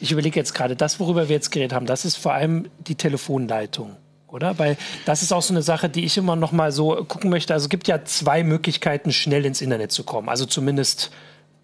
Ich 0.00 0.12
überlege 0.12 0.38
jetzt 0.38 0.54
gerade, 0.54 0.76
das, 0.76 1.00
worüber 1.00 1.28
wir 1.28 1.34
jetzt 1.34 1.50
geredet 1.50 1.72
haben, 1.72 1.86
das 1.86 2.04
ist 2.04 2.16
vor 2.16 2.32
allem 2.32 2.68
die 2.78 2.94
Telefonleitung 2.94 3.96
oder? 4.28 4.58
Weil 4.58 4.76
das 5.04 5.22
ist 5.22 5.32
auch 5.32 5.40
so 5.40 5.54
eine 5.54 5.62
Sache, 5.62 5.88
die 5.88 6.04
ich 6.04 6.18
immer 6.18 6.36
noch 6.36 6.52
mal 6.52 6.72
so 6.72 6.96
gucken 7.08 7.30
möchte. 7.30 7.54
Also 7.54 7.64
es 7.64 7.68
gibt 7.70 7.88
ja 7.88 8.04
zwei 8.04 8.44
Möglichkeiten, 8.44 9.12
schnell 9.12 9.46
ins 9.46 9.62
Internet 9.62 9.92
zu 9.92 10.04
kommen. 10.04 10.28
Also 10.28 10.46
zumindest 10.46 11.10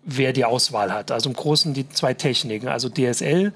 wer 0.05 0.33
die 0.33 0.45
Auswahl 0.45 0.93
hat. 0.93 1.11
Also 1.11 1.31
im 1.31 1.37
Großen 1.37 1.75
die 1.75 1.89
zwei 1.89 2.15
Techniken, 2.15 2.69
also 2.69 2.89
DSL, 2.89 3.53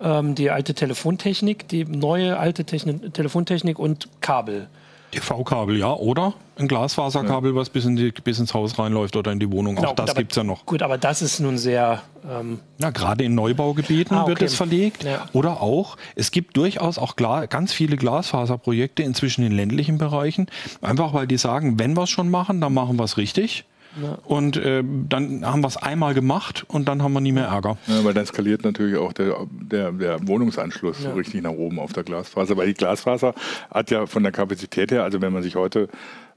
ähm, 0.00 0.34
die 0.34 0.50
alte 0.50 0.74
Telefontechnik, 0.74 1.68
die 1.68 1.84
neue 1.84 2.38
alte 2.38 2.64
Techn 2.64 3.12
Telefontechnik 3.12 3.78
und 3.78 4.08
Kabel. 4.20 4.68
TV-Kabel, 5.10 5.78
ja, 5.78 5.92
oder 5.94 6.34
ein 6.58 6.68
Glasfaserkabel, 6.68 7.54
was 7.54 7.70
bis, 7.70 7.86
in 7.86 7.96
die, 7.96 8.10
bis 8.10 8.38
ins 8.38 8.52
Haus 8.52 8.78
reinläuft 8.78 9.16
oder 9.16 9.32
in 9.32 9.38
die 9.38 9.50
Wohnung. 9.50 9.76
Genau, 9.76 9.90
auch 9.90 9.94
das 9.94 10.14
gibt 10.14 10.32
es 10.32 10.36
ja 10.36 10.44
noch. 10.44 10.66
Gut, 10.66 10.82
aber 10.82 10.98
das 10.98 11.22
ist 11.22 11.40
nun 11.40 11.56
sehr. 11.56 12.02
Ähm 12.28 12.58
ja, 12.78 12.90
gerade 12.90 13.24
in 13.24 13.34
Neubaugebieten 13.34 14.16
ah, 14.16 14.22
okay. 14.22 14.30
wird 14.30 14.42
es 14.42 14.54
verlegt. 14.54 15.04
Ja. 15.04 15.26
Oder 15.32 15.62
auch, 15.62 15.96
es 16.14 16.30
gibt 16.30 16.56
durchaus 16.56 16.98
auch 16.98 17.16
ganz 17.16 17.72
viele 17.72 17.96
Glasfaserprojekte 17.96 19.02
inzwischen 19.02 19.44
in 19.44 19.52
ländlichen 19.52 19.96
Bereichen. 19.96 20.48
Einfach 20.82 21.14
weil 21.14 21.26
die 21.26 21.38
sagen, 21.38 21.78
wenn 21.78 21.96
wir 21.96 22.02
es 22.02 22.10
schon 22.10 22.28
machen, 22.30 22.60
dann 22.60 22.74
machen 22.74 22.96
wir 22.98 23.04
es 23.04 23.16
richtig. 23.16 23.64
Ja. 24.02 24.18
Und 24.24 24.56
äh, 24.56 24.82
dann 24.84 25.44
haben 25.44 25.62
wir 25.62 25.68
es 25.68 25.76
einmal 25.76 26.14
gemacht 26.14 26.64
und 26.68 26.88
dann 26.88 27.02
haben 27.02 27.12
wir 27.12 27.20
nie 27.20 27.32
mehr 27.32 27.46
Ärger. 27.46 27.78
Ja, 27.86 28.04
weil 28.04 28.14
dann 28.14 28.26
skaliert 28.26 28.64
natürlich 28.64 28.96
auch 28.96 29.12
der, 29.12 29.46
der, 29.50 29.92
der 29.92 30.28
Wohnungsanschluss 30.28 31.02
ja. 31.02 31.10
so 31.10 31.16
richtig 31.16 31.42
nach 31.42 31.52
oben 31.52 31.78
auf 31.78 31.92
der 31.92 32.04
Glasfaser. 32.04 32.56
Weil 32.56 32.68
die 32.68 32.74
Glasfaser 32.74 33.34
hat 33.70 33.90
ja 33.90 34.06
von 34.06 34.22
der 34.22 34.32
Kapazität 34.32 34.90
her, 34.90 35.04
also 35.04 35.20
wenn 35.20 35.32
man 35.32 35.42
sich 35.42 35.56
heute 35.56 35.88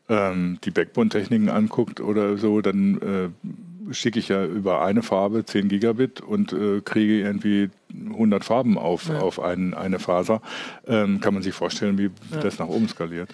ähm, 0.09 0.59
die 0.63 0.71
Backbone-Techniken 0.71 1.49
anguckt 1.49 2.01
oder 2.01 2.37
so, 2.37 2.61
dann 2.61 3.01
äh, 3.01 3.93
schicke 3.93 4.19
ich 4.19 4.29
ja 4.29 4.45
über 4.45 4.81
eine 4.83 5.03
Farbe 5.03 5.45
10 5.45 5.69
Gigabit 5.69 6.21
und 6.21 6.53
äh, 6.53 6.81
kriege 6.81 7.19
irgendwie 7.19 7.69
100 7.93 8.43
Farben 8.43 8.77
auf, 8.77 9.09
ja. 9.09 9.19
auf 9.19 9.39
ein, 9.39 9.73
eine 9.73 9.99
Faser. 9.99 10.41
Ähm, 10.87 11.19
kann 11.19 11.33
man 11.33 11.43
sich 11.43 11.53
vorstellen, 11.53 11.97
wie 11.97 12.09
ja. 12.31 12.39
das 12.41 12.59
nach 12.59 12.67
oben 12.67 12.87
skaliert. 12.87 13.33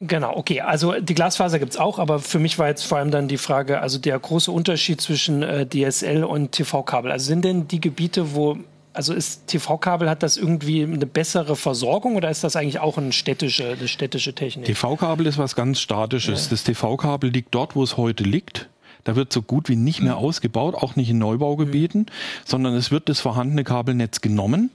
Genau, 0.00 0.36
okay. 0.36 0.60
Also 0.60 1.00
die 1.00 1.14
Glasfaser 1.14 1.58
gibt 1.58 1.72
es 1.72 1.78
auch, 1.78 1.98
aber 1.98 2.20
für 2.20 2.38
mich 2.38 2.58
war 2.58 2.68
jetzt 2.68 2.84
vor 2.84 2.98
allem 2.98 3.10
dann 3.10 3.26
die 3.26 3.38
Frage, 3.38 3.80
also 3.80 3.98
der 3.98 4.18
große 4.18 4.50
Unterschied 4.52 5.00
zwischen 5.00 5.42
äh, 5.42 5.66
DSL 5.66 6.22
und 6.22 6.52
TV-Kabel. 6.52 7.10
Also 7.10 7.26
sind 7.26 7.44
denn 7.44 7.66
die 7.66 7.80
Gebiete, 7.80 8.34
wo, 8.36 8.58
also 8.92 9.12
ist 9.12 9.48
TV-Kabel, 9.48 10.08
hat 10.08 10.22
das 10.22 10.36
irgendwie 10.36 10.84
eine 10.84 11.06
bessere 11.06 11.56
Versorgung 11.56 12.14
oder 12.14 12.30
ist 12.30 12.44
das 12.44 12.54
eigentlich 12.54 12.78
auch 12.78 12.96
eine 12.96 13.12
städtische, 13.12 13.76
eine 13.76 13.88
städtische 13.88 14.34
Technik? 14.34 14.66
TV-Kabel 14.66 15.26
ist 15.26 15.36
was 15.36 15.56
ganz 15.56 15.80
Statisches. 15.80 16.44
Ja. 16.44 16.50
Das 16.50 16.62
TV-Kabel 16.62 17.30
liegt 17.30 17.52
dort, 17.52 17.74
wo 17.74 17.82
es 17.82 17.96
heute 17.96 18.22
liegt. 18.22 18.68
Da 19.04 19.16
wird 19.16 19.32
so 19.32 19.42
gut 19.42 19.68
wie 19.68 19.76
nicht 19.76 20.02
mehr 20.02 20.16
mhm. 20.16 20.24
ausgebaut, 20.24 20.74
auch 20.74 20.96
nicht 20.96 21.10
in 21.10 21.18
Neubaugebieten, 21.18 22.02
mhm. 22.02 22.06
sondern 22.44 22.74
es 22.74 22.90
wird 22.90 23.08
das 23.08 23.20
vorhandene 23.20 23.64
Kabelnetz 23.64 24.20
genommen. 24.20 24.70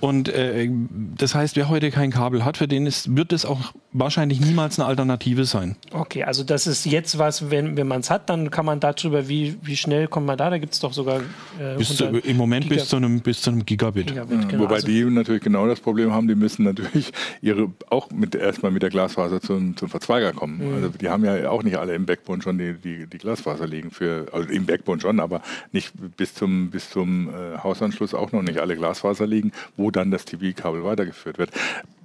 Und 0.00 0.28
äh, 0.28 0.70
das 1.16 1.34
heißt, 1.34 1.56
wer 1.56 1.68
heute 1.68 1.90
kein 1.90 2.10
Kabel 2.10 2.44
hat, 2.44 2.56
für 2.56 2.68
den 2.68 2.86
ist, 2.86 3.16
wird 3.16 3.32
es 3.32 3.44
auch 3.44 3.72
wahrscheinlich 3.92 4.40
niemals 4.40 4.78
eine 4.78 4.86
Alternative 4.86 5.44
sein. 5.44 5.76
Okay, 5.92 6.22
also 6.24 6.44
das 6.44 6.66
ist 6.66 6.86
jetzt 6.86 7.18
was, 7.18 7.50
wenn, 7.50 7.76
wenn 7.76 7.88
man 7.88 8.00
es 8.00 8.10
hat, 8.10 8.30
dann 8.30 8.50
kann 8.50 8.64
man 8.64 8.80
darüber, 8.80 9.28
wie, 9.28 9.56
wie 9.62 9.76
schnell 9.76 10.06
kommt 10.06 10.26
man 10.26 10.38
da? 10.38 10.50
Da 10.50 10.58
gibt 10.58 10.74
es 10.74 10.80
doch 10.80 10.92
sogar 10.92 11.20
äh, 11.58 11.76
bis 11.76 11.96
zu, 11.96 12.04
im 12.04 12.36
Moment 12.36 12.64
Gigabit. 12.64 12.82
bis 12.82 12.88
zu 12.88 12.96
einem, 12.96 13.20
bis 13.20 13.42
zu 13.42 13.50
einem 13.50 13.66
Gigabit. 13.66 14.08
Gigabit 14.08 14.42
ja, 14.42 14.48
genau. 14.48 14.64
Wobei 14.64 14.76
also, 14.76 14.86
die 14.86 15.04
natürlich 15.04 15.42
genau 15.42 15.66
das 15.66 15.80
Problem 15.80 16.12
haben, 16.12 16.28
die 16.28 16.34
müssen 16.34 16.64
natürlich 16.64 17.12
ihre 17.42 17.70
auch 17.88 18.10
mit 18.10 18.34
erstmal 18.34 18.70
mit 18.70 18.82
der 18.82 18.90
Glasfaser 18.90 19.40
zum, 19.40 19.76
zum 19.76 19.88
Verzweiger 19.88 20.32
kommen. 20.32 20.58
Mhm. 20.58 20.74
Also 20.74 20.88
die 20.90 21.08
haben 21.08 21.24
ja 21.24 21.50
auch 21.50 21.62
nicht 21.62 21.76
alle 21.76 21.94
im 21.94 22.06
Backbone 22.06 22.42
schon 22.42 22.58
die, 22.58 22.74
die, 22.74 23.06
die 23.06 23.18
Glasfaser. 23.18 23.59
Glasfaser 23.60 23.66
liegen 23.66 23.90
für, 23.90 24.26
also 24.32 24.48
im 24.48 24.66
Backbone 24.66 25.00
schon, 25.00 25.20
aber 25.20 25.42
nicht 25.72 25.92
bis 26.16 26.34
zum, 26.34 26.70
bis 26.70 26.90
zum 26.90 27.28
äh, 27.28 27.58
Hausanschluss 27.58 28.14
auch 28.14 28.32
noch 28.32 28.42
nicht 28.42 28.58
alle 28.58 28.76
Glasfaser 28.76 29.26
liegen, 29.26 29.52
wo 29.76 29.90
dann 29.90 30.10
das 30.10 30.24
TV-Kabel 30.24 30.84
weitergeführt 30.84 31.38
wird. 31.38 31.50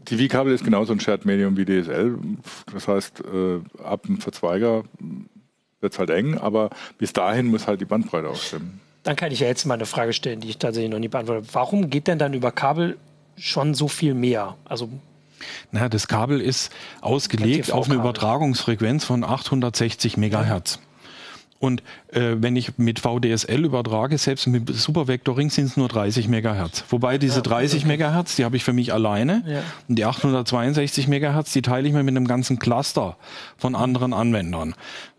TV-Kabel 0.05 0.53
ist 0.53 0.63
genauso 0.63 0.93
ein 0.93 0.99
Shared 0.99 1.25
Medium 1.25 1.57
wie 1.57 1.65
DSL. 1.65 2.17
Das 2.73 2.87
heißt, 2.87 3.21
äh, 3.21 3.83
ab 3.83 4.03
dem 4.03 4.19
Verzweiger 4.19 4.83
wird 5.81 5.93
es 5.93 5.99
halt 5.99 6.09
eng, 6.09 6.37
aber 6.37 6.69
bis 6.97 7.13
dahin 7.13 7.47
muss 7.47 7.67
halt 7.67 7.81
die 7.81 7.85
Bandbreite 7.85 8.29
auch 8.29 8.35
stimmen. 8.35 8.79
Dann 9.03 9.15
kann 9.15 9.31
ich 9.31 9.39
ja 9.39 9.47
jetzt 9.47 9.65
mal 9.65 9.75
eine 9.75 9.85
Frage 9.85 10.13
stellen, 10.13 10.39
die 10.39 10.49
ich 10.49 10.57
tatsächlich 10.57 10.91
noch 10.91 10.99
nie 10.99 11.07
beantwortet 11.07 11.45
habe. 11.45 11.55
Warum 11.55 11.89
geht 11.89 12.07
denn 12.07 12.17
dann 12.17 12.33
über 12.33 12.51
Kabel 12.51 12.97
schon 13.37 13.73
so 13.73 13.87
viel 13.87 14.13
mehr? 14.13 14.55
Also 14.65 14.89
naja, 15.71 15.89
das 15.89 16.07
Kabel 16.07 16.41
ist 16.41 16.71
ausgelegt 17.01 17.71
auf 17.71 17.87
eine 17.87 17.95
Übertragungsfrequenz 17.95 19.03
von 19.03 19.23
860 19.23 20.17
Megahertz. 20.17 20.79
Und 21.65 21.81
äh, 22.11 22.35
wenn 22.37 22.55
ich 22.55 22.77
mit 22.77 22.99
VDSL 22.99 23.65
übertrage, 23.65 24.19
selbst 24.19 24.45
mit 24.45 24.69
Supervectoring 24.69 25.49
sind 25.49 25.65
es 25.65 25.77
nur 25.77 25.87
30 25.87 26.27
Megahertz. 26.27 26.83
Wobei 26.89 27.17
diese 27.17 27.41
30 27.41 27.79
okay. 27.79 27.87
Megahertz, 27.87 28.35
die 28.35 28.45
habe 28.45 28.55
ich 28.55 28.63
für 28.63 28.71
mich 28.71 28.93
alleine. 28.93 29.43
Ja. 29.47 29.61
Und 29.89 29.95
die 29.95 30.05
862 30.05 31.07
Megahertz, 31.07 31.53
die 31.53 31.63
teile 31.63 31.87
ich 31.87 31.93
mir 31.95 32.03
mit 32.03 32.15
einem 32.15 32.27
ganzen 32.27 32.59
Cluster 32.59 33.17
von 33.57 33.73
anderen 33.73 34.13
Anwendern. 34.13 34.75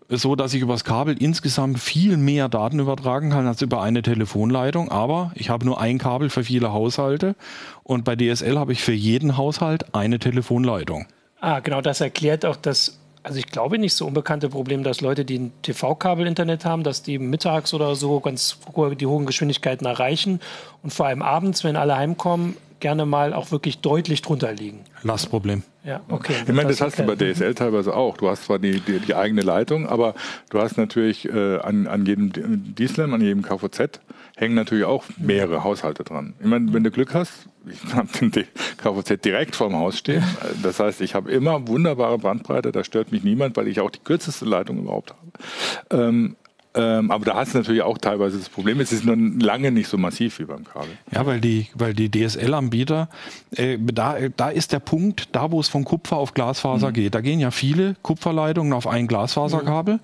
So 0.09 0.37
dass 0.37 0.55
ich 0.55 0.63
übers 0.63 0.85
Kabel 0.85 1.17
insgesamt 1.21 1.81
viel 1.81 2.17
mehr 2.17 2.49
Daten 2.49 2.79
übertragen 2.79 3.31
kann 3.31 3.49
als 3.49 3.61
über 3.61 3.83
eine 3.83 4.03
Telefonleitung. 4.03 4.89
Aber 4.89 5.33
ich 5.35 5.51
habe 5.51 5.67
nur 5.67 5.81
ein 5.81 5.99
Kabel 5.99 6.31
für 6.31 6.45
viele 6.45 6.73
Haushalte. 6.73 7.35
Und 7.83 8.05
bei 8.05 8.15
DSL 8.15 8.57
habe 8.57 8.71
ich 8.71 8.85
für 8.85 8.93
jeden 8.93 9.37
Haushalt 9.37 9.97
eine 9.97 10.21
Telefonleitung. 10.21 11.07
Ah, 11.41 11.59
genau, 11.59 11.81
das 11.81 12.01
erklärt 12.01 12.47
auch 12.47 12.55
das 12.55 13.01
also 13.27 13.41
ich 13.41 13.47
glaube 13.49 13.77
nicht 13.79 13.95
so 13.95 14.07
unbekannte 14.07 14.51
Problem, 14.51 14.85
dass 14.85 15.01
Leute, 15.01 15.25
die 15.25 15.39
ein 15.41 15.53
TV-Kabel-Internet 15.62 16.65
haben, 16.65 16.85
dass 16.85 17.03
die 17.03 17.19
mittags 17.19 17.75
oder 17.75 17.97
so 17.97 18.21
ganz 18.21 18.57
die 19.01 19.07
hohen 19.07 19.27
Geschwindigkeiten 19.27 19.85
erreichen 19.85 20.41
und 20.85 20.93
vor 20.93 21.07
allem 21.07 21.23
abends, 21.23 21.65
wenn 21.65 21.75
alle 21.75 21.97
heimkommen, 21.97 22.57
gerne 22.79 23.05
mal 23.05 23.33
auch 23.33 23.51
wirklich 23.51 23.81
deutlich 23.81 24.23
drunter 24.23 24.53
liegen. 24.53 24.85
Lastproblem. 25.03 25.65
Ja, 25.83 26.03
okay. 26.09 26.35
Ich 26.47 26.53
meine, 26.53 26.69
das, 26.69 26.79
das 26.79 26.87
hast 26.87 26.99
du 27.01 27.03
bei 27.03 27.17
DSL 27.17 27.55
teilweise 27.57 27.97
auch. 27.97 28.17
Du 28.17 28.29
hast 28.29 28.45
zwar 28.45 28.61
die, 28.61 28.79
die, 28.79 29.01
die 29.01 29.15
eigene 29.17 29.43
Leitung, 29.43 29.89
aber 29.89 30.15
du 30.51 30.61
hast 30.61 30.77
natürlich 30.77 31.29
äh, 31.29 31.59
an, 31.59 31.89
an 31.89 32.07
jedem 32.07 32.33
DSLAM, 32.77 33.12
an 33.12 33.23
jedem 33.23 33.43
KVZ 33.43 34.01
hängen 34.37 34.55
natürlich 34.55 34.85
auch 34.85 35.05
mehrere 35.17 35.65
Haushalte 35.65 36.05
dran. 36.05 36.35
Ich 36.39 36.47
meine, 36.47 36.73
wenn 36.73 36.85
du 36.85 36.93
Glück 36.93 37.15
hast, 37.15 37.49
ich 37.67 37.95
habe 37.95 38.09
den 38.19 38.33
KVZ 38.77 39.25
direkt 39.25 39.57
vorm 39.57 39.77
Haus 39.77 39.99
stehen. 39.99 40.23
Das 40.63 40.81
heißt, 40.81 41.01
ich 41.01 41.15
habe 41.15 41.31
immer 41.31 41.67
wunderbare 41.69 42.19
Bandbreite, 42.19 42.73
da 42.73 42.85
stört 42.85 43.13
mich 43.13 43.25
niemand, 43.25 43.57
weil 43.57 43.69
ich 43.69 43.81
auch 43.81 43.91
die 43.91 44.01
kürzeste 44.01 44.45
Leitung 44.45 44.79
überhaupt 44.79 45.13
habe. 45.13 46.03
Ähm, 46.03 46.37
ähm, 46.77 47.11
aber 47.11 47.25
da 47.25 47.37
hast 47.37 47.55
du 47.55 47.59
natürlich 47.59 47.81
auch 47.81 47.97
teilweise 47.97 48.37
das 48.39 48.51
Problem. 48.51 48.81
Es 48.81 48.93
ist 48.93 49.05
nur 49.05 49.17
lange 49.17 49.73
nicht 49.73 49.89
so 49.89 49.97
massiv 49.97 50.39
wie 50.39 50.45
beim 50.45 50.65
Kabel. 50.65 50.91
Ja, 51.11 51.25
weil 51.25 51.41
die, 51.41 51.69
weil 51.75 51.95
die 51.95 52.11
DSL-Anbieter, 52.11 53.09
äh, 53.53 53.79
da, 53.81 54.17
da 54.37 54.51
ist 54.51 54.73
der 54.73 54.81
Punkt, 54.81 55.35
da 55.35 55.51
wo 55.51 55.59
es 55.59 55.69
von 55.69 55.85
Kupfer 55.85 56.19
auf 56.19 56.35
Glasfaser 56.35 56.91
mhm. 56.91 56.93
geht. 56.93 57.15
Da 57.15 57.23
gehen 57.23 57.41
ja 57.41 57.51
viele 57.51 57.97
Kupferleitungen 58.03 58.75
auf 58.75 58.87
ein 58.87 59.07
Glasfaserkabel. 59.07 59.95
Mhm. 59.95 60.01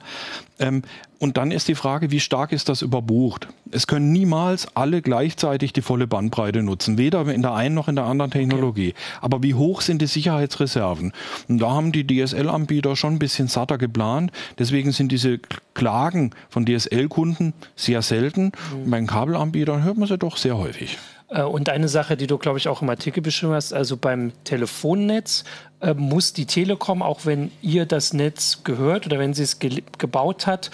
Ähm, 0.63 0.83
und 1.19 1.37
dann 1.37 1.51
ist 1.51 1.69
die 1.69 1.75
Frage, 1.75 2.11
wie 2.11 2.21
stark 2.21 2.53
ist 2.53 2.69
das 2.69 2.83
überbucht? 2.83 3.49
Es 3.71 3.87
können 3.87 4.11
niemals 4.11 4.69
alle 4.75 5.03
gleichzeitig 5.03 5.73
die 5.73 5.83
volle 5.83 6.07
Bandbreite 6.07 6.63
nutzen, 6.63 6.99
weder 6.99 7.27
in 7.29 7.43
der 7.43 7.53
einen 7.53 7.75
noch 7.75 7.89
in 7.89 7.97
der 7.97 8.07
anderen 8.07 8.31
Technologie. 8.31 8.91
Okay. 8.91 9.19
Aber 9.21 9.43
wie 9.43 9.55
hoch 9.55 9.83
sind 9.83 10.03
die 10.03 10.07
Sicherheitsreserven? 10.07 11.13
Und 11.49 11.59
da 11.59 11.71
haben 11.71 11.93
die 11.93 12.07
DSL-Anbieter 12.07 12.97
schon 12.97 13.15
ein 13.15 13.19
bisschen 13.19 13.49
satter 13.49 13.79
geplant. 13.79 14.33
Deswegen 14.59 14.93
sind 14.93 15.13
diese 15.13 15.39
Klagen 15.75 16.33
von 16.49 16.67
DSL-Kunden 16.67 17.55
sehr 17.77 18.03
selten. 18.03 18.53
Mhm. 18.85 18.91
Bei 18.91 18.97
den 18.99 19.07
Kabelanbietern 19.07 19.85
hört 19.85 19.99
man 19.99 20.09
sie 20.09 20.19
doch 20.19 20.37
sehr 20.37 20.59
häufig. 20.59 20.99
Äh, 21.33 21.43
und 21.43 21.69
eine 21.69 21.89
Sache, 21.89 22.17
die 22.17 22.27
du, 22.27 22.39
glaube 22.39 22.59
ich, 22.59 22.69
auch 22.69 22.83
im 22.83 22.91
Artikel 22.91 23.23
beschrieben 23.23 23.53
hast, 23.53 23.73
also 23.73 23.97
beim 23.97 24.33
Telefonnetz 24.45 25.45
äh, 25.81 25.95
muss 25.95 26.33
die 26.33 26.47
Telekom, 26.47 27.03
auch 27.03 27.21
wenn 27.25 27.51
ihr 27.63 27.87
das 27.87 28.13
Netz 28.13 28.61
gehört 28.65 29.07
oder 29.07 29.19
wenn 29.19 29.35
sie 29.35 29.43
es 29.43 29.59
ge 29.59 29.83
gebaut 29.99 30.47
hat, 30.47 30.71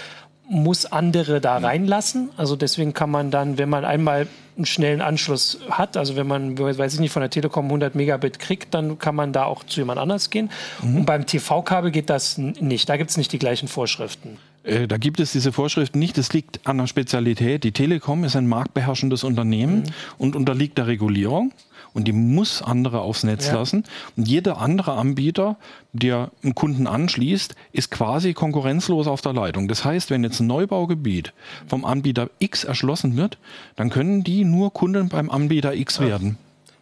muss 0.51 0.87
andere 0.87 1.41
da 1.41 1.59
reinlassen. 1.59 2.31
Also 2.37 2.57
deswegen 2.57 2.95
kann 2.95 3.11
man 3.11 3.31
dann, 3.31 3.59
wenn 3.59 3.69
man 3.69 3.85
einmal 3.85 4.27
einen 4.57 4.65
schnellen 4.65 5.03
Anschluss 5.03 5.59
hat, 5.71 5.97
also 5.97 6.17
wenn 6.17 6.27
man, 6.27 6.59
weiß 6.59 6.95
ich 6.95 7.01
nicht, 7.01 7.13
von 7.13 7.21
der 7.21 7.31
Telekom 7.31 7.67
100 7.67 7.95
Megabit 7.95 8.39
kriegt, 8.39 8.75
dann 8.75 8.99
kann 8.99 9.15
man 9.15 9.33
da 9.33 9.45
auch 9.45 9.63
zu 9.65 9.81
jemand 9.81 10.01
anders 10.01 10.31
gehen. 10.31 10.51
Mhm. 10.83 10.97
Und 10.97 11.07
beim 11.07 11.27
TV-Kabel 11.27 11.91
geht 11.91 12.11
das 12.11 12.39
nicht. 12.39 12.89
Da 12.89 12.97
gibt 12.97 13.11
es 13.11 13.17
nicht 13.19 13.33
die 13.33 13.39
gleichen 13.39 13.69
Vorschriften. 13.69 14.39
Äh, 14.69 14.87
da 14.87 14.99
gibt 14.99 15.19
es 15.19 15.33
diese 15.33 15.53
Vorschriften 15.53 15.99
nicht. 15.99 16.19
Das 16.19 16.33
liegt 16.33 16.67
an 16.67 16.79
der 16.79 16.87
Spezialität. 16.87 17.65
Die 17.65 17.73
Telekom 17.73 18.25
ist 18.25 18.37
ein 18.37 18.47
marktbeherrschendes 18.47 19.25
Unternehmen 19.25 19.81
mhm. 19.81 19.93
und 20.19 20.37
unterliegt 20.37 20.79
der 20.79 20.87
Regulierung. 20.87 21.53
und 21.95 22.07
die 22.07 22.13
muss 22.13 22.63
andere 22.63 23.01
aufs 23.01 23.25
Netz 23.25 23.49
ja. 23.49 23.55
lassen. 23.55 23.83
Und 24.17 24.29
jeder 24.29 24.59
andere 24.59 24.93
Anbieter, 24.93 25.57
der 25.93 26.31
einen 26.45 26.55
Kunden 26.55 26.87
anschließt, 26.87 27.55
ist 27.73 27.91
quasi 27.91 28.35
konkurrenzlos 28.35 29.07
auf 29.07 29.23
der 29.23 29.33
Leitung. 29.33 29.69
Das 29.69 29.85
heißt, 29.85 30.11
wenn 30.11 30.23
jetzt 30.23 30.39
ein 30.41 30.47
Neubaugebiet 30.47 31.33
vom 31.67 31.85
Anbieter 31.85 32.31
X 32.39 32.65
erschlossen 32.65 33.17
wird, 33.17 33.39
dann 33.75 33.89
können 33.89 34.23
die 34.23 34.45
nur 34.45 34.73
Kunden 34.73 35.09
beim 35.09 35.31
Anbieter 35.31 35.75
X 35.75 35.99
werden. 35.99 36.37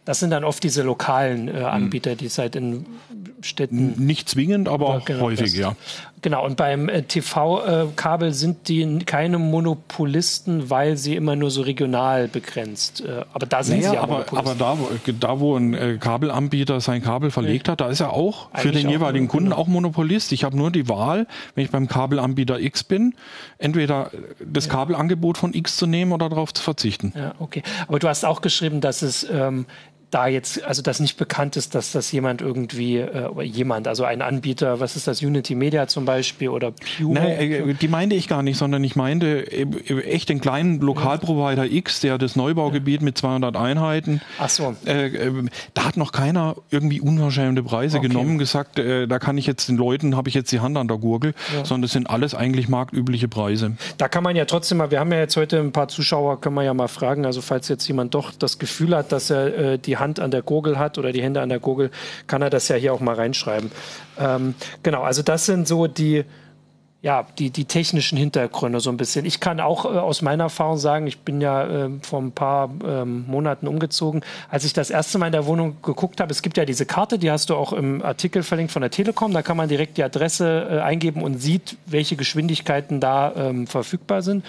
Das 0.07 0.21
sind 0.21 0.29
dann 0.29 0.45
oft 0.45 0.63
diese 0.63 0.83
lokalen 0.83 1.49
äh, 1.49 1.63
Anbieter, 1.63 2.15
die 2.15 2.27
es 2.27 2.37
halt 2.37 2.55
in 2.55 2.85
Städten. 3.41 3.93
Nicht 3.97 4.29
zwingend, 4.29 4.69
aber 4.69 5.01
genau, 5.03 5.21
häufig, 5.21 5.53
ja. 5.53 5.75
Genau, 6.23 6.43
und 6.43 6.57
beim 6.57 6.89
äh, 6.89 7.03
TV-Kabel 7.03 8.33
sind 8.33 8.67
die 8.69 8.99
keine 9.05 9.37
Monopolisten, 9.37 10.69
weil 10.71 10.97
sie 10.97 11.15
immer 11.15 11.35
nur 11.35 11.51
so 11.51 11.61
regional 11.61 12.27
begrenzt. 12.27 13.01
Äh, 13.01 13.23
aber 13.33 13.45
da 13.45 13.61
sind 13.61 13.79
naja, 13.79 13.91
sie 13.91 13.97
aber, 13.97 14.25
aber 14.31 14.55
da, 14.55 14.77
da, 15.19 15.39
wo 15.39 15.55
ein 15.55 15.75
äh, 15.75 15.97
Kabelanbieter 15.99 16.81
sein 16.81 17.03
Kabel 17.03 17.29
verlegt 17.29 17.67
nee. 17.67 17.71
hat, 17.71 17.81
da 17.81 17.89
ist 17.89 17.99
er 17.99 18.13
auch 18.13 18.49
Eigentlich 18.51 18.61
für 18.63 18.71
den 18.71 18.89
jeweiligen 18.89 19.27
Kunden 19.27 19.51
genau. 19.51 19.61
auch 19.61 19.67
Monopolist. 19.67 20.31
Ich 20.31 20.43
habe 20.43 20.57
nur 20.57 20.71
die 20.71 20.89
Wahl, 20.89 21.27
wenn 21.53 21.65
ich 21.65 21.71
beim 21.71 21.87
Kabelanbieter 21.87 22.59
X 22.59 22.83
bin, 22.83 23.13
entweder 23.59 24.09
das 24.43 24.65
ja. 24.65 24.73
Kabelangebot 24.73 25.37
von 25.37 25.53
X 25.53 25.77
zu 25.77 25.85
nehmen 25.85 26.13
oder 26.13 26.29
darauf 26.29 26.51
zu 26.51 26.63
verzichten. 26.63 27.13
Ja, 27.15 27.35
okay. 27.37 27.61
Aber 27.87 27.99
du 27.99 28.07
hast 28.07 28.25
auch 28.25 28.41
geschrieben, 28.41 28.81
dass 28.81 29.03
es 29.03 29.27
ähm, 29.31 29.67
da 30.09 30.27
jetzt, 30.27 30.63
also 30.63 30.81
dass 30.81 31.01
nicht 31.01 31.17
bekannt 31.17 31.57
ist, 31.57 31.75
dass 31.75 31.91
das 31.91 32.11
jemand 32.13 32.41
irgendwie, 32.41 32.97
äh, 32.97 33.41
jemand, 33.43 33.89
also 33.89 34.05
ein 34.05 34.21
Anbieter, 34.21 34.79
was 34.79 34.95
ist 34.95 35.05
das, 35.05 35.21
Unity 35.21 35.53
Media 35.53 35.87
zum 35.87 36.05
Beispiel 36.05 36.47
oder 36.47 36.71
Pure? 36.71 37.13
Nein, 37.13 37.39
äh, 37.39 37.73
die 37.73 37.87
meinte 37.89 38.15
ich 38.15 38.29
gar 38.29 38.41
nicht, 38.41 38.57
sondern 38.57 38.83
ich 38.85 38.95
meinte 38.95 39.51
äh, 39.51 40.01
echt 40.03 40.29
den 40.29 40.39
kleinen 40.39 40.79
Lokalprovider 40.79 41.65
X, 41.65 41.99
der 41.99 42.17
das 42.17 42.37
Neubaugebiet 42.37 43.01
mit 43.01 43.17
200 43.17 43.57
Einheiten. 43.57 44.21
Ach 44.39 44.47
so. 44.47 44.75
Äh, 44.85 45.07
äh, 45.07 45.43
da 45.73 45.85
hat 45.85 45.97
noch 45.97 46.13
keiner 46.13 46.55
irgendwie 46.71 47.01
unverschämte 47.01 47.63
Preise 47.63 47.97
okay. 47.97 48.07
genommen, 48.07 48.37
gesagt, 48.37 48.79
äh, 48.79 49.07
da 49.07 49.19
kann 49.19 49.37
ich 49.37 49.45
jetzt 49.45 49.67
den 49.67 49.75
Leuten, 49.75 50.15
habe 50.15 50.29
ich 50.29 50.35
jetzt 50.35 50.53
die 50.53 50.61
Hand 50.61 50.77
an 50.77 50.87
der 50.87 50.97
Gurgel, 50.97 51.33
ja. 51.53 51.65
sondern 51.65 51.81
das 51.81 51.91
sind 51.91 52.09
alles 52.09 52.33
eigentlich 52.33 52.69
marktübliche 52.69 53.27
Preise. 53.27 53.75
Da 53.97 54.07
kann 54.07 54.23
man 54.23 54.37
ja 54.37 54.45
trotzdem 54.45 54.77
mal, 54.77 54.89
wir 54.89 55.01
haben 55.01 55.11
ja 55.11 55.19
jetzt 55.19 55.35
heute 55.35 55.59
ein 55.59 55.73
paar 55.73 55.89
Zuschauer, 55.89 56.39
können 56.39 56.55
wir 56.55 56.63
ja 56.63 56.73
mal 56.73 56.87
fragen, 56.87 57.25
also 57.25 57.41
falls 57.41 57.67
jetzt 57.67 57.85
jemand 57.89 58.13
doch 58.13 58.31
das 58.31 58.57
Gefühl 58.57 58.95
hat, 58.95 59.11
dass 59.11 59.29
er 59.29 59.77
die 59.77 59.96
Hand 59.99 60.19
an 60.19 60.31
der 60.31 60.41
Gurgel 60.41 60.77
hat 60.79 60.97
oder 60.97 61.11
die 61.11 61.21
Hände 61.21 61.41
an 61.41 61.49
der 61.49 61.59
Gurgel, 61.59 61.91
kann 62.27 62.41
er 62.41 62.49
das 62.49 62.67
ja 62.67 62.75
hier 62.75 62.93
auch 62.93 62.99
mal 62.99 63.15
reinschreiben. 63.15 63.71
Ähm, 64.19 64.55
genau, 64.83 65.03
also 65.03 65.21
das 65.21 65.45
sind 65.45 65.67
so 65.67 65.87
die, 65.87 66.25
ja, 67.01 67.27
die, 67.37 67.51
die 67.51 67.65
technischen 67.65 68.17
Hintergründe 68.17 68.79
so 68.79 68.89
ein 68.89 68.97
bisschen. 68.97 69.25
Ich 69.25 69.39
kann 69.39 69.59
auch 69.59 69.85
äh, 69.85 69.89
aus 69.89 70.21
meiner 70.21 70.45
Erfahrung 70.45 70.77
sagen, 70.77 71.05
ich 71.07 71.19
bin 71.19 71.41
ja 71.41 71.85
äh, 71.85 71.89
vor 72.01 72.19
ein 72.19 72.31
paar 72.31 72.69
ähm, 72.83 73.25
Monaten 73.27 73.67
umgezogen. 73.67 74.21
Als 74.49 74.65
ich 74.65 74.73
das 74.73 74.89
erste 74.89 75.17
Mal 75.19 75.27
in 75.27 75.31
der 75.31 75.45
Wohnung 75.45 75.77
geguckt 75.83 76.19
habe, 76.19 76.31
es 76.31 76.41
gibt 76.41 76.57
ja 76.57 76.65
diese 76.65 76.85
Karte, 76.85 77.19
die 77.19 77.29
hast 77.29 77.49
du 77.49 77.55
auch 77.55 77.71
im 77.71 78.03
Artikel 78.03 78.41
verlinkt 78.41 78.71
von 78.71 78.81
der 78.81 78.91
Telekom, 78.91 79.31
da 79.31 79.41
kann 79.41 79.57
man 79.57 79.69
direkt 79.69 79.97
die 79.97 80.03
Adresse 80.03 80.67
äh, 80.69 80.79
eingeben 80.79 81.21
und 81.21 81.37
sieht, 81.39 81.77
welche 81.85 82.15
Geschwindigkeiten 82.15 82.99
da 82.99 83.31
ähm, 83.35 83.67
verfügbar 83.67 84.21
sind. 84.21 84.43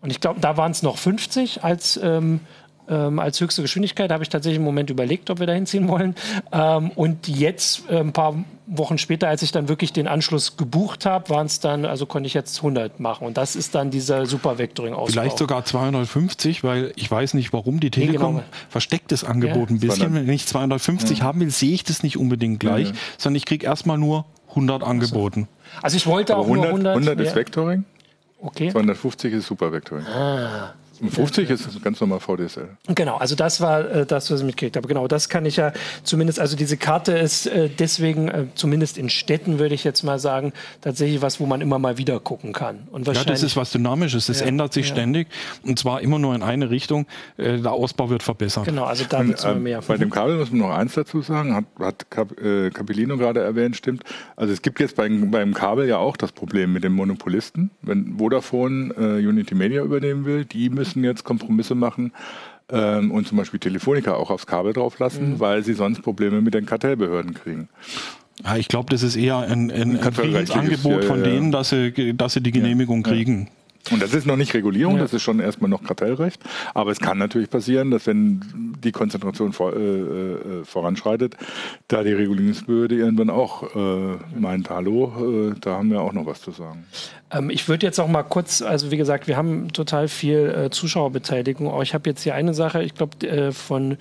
Und 0.00 0.10
ich 0.10 0.20
glaube, 0.20 0.40
da 0.40 0.56
waren 0.56 0.70
es 0.70 0.82
noch 0.82 0.96
50 0.96 1.64
als 1.64 1.98
ähm, 2.02 2.40
ähm, 2.88 3.18
als 3.18 3.40
höchste 3.40 3.62
Geschwindigkeit. 3.62 4.10
Habe 4.10 4.22
ich 4.22 4.28
tatsächlich 4.28 4.58
einen 4.58 4.64
Moment 4.64 4.90
überlegt, 4.90 5.30
ob 5.30 5.40
wir 5.40 5.46
da 5.46 5.52
hinziehen 5.52 5.88
wollen. 5.88 6.14
Ähm, 6.52 6.90
und 6.94 7.28
jetzt, 7.28 7.88
äh, 7.90 7.98
ein 7.98 8.12
paar 8.12 8.34
Wochen 8.66 8.98
später, 8.98 9.28
als 9.28 9.42
ich 9.42 9.50
dann 9.50 9.68
wirklich 9.68 9.92
den 9.92 10.06
Anschluss 10.06 10.56
gebucht 10.56 11.06
habe, 11.06 11.30
waren 11.30 11.46
es 11.46 11.60
dann, 11.60 11.84
also 11.84 12.06
konnte 12.06 12.26
ich 12.26 12.34
jetzt 12.34 12.58
100 12.58 13.00
machen. 13.00 13.26
Und 13.26 13.36
das 13.36 13.56
ist 13.56 13.74
dann 13.74 13.90
dieser 13.90 14.26
Super-Vectoring-Ausbau. 14.26 15.06
Vielleicht 15.10 15.38
sogar 15.38 15.64
250, 15.64 16.64
weil 16.64 16.92
ich 16.96 17.10
weiß 17.10 17.34
nicht, 17.34 17.52
warum 17.52 17.80
die 17.80 17.90
Telekom 17.90 18.34
nee, 18.34 18.40
genau. 18.40 18.52
versteckt 18.68 19.10
das 19.12 19.24
Angebot 19.24 19.70
ja. 19.70 19.76
ein 19.76 19.80
bisschen. 19.80 20.14
Wenn 20.14 20.28
ich 20.28 20.46
250 20.46 21.18
ja. 21.18 21.24
haben 21.24 21.40
will, 21.40 21.50
sehe 21.50 21.72
ich 21.72 21.84
das 21.84 22.02
nicht 22.02 22.18
unbedingt 22.18 22.60
gleich, 22.60 22.88
ja. 22.88 22.94
sondern 23.16 23.36
ich 23.36 23.46
kriege 23.46 23.64
erstmal 23.66 23.98
nur 23.98 24.26
100 24.50 24.82
angeboten. 24.82 25.48
Also 25.82 25.96
ich 25.96 26.06
wollte 26.06 26.34
Aber 26.34 26.42
auch 26.42 26.46
100, 26.46 26.64
nur 26.64 26.92
100. 26.92 27.08
100 27.08 27.26
ist 27.26 27.34
Vectoring. 27.34 27.84
Okay. 28.40 28.70
250 28.70 29.32
ist 29.32 29.46
Super-Vectoring. 29.46 30.04
Ah. 30.06 30.74
50 31.06 31.50
ist 31.50 31.82
ganz 31.82 32.00
normal 32.00 32.20
VDSL. 32.20 32.68
Genau, 32.94 33.16
also 33.16 33.34
das 33.34 33.60
war 33.60 33.88
äh, 33.88 34.06
das, 34.06 34.30
was 34.30 34.40
ich 34.40 34.46
mitgekriegt 34.46 34.76
habe. 34.76 34.88
Genau, 34.88 35.06
das 35.08 35.28
kann 35.28 35.46
ich 35.46 35.56
ja 35.56 35.72
zumindest, 36.02 36.40
also 36.40 36.56
diese 36.56 36.76
Karte 36.76 37.12
ist 37.12 37.46
äh, 37.46 37.68
deswegen, 37.68 38.28
äh, 38.28 38.46
zumindest 38.54 38.98
in 38.98 39.08
Städten 39.08 39.58
würde 39.58 39.74
ich 39.74 39.84
jetzt 39.84 40.02
mal 40.02 40.18
sagen, 40.18 40.52
tatsächlich 40.80 41.22
was, 41.22 41.40
wo 41.40 41.46
man 41.46 41.60
immer 41.60 41.78
mal 41.78 41.98
wieder 41.98 42.20
gucken 42.20 42.52
kann. 42.52 42.88
Und 42.90 43.06
ja, 43.06 43.24
das 43.24 43.42
ist 43.42 43.56
was 43.56 43.70
Dynamisches, 43.70 44.26
das 44.26 44.40
ja, 44.40 44.46
ändert 44.46 44.72
sich 44.72 44.88
ja. 44.88 44.94
ständig 44.94 45.28
und 45.62 45.78
zwar 45.78 46.00
immer 46.00 46.18
nur 46.18 46.34
in 46.34 46.42
eine 46.42 46.70
Richtung. 46.70 47.06
Äh, 47.36 47.58
der 47.58 47.72
Ausbau 47.72 48.10
wird 48.10 48.22
verbessert. 48.22 48.64
Genau, 48.64 48.84
also 48.84 49.04
da 49.08 49.26
wird 49.26 49.38
es 49.38 49.44
immer 49.44 49.54
mehr. 49.54 49.80
Bei 49.86 49.96
dem 49.96 50.10
Kabel 50.10 50.36
muss 50.36 50.50
man 50.50 50.60
noch 50.60 50.70
eins 50.70 50.94
dazu 50.94 51.22
sagen, 51.22 51.54
hat, 51.54 51.64
hat 51.78 52.10
Cap, 52.10 52.40
äh, 52.40 52.70
Capellino 52.70 53.16
gerade 53.16 53.40
erwähnt, 53.40 53.76
stimmt. 53.76 54.04
Also 54.36 54.52
es 54.52 54.62
gibt 54.62 54.80
jetzt 54.80 54.96
beim, 54.96 55.30
beim 55.30 55.54
Kabel 55.54 55.88
ja 55.88 55.98
auch 55.98 56.16
das 56.16 56.32
Problem 56.32 56.72
mit 56.72 56.84
den 56.84 56.92
Monopolisten. 56.92 57.70
Wenn 57.82 58.18
Vodafone 58.18 58.94
äh, 58.96 59.26
Unity 59.26 59.54
Media 59.54 59.82
übernehmen 59.82 60.24
will, 60.24 60.44
die 60.44 60.70
müssen 60.70 60.87
müssen 60.96 61.04
jetzt 61.04 61.24
Kompromisse 61.24 61.74
machen 61.74 62.12
ähm, 62.70 63.10
und 63.10 63.26
zum 63.26 63.38
Beispiel 63.38 63.60
Telefonica 63.60 64.14
auch 64.14 64.30
aufs 64.30 64.46
Kabel 64.46 64.72
drauf 64.72 64.98
lassen, 64.98 65.32
mhm. 65.32 65.40
weil 65.40 65.62
sie 65.64 65.74
sonst 65.74 66.02
Probleme 66.02 66.40
mit 66.40 66.54
den 66.54 66.66
Kartellbehörden 66.66 67.34
kriegen. 67.34 67.68
Ja, 68.44 68.56
ich 68.56 68.68
glaube, 68.68 68.90
das 68.90 69.02
ist 69.02 69.16
eher 69.16 69.38
ein, 69.38 69.70
ein, 69.70 69.98
ein 69.98 70.50
Angebot 70.50 71.04
von 71.04 71.20
ja, 71.20 71.26
ja. 71.26 71.32
denen, 71.32 71.52
dass 71.52 71.70
sie, 71.70 72.14
dass 72.16 72.34
sie 72.34 72.40
die 72.40 72.52
Genehmigung 72.52 73.02
kriegen. 73.02 73.48
Und 73.90 74.02
das 74.02 74.14
ist 74.14 74.26
noch 74.26 74.36
nicht 74.36 74.54
Regulierung, 74.54 74.96
ja. 74.96 75.02
das 75.02 75.12
ist 75.12 75.22
schon 75.22 75.40
erstmal 75.40 75.70
noch 75.70 75.82
Kartellrecht. 75.82 76.40
Aber 76.74 76.90
es 76.90 77.00
kann 77.00 77.18
natürlich 77.18 77.50
passieren, 77.50 77.90
dass 77.90 78.06
wenn 78.06 78.74
die 78.82 78.92
Konzentration 78.92 79.52
vor, 79.52 79.74
äh, 79.74 79.78
äh, 79.78 80.64
voranschreitet, 80.64 81.36
da 81.88 82.02
die 82.02 82.12
Regulierungsbehörde 82.12 82.94
irgendwann 82.94 83.30
auch 83.30 83.74
äh, 83.74 84.38
meint, 84.38 84.70
hallo, 84.70 85.50
äh, 85.52 85.58
da 85.60 85.76
haben 85.76 85.90
wir 85.90 86.00
auch 86.00 86.12
noch 86.12 86.26
was 86.26 86.40
zu 86.40 86.50
sagen. 86.50 86.86
Ähm, 87.30 87.50
ich 87.50 87.68
würde 87.68 87.86
jetzt 87.86 87.98
auch 87.98 88.08
mal 88.08 88.22
kurz, 88.22 88.62
also 88.62 88.90
wie 88.90 88.96
gesagt, 88.96 89.26
wir 89.26 89.36
haben 89.36 89.72
total 89.72 90.08
viel 90.08 90.66
äh, 90.66 90.70
Zuschauerbeteiligung. 90.70 91.70
Aber 91.70 91.82
ich 91.82 91.94
habe 91.94 92.08
jetzt 92.08 92.22
hier 92.22 92.34
eine 92.34 92.54
Sache, 92.54 92.82
ich 92.82 92.94
glaube, 92.94 93.26
äh, 93.26 93.52
von 93.52 93.96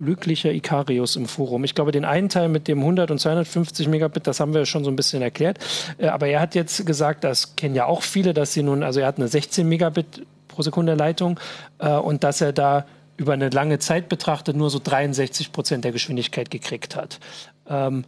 glücklicher 0.00 0.52
Ikarius 0.52 1.16
im 1.16 1.26
Forum. 1.26 1.64
Ich 1.64 1.74
glaube, 1.74 1.92
den 1.92 2.04
einen 2.04 2.28
Teil 2.28 2.48
mit 2.48 2.68
dem 2.68 2.80
100 2.80 3.10
und 3.10 3.18
250 3.18 3.88
Megabit, 3.88 4.26
das 4.26 4.40
haben 4.40 4.54
wir 4.54 4.66
schon 4.66 4.84
so 4.84 4.90
ein 4.90 4.96
bisschen 4.96 5.22
erklärt. 5.22 5.58
Äh, 5.98 6.08
aber 6.08 6.26
er 6.26 6.40
hat 6.40 6.54
jetzt 6.54 6.84
gesagt, 6.86 7.24
das 7.24 7.56
kennen 7.56 7.74
ja 7.74 7.86
auch 7.86 8.02
viele, 8.02 8.34
dass 8.34 8.52
sie 8.52 8.62
nun, 8.62 8.82
also 8.82 9.00
er 9.00 9.06
hat 9.06 9.18
eine 9.18 9.28
16 9.28 9.68
Megabit 9.68 10.26
pro 10.48 10.62
Sekunde 10.62 10.94
Leitung 10.94 11.38
äh, 11.78 11.90
und 11.90 12.24
dass 12.24 12.40
er 12.40 12.52
da 12.52 12.86
über 13.16 13.34
eine 13.34 13.50
lange 13.50 13.78
Zeit 13.78 14.08
betrachtet 14.08 14.56
nur 14.56 14.70
so 14.70 14.80
63 14.82 15.52
Prozent 15.52 15.84
der 15.84 15.92
Geschwindigkeit 15.92 16.50
gekriegt 16.50 16.96
hat. 16.96 17.20
Ähm, 17.68 18.04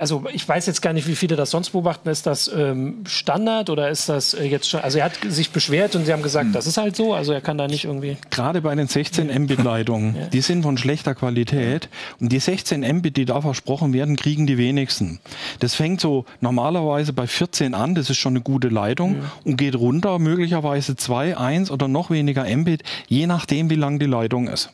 also 0.00 0.24
ich 0.32 0.48
weiß 0.48 0.66
jetzt 0.66 0.80
gar 0.80 0.94
nicht, 0.94 1.06
wie 1.06 1.14
viele 1.14 1.36
das 1.36 1.50
sonst 1.50 1.70
beobachten. 1.70 2.08
Ist 2.08 2.26
das 2.26 2.50
ähm, 2.54 3.04
Standard 3.06 3.68
oder 3.68 3.90
ist 3.90 4.08
das 4.08 4.32
äh, 4.32 4.44
jetzt 4.44 4.68
schon? 4.68 4.80
Also 4.80 4.98
er 4.98 5.04
hat 5.04 5.12
sich 5.28 5.50
beschwert 5.50 5.94
und 5.94 6.06
sie 6.06 6.12
haben 6.12 6.22
gesagt, 6.22 6.46
hm. 6.46 6.52
das 6.52 6.66
ist 6.66 6.78
halt 6.78 6.96
so. 6.96 7.12
Also 7.12 7.32
er 7.32 7.42
kann 7.42 7.58
da 7.58 7.68
nicht 7.68 7.84
irgendwie. 7.84 8.16
Gerade 8.30 8.62
bei 8.62 8.74
den 8.74 8.88
16 8.88 9.28
Mbit-Leitungen, 9.28 10.16
ja. 10.16 10.26
die 10.28 10.40
sind 10.40 10.62
von 10.62 10.78
schlechter 10.78 11.14
Qualität 11.14 11.90
und 12.18 12.32
die 12.32 12.38
16 12.38 12.80
Mbit, 12.80 13.18
die 13.18 13.26
da 13.26 13.42
versprochen 13.42 13.92
werden, 13.92 14.16
kriegen 14.16 14.46
die 14.46 14.56
wenigsten. 14.56 15.20
Das 15.58 15.74
fängt 15.74 16.00
so 16.00 16.24
normalerweise 16.40 17.12
bei 17.12 17.26
14 17.26 17.74
an. 17.74 17.94
Das 17.94 18.08
ist 18.08 18.16
schon 18.16 18.32
eine 18.32 18.40
gute 18.40 18.68
Leitung 18.68 19.16
ja. 19.16 19.32
und 19.44 19.56
geht 19.56 19.74
runter 19.74 20.18
möglicherweise 20.18 20.96
2, 20.96 21.36
1 21.36 21.70
oder 21.70 21.88
noch 21.88 22.10
weniger 22.10 22.44
Mbit, 22.44 22.84
je 23.06 23.26
nachdem, 23.26 23.68
wie 23.68 23.74
lang 23.74 23.98
die 23.98 24.06
Leitung 24.06 24.48
ist. 24.48 24.70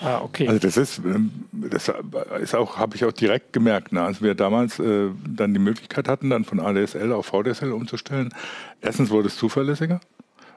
Ah, 0.00 0.20
okay. 0.22 0.46
Also 0.48 0.60
das 0.60 0.76
ist, 0.76 0.98
ähm, 0.98 1.30
das 1.52 1.92
ist 2.40 2.54
auch, 2.54 2.76
habe 2.76 2.96
ich 2.96 3.04
auch 3.04 3.12
direkt 3.12 3.52
gemerkt, 3.52 3.92
ne? 3.92 4.02
als 4.02 4.22
wir 4.22 4.34
damals 4.34 4.78
äh, 4.78 5.08
dann 5.26 5.54
die 5.54 5.60
Möglichkeit 5.60 6.08
hatten, 6.08 6.30
dann 6.30 6.44
von 6.44 6.60
ADSL 6.60 7.12
auf 7.12 7.26
VDSL 7.26 7.72
umzustellen. 7.72 8.32
Erstens 8.80 9.10
wurde 9.10 9.28
es 9.28 9.36
zuverlässiger. 9.36 10.00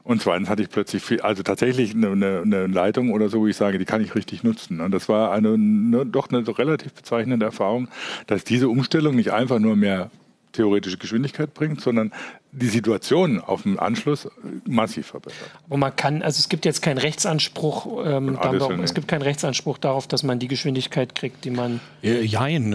Und 0.03 0.21
zweitens 0.21 0.49
hatte 0.49 0.63
ich 0.63 0.69
plötzlich 0.69 1.03
viel, 1.03 1.21
also 1.21 1.43
tatsächlich 1.43 1.93
eine, 1.93 2.11
eine, 2.11 2.41
eine 2.41 2.67
Leitung 2.67 3.11
oder 3.11 3.29
so, 3.29 3.41
wo 3.41 3.47
ich 3.47 3.55
sage, 3.55 3.77
die 3.77 3.85
kann 3.85 4.01
ich 4.01 4.15
richtig 4.15 4.43
nutzen. 4.43 4.81
Und 4.81 4.91
das 4.91 5.09
war 5.09 5.31
eine, 5.31 5.53
eine 5.53 6.05
doch 6.05 6.29
eine 6.29 6.47
relativ 6.57 6.93
bezeichnende 6.93 7.45
Erfahrung, 7.45 7.87
dass 8.25 8.43
diese 8.43 8.67
Umstellung 8.69 9.15
nicht 9.15 9.31
einfach 9.31 9.59
nur 9.59 9.75
mehr 9.75 10.09
theoretische 10.51 10.97
Geschwindigkeit 10.97 11.53
bringt, 11.53 11.81
sondern 11.81 12.11
die 12.51 12.67
Situation 12.67 13.39
auf 13.39 13.63
dem 13.63 13.79
Anschluss 13.79 14.27
massiv 14.65 15.07
verbessert. 15.07 15.49
Und 15.69 15.79
man 15.79 15.95
kann, 15.95 16.21
also 16.21 16.39
es 16.39 16.49
gibt 16.49 16.65
jetzt 16.65 16.81
keinen 16.81 16.97
Rechtsanspruch, 16.97 18.05
ähm, 18.05 18.37
darauf, 18.41 18.71
es 18.79 18.93
gibt 18.93 19.07
keinen 19.07 19.21
Rechtsanspruch 19.21 19.77
darauf, 19.77 20.07
dass 20.07 20.23
man 20.23 20.39
die 20.39 20.49
Geschwindigkeit 20.49 21.15
kriegt, 21.15 21.45
die 21.45 21.51
man. 21.51 21.79
Äh, 22.03 22.21
jein, 22.21 22.71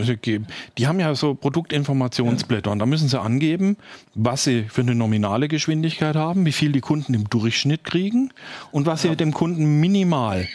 die 0.78 0.86
haben 0.86 1.00
ja 1.00 1.14
so 1.14 1.34
Produktinformationsblätter 1.34 2.70
und 2.70 2.78
da 2.78 2.86
müssen 2.86 3.08
sie 3.08 3.20
angeben, 3.20 3.76
was 4.14 4.44
sie 4.44 4.64
für 4.64 4.80
eine 4.80 4.94
nominale 4.94 5.48
Geschwindigkeit 5.48 6.16
haben, 6.16 6.46
wie 6.46 6.52
viel 6.52 6.72
die 6.72 6.80
Kunden 6.80 7.12
im 7.12 7.28
Durchschnitt 7.28 7.84
kriegen 7.84 8.32
und 8.72 8.86
was 8.86 9.02
sie 9.02 9.14
dem 9.14 9.32
Kunden 9.34 9.80
minimal 9.80 10.48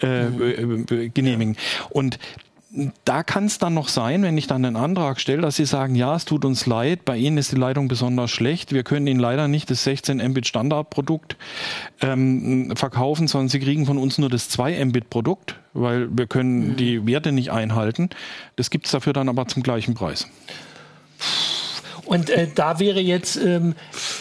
äh, 0.00 0.28
mhm. 0.28 0.86
genehmigen. 1.12 1.56
Und 1.90 2.18
da 3.04 3.22
kann 3.22 3.46
es 3.46 3.58
dann 3.58 3.72
noch 3.72 3.88
sein, 3.88 4.22
wenn 4.22 4.36
ich 4.36 4.46
dann 4.46 4.64
einen 4.64 4.76
Antrag 4.76 5.20
stelle, 5.20 5.40
dass 5.40 5.56
Sie 5.56 5.64
sagen, 5.64 5.94
ja, 5.94 6.14
es 6.14 6.26
tut 6.26 6.44
uns 6.44 6.66
leid, 6.66 7.06
bei 7.06 7.16
Ihnen 7.16 7.38
ist 7.38 7.52
die 7.52 7.56
Leitung 7.56 7.88
besonders 7.88 8.30
schlecht, 8.30 8.72
wir 8.72 8.82
können 8.82 9.06
Ihnen 9.06 9.20
leider 9.20 9.48
nicht 9.48 9.70
das 9.70 9.84
16 9.84 10.18
Mbit 10.18 10.46
Standardprodukt 10.46 11.36
ähm, 12.02 12.74
verkaufen, 12.76 13.26
sondern 13.26 13.48
Sie 13.48 13.58
kriegen 13.58 13.86
von 13.86 13.96
uns 13.96 14.18
nur 14.18 14.28
das 14.28 14.50
2 14.50 14.84
Mbit 14.84 15.08
Produkt, 15.08 15.58
weil 15.72 16.08
wir 16.10 16.26
können 16.26 16.72
mhm. 16.72 16.76
die 16.76 17.06
Werte 17.06 17.32
nicht 17.32 17.52
einhalten. 17.52 18.10
Das 18.56 18.68
gibt 18.68 18.84
es 18.84 18.92
dafür 18.92 19.14
dann 19.14 19.30
aber 19.30 19.46
zum 19.46 19.62
gleichen 19.62 19.94
Preis. 19.94 20.28
Und 22.04 22.28
äh, 22.28 22.48
da 22.54 22.78
wäre 22.80 23.00
jetzt, 23.00 23.36
ähm, 23.36 23.74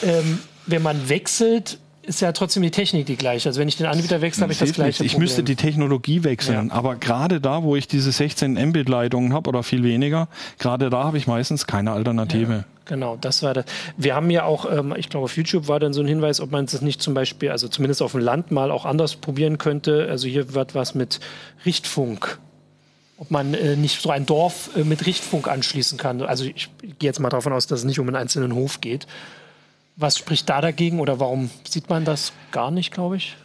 ähm, 0.03 0.39
wenn 0.65 0.81
man 0.81 1.09
wechselt, 1.09 1.79
ist 2.07 2.21
ja 2.21 2.31
trotzdem 2.31 2.63
die 2.63 2.71
Technik 2.71 3.05
die 3.05 3.17
gleiche. 3.17 3.49
Also 3.49 3.59
wenn 3.59 3.67
ich 3.67 3.77
den 3.77 3.85
Anbieter 3.85 4.21
wechsle, 4.21 4.43
habe 4.43 4.53
ich 4.53 4.59
das 4.59 4.73
gleiche 4.73 5.03
Ich 5.03 5.17
müsste 5.17 5.43
die 5.43 5.55
Technologie 5.55 6.23
wechseln. 6.23 6.69
Ja. 6.69 6.73
Aber 6.73 6.95
gerade 6.95 7.41
da, 7.41 7.63
wo 7.63 7.75
ich 7.75 7.87
diese 7.87 8.11
16 8.11 8.53
Mbit-Leitungen 8.53 9.33
habe 9.33 9.49
oder 9.49 9.61
viel 9.61 9.83
weniger, 9.83 10.27
gerade 10.57 10.89
da 10.89 11.03
habe 11.03 11.17
ich 11.17 11.27
meistens 11.27 11.67
keine 11.67 11.91
Alternative. 11.91 12.53
Ja. 12.53 12.63
Genau, 12.85 13.17
das 13.19 13.43
war 13.43 13.53
das. 13.53 13.65
Wir 13.97 14.15
haben 14.15 14.29
ja 14.29 14.45
auch, 14.45 14.71
ähm, 14.71 14.95
ich 14.97 15.09
glaube, 15.09 15.25
auf 15.25 15.35
YouTube 15.35 15.67
war 15.67 15.81
dann 15.81 15.91
so 15.91 15.99
ein 15.99 16.07
Hinweis, 16.07 16.39
ob 16.39 16.51
man 16.51 16.63
es 16.63 16.81
nicht 16.81 17.01
zum 17.01 17.13
Beispiel, 17.13 17.51
also 17.51 17.67
zumindest 17.67 18.01
auf 18.01 18.13
dem 18.13 18.21
Land 18.21 18.51
mal 18.51 18.71
auch 18.71 18.85
anders 18.85 19.17
probieren 19.17 19.57
könnte. 19.57 20.07
Also 20.09 20.27
hier 20.27 20.53
wird 20.53 20.73
was 20.73 20.95
mit 20.95 21.19
Richtfunk 21.65 22.39
ob 23.19 23.31
man 23.31 23.55
äh, 23.55 23.75
nicht 23.75 23.99
so 23.99 24.11
ein 24.11 24.27
Dorf 24.27 24.69
äh, 24.75 24.83
mit 24.83 25.07
Richtfunk 25.07 25.47
anschließen 25.47 25.97
kann. 25.97 26.21
Also 26.21 26.45
ich 26.45 26.69
gehe 26.81 27.09
jetzt 27.09 27.19
mal 27.19 27.29
davon 27.29 27.51
aus, 27.51 27.65
dass 27.65 27.79
es 27.79 27.85
nicht 27.85 27.99
um 27.99 28.07
einen 28.07 28.15
einzelnen 28.15 28.53
Hof 28.53 28.79
geht. 28.79 29.07
Was 29.97 30.17
spricht 30.17 30.47
da 30.47 30.61
dagegen 30.61 30.99
oder 30.99 31.19
warum 31.19 31.49
sieht 31.67 31.89
man 31.89 32.05
das 32.05 32.31
gar 32.51 32.69
nicht, 32.69 32.93
glaube 32.93 33.17
ich? 33.17 33.35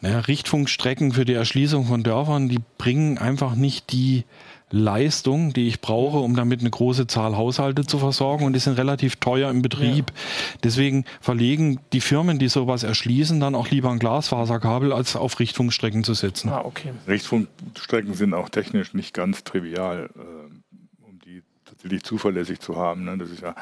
Naja, 0.00 0.20
Richtfunkstrecken 0.20 1.12
für 1.12 1.24
die 1.24 1.34
Erschließung 1.34 1.86
von 1.86 2.04
Dörfern, 2.04 2.48
die 2.48 2.60
bringen 2.78 3.18
einfach 3.18 3.56
nicht 3.56 3.92
die 3.92 4.24
Leistung, 4.70 5.52
die 5.52 5.66
ich 5.66 5.80
brauche, 5.80 6.18
um 6.18 6.36
damit 6.36 6.60
eine 6.60 6.70
große 6.70 7.06
Zahl 7.06 7.36
Haushalte 7.36 7.86
zu 7.86 7.98
versorgen 7.98 8.44
und 8.44 8.52
die 8.52 8.58
sind 8.58 8.78
relativ 8.78 9.16
teuer 9.16 9.50
im 9.50 9.62
Betrieb. 9.62 10.10
Ja. 10.10 10.58
Deswegen 10.64 11.04
verlegen 11.20 11.80
die 11.92 12.00
Firmen, 12.00 12.38
die 12.38 12.48
sowas 12.48 12.84
erschließen, 12.84 13.40
dann 13.40 13.54
auch 13.54 13.70
lieber 13.70 13.90
ein 13.90 13.98
Glasfaserkabel, 13.98 14.92
als 14.92 15.16
auf 15.16 15.38
Richtfunkstrecken 15.38 16.04
zu 16.04 16.14
setzen. 16.14 16.50
Ah, 16.50 16.62
okay. 16.64 16.92
Richtfunkstrecken 17.06 18.14
sind 18.14 18.34
auch 18.34 18.48
technisch 18.48 18.92
nicht 18.94 19.14
ganz 19.14 19.44
trivial, 19.44 20.10
äh, 20.14 21.04
um 21.04 21.18
die 21.24 21.42
tatsächlich 21.64 22.02
zuverlässig 22.02 22.60
zu 22.60 22.76
haben. 22.76 23.04
Ne? 23.04 23.18
Das 23.18 23.30
ist 23.30 23.42
ja 23.42 23.54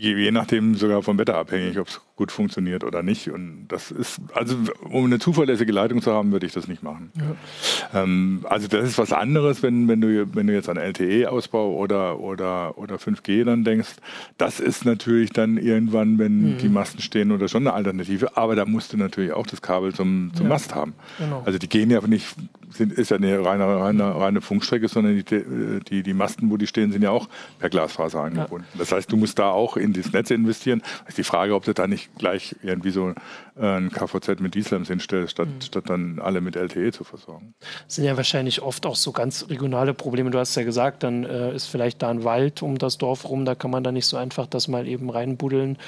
je, 0.00 0.22
je 0.22 0.32
nachdem 0.32 0.74
sogar 0.76 1.02
vom 1.02 1.16
Wetter 1.16 1.34
abhängig, 1.34 1.78
ob 1.78 1.88
es 1.88 2.00
gut 2.20 2.32
funktioniert 2.32 2.84
oder 2.84 3.02
nicht. 3.02 3.30
Und 3.30 3.64
das 3.68 3.90
ist, 3.90 4.20
also 4.34 4.54
um 4.90 5.06
eine 5.06 5.18
zuverlässige 5.18 5.72
Leitung 5.72 6.02
zu 6.02 6.12
haben, 6.12 6.32
würde 6.32 6.44
ich 6.44 6.52
das 6.52 6.68
nicht 6.68 6.82
machen. 6.82 7.10
Ja. 7.16 8.02
Ähm, 8.02 8.44
also 8.44 8.68
das 8.68 8.86
ist 8.86 8.98
was 8.98 9.14
anderes, 9.14 9.62
wenn, 9.62 9.88
wenn, 9.88 10.02
du, 10.02 10.26
wenn 10.34 10.46
du 10.46 10.52
jetzt 10.52 10.68
an 10.68 10.76
LTE-Ausbau 10.76 11.74
oder, 11.74 12.20
oder, 12.20 12.76
oder 12.76 12.96
5G 12.96 13.44
dann 13.44 13.64
denkst. 13.64 13.94
Das 14.36 14.60
ist 14.60 14.84
natürlich 14.84 15.30
dann 15.30 15.56
irgendwann, 15.56 16.18
wenn 16.18 16.42
mhm. 16.42 16.58
die 16.58 16.68
Masten 16.68 17.00
stehen 17.00 17.32
oder 17.32 17.48
schon 17.48 17.66
eine 17.66 17.72
Alternative. 17.72 18.36
Aber 18.36 18.54
da 18.54 18.66
musst 18.66 18.92
du 18.92 18.98
natürlich 18.98 19.32
auch 19.32 19.46
das 19.46 19.62
Kabel 19.62 19.94
zum, 19.94 20.30
zum 20.34 20.44
ja. 20.44 20.50
Mast 20.50 20.74
haben. 20.74 20.92
Genau. 21.18 21.42
Also 21.46 21.58
die 21.58 21.70
gehen 21.70 21.90
ja 21.90 22.06
nicht 22.06 22.36
sind, 22.72 22.92
ist 22.92 23.10
ja 23.10 23.16
eine 23.16 23.44
reine, 23.44 23.64
reine, 23.64 24.16
reine 24.16 24.40
Funkstrecke, 24.40 24.88
sondern 24.88 25.16
die, 25.16 25.80
die, 25.88 26.02
die 26.02 26.14
Masten, 26.14 26.50
wo 26.50 26.56
die 26.56 26.66
stehen, 26.66 26.92
sind 26.92 27.02
ja 27.02 27.10
auch 27.10 27.28
per 27.58 27.70
Glasfaser 27.70 28.20
angebunden. 28.20 28.66
Ja. 28.74 28.78
Das 28.78 28.92
heißt, 28.92 29.10
du 29.10 29.16
musst 29.16 29.38
da 29.38 29.50
auch 29.50 29.76
in 29.76 29.92
das 29.92 30.12
Netz 30.12 30.30
investieren. 30.30 30.82
Das 31.00 31.10
ist 31.10 31.18
die 31.18 31.24
Frage, 31.24 31.54
ob 31.54 31.64
du 31.64 31.74
da 31.74 31.86
nicht 31.86 32.09
gleich 32.18 32.56
irgendwie 32.62 32.90
so 32.90 33.10
äh, 33.56 33.66
ein 33.66 33.90
KVZ 33.90 34.40
mit 34.40 34.54
DSLAMs 34.54 34.88
hinstellst, 34.88 35.32
statt, 35.32 35.48
mhm. 35.48 35.60
statt 35.60 35.84
dann 35.88 36.18
alle 36.18 36.40
mit 36.40 36.56
LTE 36.56 36.92
zu 36.92 37.04
versorgen. 37.04 37.54
Das 37.86 37.96
sind 37.96 38.04
ja 38.04 38.16
wahrscheinlich 38.16 38.62
oft 38.62 38.86
auch 38.86 38.96
so 38.96 39.12
ganz 39.12 39.46
regionale 39.48 39.94
Probleme. 39.94 40.30
Du 40.30 40.38
hast 40.38 40.54
ja 40.54 40.64
gesagt, 40.64 41.02
dann 41.02 41.24
äh, 41.24 41.54
ist 41.54 41.66
vielleicht 41.66 42.02
da 42.02 42.10
ein 42.10 42.24
Wald 42.24 42.62
um 42.62 42.78
das 42.78 42.98
Dorf 42.98 43.28
rum, 43.28 43.44
da 43.44 43.54
kann 43.54 43.70
man 43.70 43.84
da 43.84 43.92
nicht 43.92 44.06
so 44.06 44.16
einfach 44.16 44.46
das 44.46 44.68
mal 44.68 44.86
eben 44.86 45.10
reinbuddeln 45.10 45.78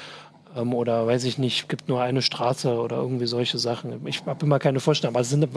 ähm, 0.55 0.73
oder 0.73 1.07
weiß 1.07 1.23
ich 1.25 1.37
nicht, 1.37 1.69
gibt 1.69 1.87
nur 1.87 2.01
eine 2.01 2.21
Straße 2.21 2.73
oder 2.73 2.97
irgendwie 2.97 3.27
solche 3.27 3.57
Sachen. 3.57 4.05
Ich 4.07 4.25
habe 4.25 4.45
immer 4.45 4.59
keine 4.59 4.79
Vorstellung, 4.79 5.15
aber 5.15 5.21
es 5.21 5.29
sind 5.29 5.47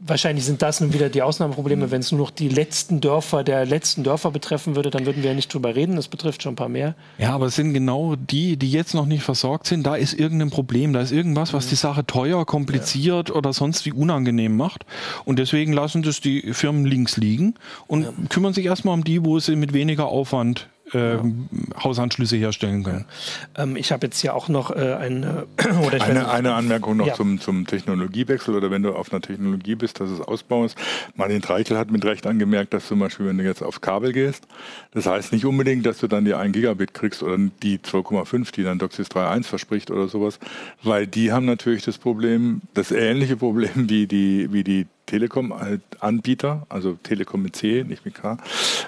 Wahrscheinlich 0.00 0.44
sind 0.44 0.62
das 0.62 0.80
nun 0.80 0.92
wieder 0.92 1.08
die 1.08 1.22
Ausnahmeprobleme. 1.22 1.86
Mhm. 1.86 1.90
Wenn 1.90 2.00
es 2.00 2.12
nur 2.12 2.20
noch 2.20 2.30
die 2.30 2.48
letzten 2.48 3.00
Dörfer 3.00 3.42
der 3.42 3.66
letzten 3.66 4.04
Dörfer 4.04 4.30
betreffen 4.30 4.76
würde, 4.76 4.90
dann 4.90 5.06
würden 5.06 5.22
wir 5.22 5.30
ja 5.30 5.34
nicht 5.34 5.52
drüber 5.52 5.74
reden. 5.74 5.96
Das 5.96 6.06
betrifft 6.06 6.42
schon 6.42 6.52
ein 6.52 6.56
paar 6.56 6.68
mehr. 6.68 6.94
Ja, 7.18 7.34
aber 7.34 7.46
es 7.46 7.56
sind 7.56 7.74
genau 7.74 8.14
die, 8.14 8.56
die 8.56 8.70
jetzt 8.70 8.94
noch 8.94 9.06
nicht 9.06 9.24
versorgt 9.24 9.66
sind. 9.66 9.84
Da 9.84 9.96
ist 9.96 10.14
irgendein 10.14 10.50
Problem. 10.50 10.92
Da 10.92 11.00
ist 11.00 11.10
irgendwas, 11.10 11.52
was 11.52 11.66
mhm. 11.66 11.70
die 11.70 11.76
Sache 11.76 12.06
teuer, 12.06 12.46
kompliziert 12.46 13.30
ja. 13.30 13.34
oder 13.34 13.52
sonst 13.52 13.86
wie 13.86 13.92
unangenehm 13.92 14.56
macht. 14.56 14.86
Und 15.24 15.40
deswegen 15.40 15.72
lassen 15.72 16.02
das 16.02 16.20
die 16.20 16.52
Firmen 16.52 16.84
links 16.84 17.16
liegen 17.16 17.54
und 17.88 18.02
ja. 18.02 18.12
kümmern 18.28 18.54
sich 18.54 18.66
erstmal 18.66 18.94
um 18.94 19.02
die, 19.02 19.24
wo 19.24 19.40
sie 19.40 19.56
mit 19.56 19.72
weniger 19.72 20.06
Aufwand 20.06 20.68
äh, 20.92 21.18
Hausanschlüsse 21.82 22.36
herstellen 22.36 22.84
können. 22.84 23.04
Ähm, 23.56 23.76
ich 23.76 23.92
habe 23.92 24.06
jetzt 24.06 24.20
hier 24.20 24.34
auch 24.34 24.48
noch 24.48 24.70
äh, 24.70 24.74
eine, 25.00 25.46
oder 25.86 26.02
eine, 26.02 26.20
nicht, 26.20 26.28
eine 26.28 26.54
Anmerkung 26.54 26.96
noch 26.96 27.06
ja. 27.06 27.14
zum, 27.14 27.40
zum 27.40 27.66
Technologiewechsel 27.66 28.54
oder 28.54 28.70
wenn 28.70 28.82
du 28.82 28.94
auf 28.94 29.12
einer 29.12 29.20
Technologie 29.20 29.74
bist, 29.74 30.00
dass 30.00 30.10
es 30.10 30.20
ausbaust. 30.20 30.76
Martin 31.14 31.42
Treichel 31.42 31.78
hat 31.78 31.90
mit 31.90 32.04
Recht 32.04 32.26
angemerkt, 32.26 32.74
dass 32.74 32.86
zum 32.86 32.98
Beispiel, 32.98 33.26
wenn 33.26 33.38
du 33.38 33.44
jetzt 33.44 33.62
auf 33.62 33.80
Kabel 33.80 34.12
gehst, 34.12 34.46
das 34.92 35.06
heißt 35.06 35.32
nicht 35.32 35.44
unbedingt, 35.44 35.86
dass 35.86 35.98
du 35.98 36.08
dann 36.08 36.24
die 36.24 36.34
1 36.34 36.52
Gigabit 36.52 36.94
kriegst 36.94 37.22
oder 37.22 37.36
die 37.62 37.78
2,5, 37.78 38.52
die 38.52 38.62
dann 38.62 38.78
DOCSIS 38.78 39.08
3.1 39.08 39.44
verspricht 39.44 39.90
oder 39.90 40.08
sowas, 40.08 40.38
weil 40.82 41.06
die 41.06 41.32
haben 41.32 41.46
natürlich 41.46 41.84
das 41.84 41.98
Problem, 41.98 42.62
das 42.74 42.90
ähnliche 42.90 43.36
Problem 43.36 43.88
wie 43.88 44.06
die, 44.06 44.52
wie 44.52 44.64
die 44.64 44.86
Telekom-Anbieter, 45.08 46.66
also 46.68 46.98
Telekom 47.02 47.42
mit 47.42 47.56
C, 47.56 47.84
nicht 47.86 48.04
mit 48.04 48.14
K, 48.14 48.36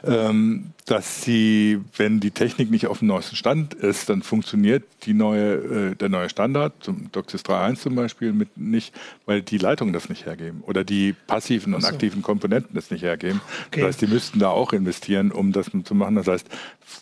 ähm, 0.05 0.67
dass 0.87 1.23
sie, 1.23 1.81
wenn 1.97 2.21
die 2.21 2.31
Technik 2.31 2.71
nicht 2.71 2.87
auf 2.87 2.99
dem 2.99 3.09
neuesten 3.09 3.37
Stand 3.37 3.75
ist, 3.75 4.09
dann 4.09 4.23
funktioniert 4.23 4.85
die 5.05 5.15
neue, 5.15 5.55
äh, 5.91 5.95
der 5.95 6.09
neue 6.09 6.29
Standard, 6.29 6.75
zum 6.81 7.11
DOCSIS 7.13 7.45
3.1 7.45 7.77
zum 7.77 7.95
Beispiel, 7.95 8.33
mit 8.33 8.57
nicht, 8.57 8.95
weil 9.25 9.41
die 9.41 9.59
Leitungen 9.59 9.93
das 9.95 10.09
nicht 10.09 10.27
hergeben 10.27 10.63
oder 10.67 10.85
die 10.85 11.15
passiven 11.27 11.75
und 11.75 11.83
so. 11.83 11.89
aktiven 11.89 12.23
Komponenten 12.23 12.75
das 12.75 12.91
nicht 12.91 13.03
hergeben. 13.03 13.41
Okay. 13.69 13.81
Das 13.81 13.89
heißt, 13.89 14.03
die 14.03 14.07
müssten 14.09 14.39
da 14.39 14.51
auch 14.51 14.73
investieren, 14.73 15.33
um 15.33 15.53
das 15.53 15.71
zu 15.85 15.95
machen. 15.95 16.17
Das 16.17 16.27
heißt, 16.27 16.47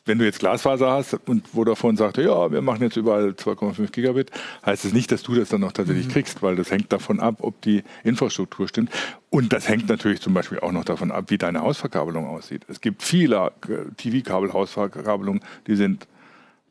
wenn 0.05 0.19
du 0.19 0.25
jetzt 0.25 0.39
Glasfaser 0.39 0.91
hast 0.91 1.15
und 1.27 1.49
Vodafone 1.49 1.97
sagt, 1.97 2.19
ja, 2.19 2.51
wir 2.51 2.63
machen 2.63 2.83
jetzt 2.83 2.97
überall 2.97 3.31
2,5 3.31 3.91
Gigabit, 3.91 4.31
heißt 4.65 4.85
es 4.85 4.91
das 4.91 4.93
nicht, 4.93 5.13
dass 5.13 5.23
du 5.23 5.35
das 5.35 5.49
dann 5.49 5.61
noch 5.61 5.73
tatsächlich 5.73 6.09
mhm. 6.09 6.13
kriegst, 6.13 6.43
weil 6.43 6.57
das 6.57 6.71
hängt 6.71 6.93
davon 6.93 7.21
ab, 7.21 7.37
ob 7.41 7.61
die 7.63 7.83
Infrastruktur 8.05 8.69
stimmt. 8.69 8.91
Und 9.31 9.53
das 9.53 9.69
hängt 9.69 9.89
natürlich 9.89 10.21
zum 10.21 10.35
Beispiel 10.35 10.61
auch 10.61 10.73
noch 10.73 10.85
davon 10.85 11.11
ab, 11.11 11.27
wie 11.29 11.39
deine 11.39 11.61
Hausverkabelung 11.61 12.27
aussieht. 12.27 12.63
Es 12.69 12.81
gibt 12.81 13.03
viele 13.03 13.53
TV-Kabel-Hausverkabelungen, 13.97 15.43
die 15.67 15.77
sind 15.77 16.07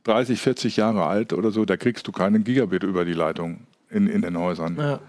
30, 0.03 0.39
40 0.39 0.77
Jahre 0.77 1.05
alt 1.05 1.33
oder 1.33 1.51
so, 1.51 1.65
da 1.65 1.77
kriegst 1.77 2.07
du 2.07 2.11
keinen 2.11 2.43
Gigabit 2.43 2.83
über 2.83 3.05
die 3.05 3.13
Leitung 3.13 3.61
in, 3.89 4.07
in 4.07 4.21
den 4.21 4.37
Häusern. 4.37 4.77
Ja. 4.77 4.99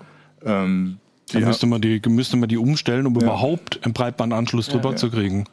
Ähm, 0.44 0.98
da 1.32 1.40
müsste 1.40 1.66
man, 1.66 1.80
die, 1.80 2.00
müsste 2.08 2.36
man 2.36 2.48
die 2.48 2.56
umstellen, 2.56 3.06
um 3.06 3.14
ja. 3.16 3.22
überhaupt 3.22 3.80
einen 3.84 3.92
Breitbandanschluss 3.92 4.68
drüber 4.68 4.90
ja, 4.90 4.96
zu 4.96 5.10
kriegen. 5.10 5.44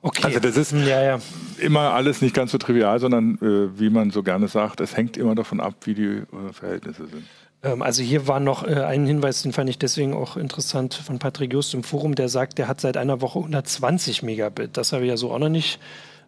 Okay. 0.00 0.22
Also 0.24 0.38
das 0.38 0.56
ist 0.56 0.72
ja, 0.72 1.02
ja. 1.02 1.18
immer 1.58 1.92
alles 1.92 2.22
nicht 2.22 2.34
ganz 2.34 2.52
so 2.52 2.58
trivial, 2.58 3.00
sondern 3.00 3.34
äh, 3.42 3.78
wie 3.78 3.90
man 3.90 4.10
so 4.10 4.22
gerne 4.22 4.46
sagt, 4.46 4.80
es 4.80 4.96
hängt 4.96 5.16
immer 5.16 5.34
davon 5.34 5.60
ab, 5.60 5.74
wie 5.84 5.94
die 5.94 6.06
äh, 6.06 6.52
Verhältnisse 6.52 7.06
sind. 7.08 7.24
Ähm, 7.64 7.82
also 7.82 8.02
hier 8.02 8.28
war 8.28 8.38
noch 8.38 8.64
äh, 8.64 8.74
ein 8.74 9.06
Hinweis, 9.06 9.42
den 9.42 9.52
fand 9.52 9.68
ich 9.68 9.78
deswegen 9.78 10.14
auch 10.14 10.36
interessant 10.36 10.94
von 10.94 11.18
Patrick 11.18 11.52
Just 11.52 11.74
im 11.74 11.82
Forum, 11.82 12.14
der 12.14 12.28
sagt, 12.28 12.58
der 12.58 12.68
hat 12.68 12.80
seit 12.80 12.96
einer 12.96 13.20
Woche 13.20 13.40
120 13.40 14.22
Megabit. 14.22 14.76
Das 14.76 14.92
habe 14.92 15.04
ich 15.04 15.08
ja 15.08 15.16
so 15.16 15.32
auch 15.32 15.38
noch 15.40 15.48
nicht 15.48 15.80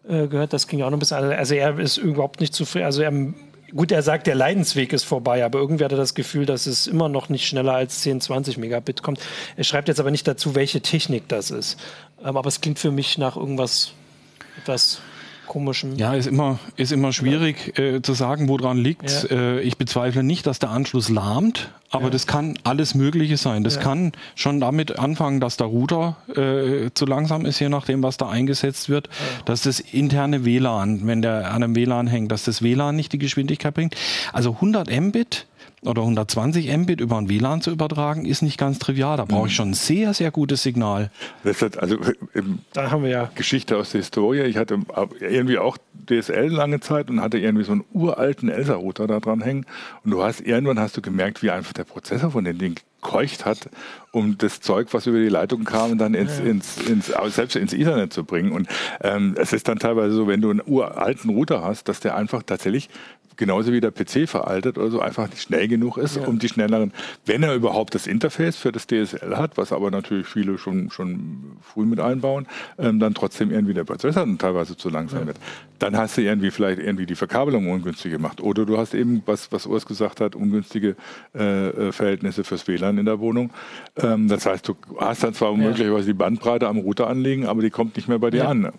äh, 0.09 0.27
gehört. 0.27 0.53
Das 0.53 0.67
ging 0.67 0.83
auch 0.83 0.91
noch 0.91 0.97
ein 0.97 0.99
bisschen. 0.99 1.19
Also 1.19 1.55
er 1.55 1.79
ist 1.79 1.97
überhaupt 1.97 2.41
nicht 2.41 2.55
zufrieden. 2.55 2.87
Also 2.87 3.03
er, 3.03 3.13
gut, 3.75 3.93
er 3.93 4.03
sagt, 4.03 4.27
der 4.27 4.35
Leidensweg 4.35 4.93
ist 4.93 5.05
vorbei, 5.05 5.45
aber 5.45 5.59
irgendwie 5.59 5.85
hat 5.85 5.93
er 5.93 5.99
das 5.99 6.15
Gefühl, 6.15 6.47
dass 6.47 6.67
es 6.67 6.87
immer 6.87 7.09
noch 7.09 7.29
nicht 7.29 7.47
schneller 7.47 7.75
als 7.75 8.01
10, 8.01 8.21
20 8.21 8.59
Megabit 8.59 9.03
kommt. 9.03 9.21
Er 9.57 9.65
schreibt 9.65 9.89
jetzt 9.89 10.01
aber 10.01 10.11
nicht 10.11 10.27
dazu, 10.27 10.55
welche 10.55 10.81
Technik 10.81 11.29
das 11.29 11.51
ist. 11.51 11.79
Ähm, 12.25 12.37
aber 12.37 12.49
es 12.49 12.61
klingt 12.61 12.79
für 12.79 12.91
mich 12.91 13.19
nach 13.19 13.37
irgendwas 13.37 13.93
etwas 14.59 15.01
komischen. 15.51 15.97
Ja, 15.97 16.15
ist 16.15 16.27
immer, 16.27 16.61
ist 16.77 16.93
immer 16.93 17.13
schwierig 17.13 17.75
ja. 17.77 17.85
äh, 17.85 18.03
zu 18.03 18.15
sagen, 18.15 18.49
woran 18.49 18.79
liegt. 18.79 19.27
Ja. 19.29 19.37
Äh, 19.37 19.61
ich 19.61 19.77
bezweifle 19.77 20.23
nicht, 20.23 20.47
dass 20.47 20.61
der 20.61 20.71
Anschluss 20.71 21.09
lahmt, 21.09 21.71
aber 21.91 22.05
ja. 22.05 22.11
das 22.11 22.29
kann 22.29 22.57
alles 22.63 22.95
Mögliche 22.95 23.37
sein. 23.37 23.65
Das 23.65 23.81
kann 23.81 24.13
schon 24.37 24.61
damit 24.61 24.99
anfangen, 24.99 25.41
dass 25.41 25.57
der 25.57 25.67
Router 25.67 26.17
äh, 26.29 26.91
zu 26.95 27.05
langsam 27.05 27.45
ist, 27.45 27.59
je 27.59 27.69
nachdem, 27.69 28.03
was 28.03 28.17
da 28.17 28.29
eingesetzt 28.29 28.89
wird, 28.89 29.09
dass 29.45 29.63
das 29.63 29.81
interne 29.81 30.45
WLAN, 30.45 31.07
wenn 31.07 31.21
der 31.21 31.53
an 31.53 31.65
einem 31.65 31.75
WLAN 31.75 32.07
hängt, 32.07 32.31
dass 32.31 32.45
das 32.45 32.63
WLAN 32.63 32.95
nicht 32.95 33.13
die 33.13 33.19
Geschwindigkeit 33.19 33.75
bringt. 33.75 33.97
Also 34.33 34.53
100 34.53 34.89
Mbit 34.89 35.47
oder 35.83 36.03
120 36.03 36.77
Mbit 36.77 37.01
über 37.01 37.16
ein 37.16 37.29
WLAN 37.29 37.62
zu 37.62 37.71
übertragen, 37.71 38.27
ist 38.27 38.43
nicht 38.43 38.59
ganz 38.59 38.79
trivial. 38.79 39.16
Da 39.16 39.25
brauche 39.25 39.47
ich 39.49 39.55
schon 39.55 39.71
ein 39.71 39.75
sehr, 39.75 40.12
sehr 40.12 40.31
gutes 40.31 40.62
Signal. 40.62 41.11
Das 41.43 41.62
hat 41.62 41.79
also 41.79 41.97
da 42.73 42.90
haben 42.90 43.03
wir 43.03 43.11
ja 43.11 43.31
Geschichte 43.35 43.77
aus 43.77 43.90
der 43.90 44.03
Historie. 44.03 44.43
Ich 44.43 44.57
hatte 44.57 44.79
irgendwie 45.21 45.59
auch 45.59 45.79
DSL 46.09 46.49
lange 46.49 46.81
Zeit 46.81 47.09
und 47.09 47.21
hatte 47.21 47.38
irgendwie 47.38 47.64
so 47.64 47.73
einen 47.73 47.85
uralten 47.93 48.49
Elsa-Router 48.49 49.07
da 49.07 49.21
dran 49.21 49.40
hängen. 49.40 49.66
Und 50.05 50.11
du 50.11 50.23
hast 50.23 50.40
irgendwann 50.40 50.79
hast 50.79 50.97
du 50.97 51.03
gemerkt, 51.03 51.43
wie 51.43 51.51
einfach 51.51 51.73
der 51.73 51.85
Prozessor 51.85 52.31
von 52.31 52.45
dem 52.45 52.59
Ding 52.59 52.79
gekeucht 53.01 53.45
hat, 53.45 53.71
um 54.13 54.39
das 54.39 54.61
Zeug, 54.61 54.89
was 54.93 55.07
über 55.07 55.19
die 55.19 55.29
Leitung 55.29 55.65
kam, 55.65 55.99
dann 55.99 56.15
ins, 56.15 56.39
ja. 56.39 56.45
ins, 56.45 56.79
ins, 56.79 57.13
selbst 57.29 57.57
ins 57.57 57.73
Ethernet 57.73 58.13
zu 58.13 58.25
bringen. 58.25 58.53
Und 58.53 58.69
ähm, 59.03 59.35
es 59.39 59.53
ist 59.53 59.69
dann 59.69 59.79
teilweise 59.79 60.15
so, 60.15 60.27
wenn 60.27 60.41
du 60.41 60.51
einen 60.51 60.63
uralten 60.65 61.31
Router 61.31 61.63
hast, 61.63 61.89
dass 61.89 62.01
der 62.01 62.17
einfach 62.17 62.43
tatsächlich 62.43 62.89
genauso 63.41 63.73
wie 63.73 63.81
der 63.81 63.91
PC 63.91 64.29
veraltet 64.29 64.79
oder 64.79 64.91
so 64.91 65.01
einfach 65.01 65.29
nicht 65.29 65.43
schnell 65.43 65.67
genug 65.67 65.97
ist, 65.97 66.17
ja. 66.17 66.27
um 66.27 66.39
die 66.39 66.49
schnelleren, 66.49 66.93
wenn 67.25 67.43
er 67.43 67.55
überhaupt 67.55 67.95
das 67.95 68.07
Interface 68.07 68.57
für 68.57 68.71
das 68.71 68.87
DSL 68.87 69.37
hat, 69.37 69.57
was 69.57 69.73
aber 69.73 69.91
natürlich 69.91 70.27
viele 70.27 70.59
schon, 70.59 70.91
schon 70.91 71.57
früh 71.63 71.87
mit 71.87 71.99
einbauen, 72.01 72.47
ähm, 72.79 73.01
dann 73.01 73.15
trotzdem 73.15 73.51
irgendwie 73.51 73.73
der 73.73 73.85
Prozessor 73.85 74.27
teilweise 74.39 74.77
zu 74.77 74.91
langsam 74.91 75.21
ja. 75.21 75.27
wird. 75.29 75.39
Dann 75.79 75.97
hast 75.97 76.19
du 76.19 76.21
irgendwie 76.21 76.51
vielleicht 76.51 76.79
irgendwie 76.81 77.07
die 77.07 77.15
Verkabelung 77.15 77.71
ungünstig 77.71 78.13
gemacht. 78.13 78.43
Oder 78.43 78.67
du 78.67 78.77
hast 78.77 78.93
eben, 78.93 79.23
was, 79.25 79.51
was 79.51 79.65
Urs 79.65 79.87
gesagt 79.87 80.21
hat, 80.21 80.37
ungünstige 80.37 80.95
äh, 81.35 81.69
äh 81.69 81.93
Verhältnisse 81.93 82.45
fürs 82.45 82.69
WLAN 82.69 82.89
in 82.98 83.07
der 83.07 83.20
Wohnung. 83.20 83.50
Ähm, 83.96 84.29
das 84.29 84.46
heißt, 84.46 84.68
du 84.68 84.76
hast 84.98 85.22
dann 85.22 85.35
zwar 85.35 85.55
möglicherweise 85.57 86.07
die 86.07 86.14
Bandbreite 86.14 86.68
am 86.68 86.79
Router 86.79 87.07
anlegen, 87.07 87.46
aber 87.46 87.62
die 87.62 87.70
kommt 87.70 87.96
nicht 87.96 88.09
mehr 88.09 88.18
bei 88.18 88.31
dir 88.31 88.48
an. 88.48 88.72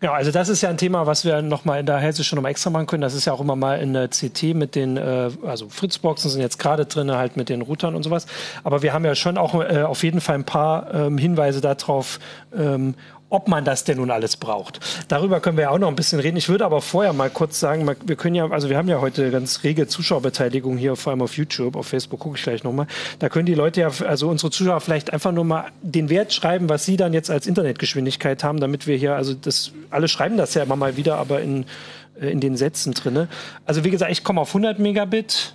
Genau, 0.00 0.14
also 0.14 0.30
das 0.30 0.48
ist 0.48 0.62
ja 0.62 0.70
ein 0.70 0.78
Thema, 0.78 1.06
was 1.06 1.26
wir 1.26 1.42
nochmal 1.42 1.80
in 1.80 1.84
der 1.84 1.98
Hessischen 1.98 2.36
nochmal 2.36 2.52
extra 2.52 2.70
machen 2.70 2.86
können. 2.86 3.02
Das 3.02 3.12
ist 3.12 3.26
ja 3.26 3.34
auch 3.34 3.40
immer 3.40 3.54
mal 3.54 3.80
in 3.80 3.92
der 3.92 4.08
CT 4.08 4.54
mit 4.54 4.74
den, 4.74 4.96
äh, 4.96 5.30
also 5.44 5.68
Fritzboxen 5.68 6.30
sind 6.30 6.40
jetzt 6.40 6.58
gerade 6.58 6.86
drin, 6.86 7.12
halt 7.12 7.36
mit 7.36 7.50
den 7.50 7.60
Routern 7.60 7.94
und 7.94 8.02
sowas. 8.02 8.26
Aber 8.64 8.80
wir 8.80 8.94
haben 8.94 9.04
ja 9.04 9.14
schon 9.14 9.36
auch 9.36 9.54
äh, 9.54 9.82
auf 9.82 10.02
jeden 10.02 10.22
Fall 10.22 10.36
ein 10.36 10.44
paar 10.44 10.94
ähm, 10.94 11.18
Hinweise 11.18 11.60
darauf, 11.60 12.18
ähm, 12.56 12.94
ob 13.30 13.48
man 13.48 13.64
das 13.64 13.84
denn 13.84 13.96
nun 13.98 14.10
alles 14.10 14.36
braucht. 14.36 14.80
Darüber 15.08 15.40
können 15.40 15.56
wir 15.56 15.62
ja 15.62 15.70
auch 15.70 15.78
noch 15.78 15.88
ein 15.88 15.96
bisschen 15.96 16.20
reden. 16.20 16.36
Ich 16.36 16.48
würde 16.48 16.64
aber 16.64 16.82
vorher 16.82 17.12
mal 17.12 17.30
kurz 17.30 17.60
sagen, 17.60 17.88
wir 18.04 18.16
können 18.16 18.34
ja, 18.34 18.50
also 18.50 18.68
wir 18.68 18.76
haben 18.76 18.88
ja 18.88 19.00
heute 19.00 19.30
ganz 19.30 19.62
rege 19.62 19.86
Zuschauerbeteiligung 19.86 20.76
hier, 20.76 20.96
vor 20.96 21.12
allem 21.12 21.22
auf 21.22 21.36
YouTube, 21.36 21.76
auf 21.76 21.86
Facebook 21.86 22.20
gucke 22.20 22.36
ich 22.36 22.42
gleich 22.42 22.64
nochmal. 22.64 22.86
Da 23.20 23.28
können 23.28 23.46
die 23.46 23.54
Leute 23.54 23.80
ja, 23.80 23.90
also 24.06 24.28
unsere 24.28 24.50
Zuschauer 24.50 24.80
vielleicht 24.80 25.12
einfach 25.12 25.32
nur 25.32 25.44
mal 25.44 25.66
den 25.80 26.10
Wert 26.10 26.32
schreiben, 26.32 26.68
was 26.68 26.84
sie 26.84 26.96
dann 26.96 27.12
jetzt 27.12 27.30
als 27.30 27.46
Internetgeschwindigkeit 27.46 28.42
haben, 28.42 28.60
damit 28.60 28.86
wir 28.86 28.96
hier, 28.96 29.14
also 29.14 29.32
das, 29.34 29.72
alle 29.90 30.08
schreiben 30.08 30.36
das 30.36 30.54
ja 30.54 30.64
immer 30.64 30.76
mal 30.76 30.96
wieder, 30.96 31.16
aber 31.16 31.40
in, 31.40 31.66
äh, 32.20 32.30
in 32.30 32.40
den 32.40 32.56
Sätzen 32.56 32.94
drinne. 32.94 33.28
Also 33.64 33.84
wie 33.84 33.90
gesagt, 33.90 34.10
ich 34.10 34.24
komme 34.24 34.40
auf 34.40 34.48
100 34.48 34.80
Megabit 34.80 35.54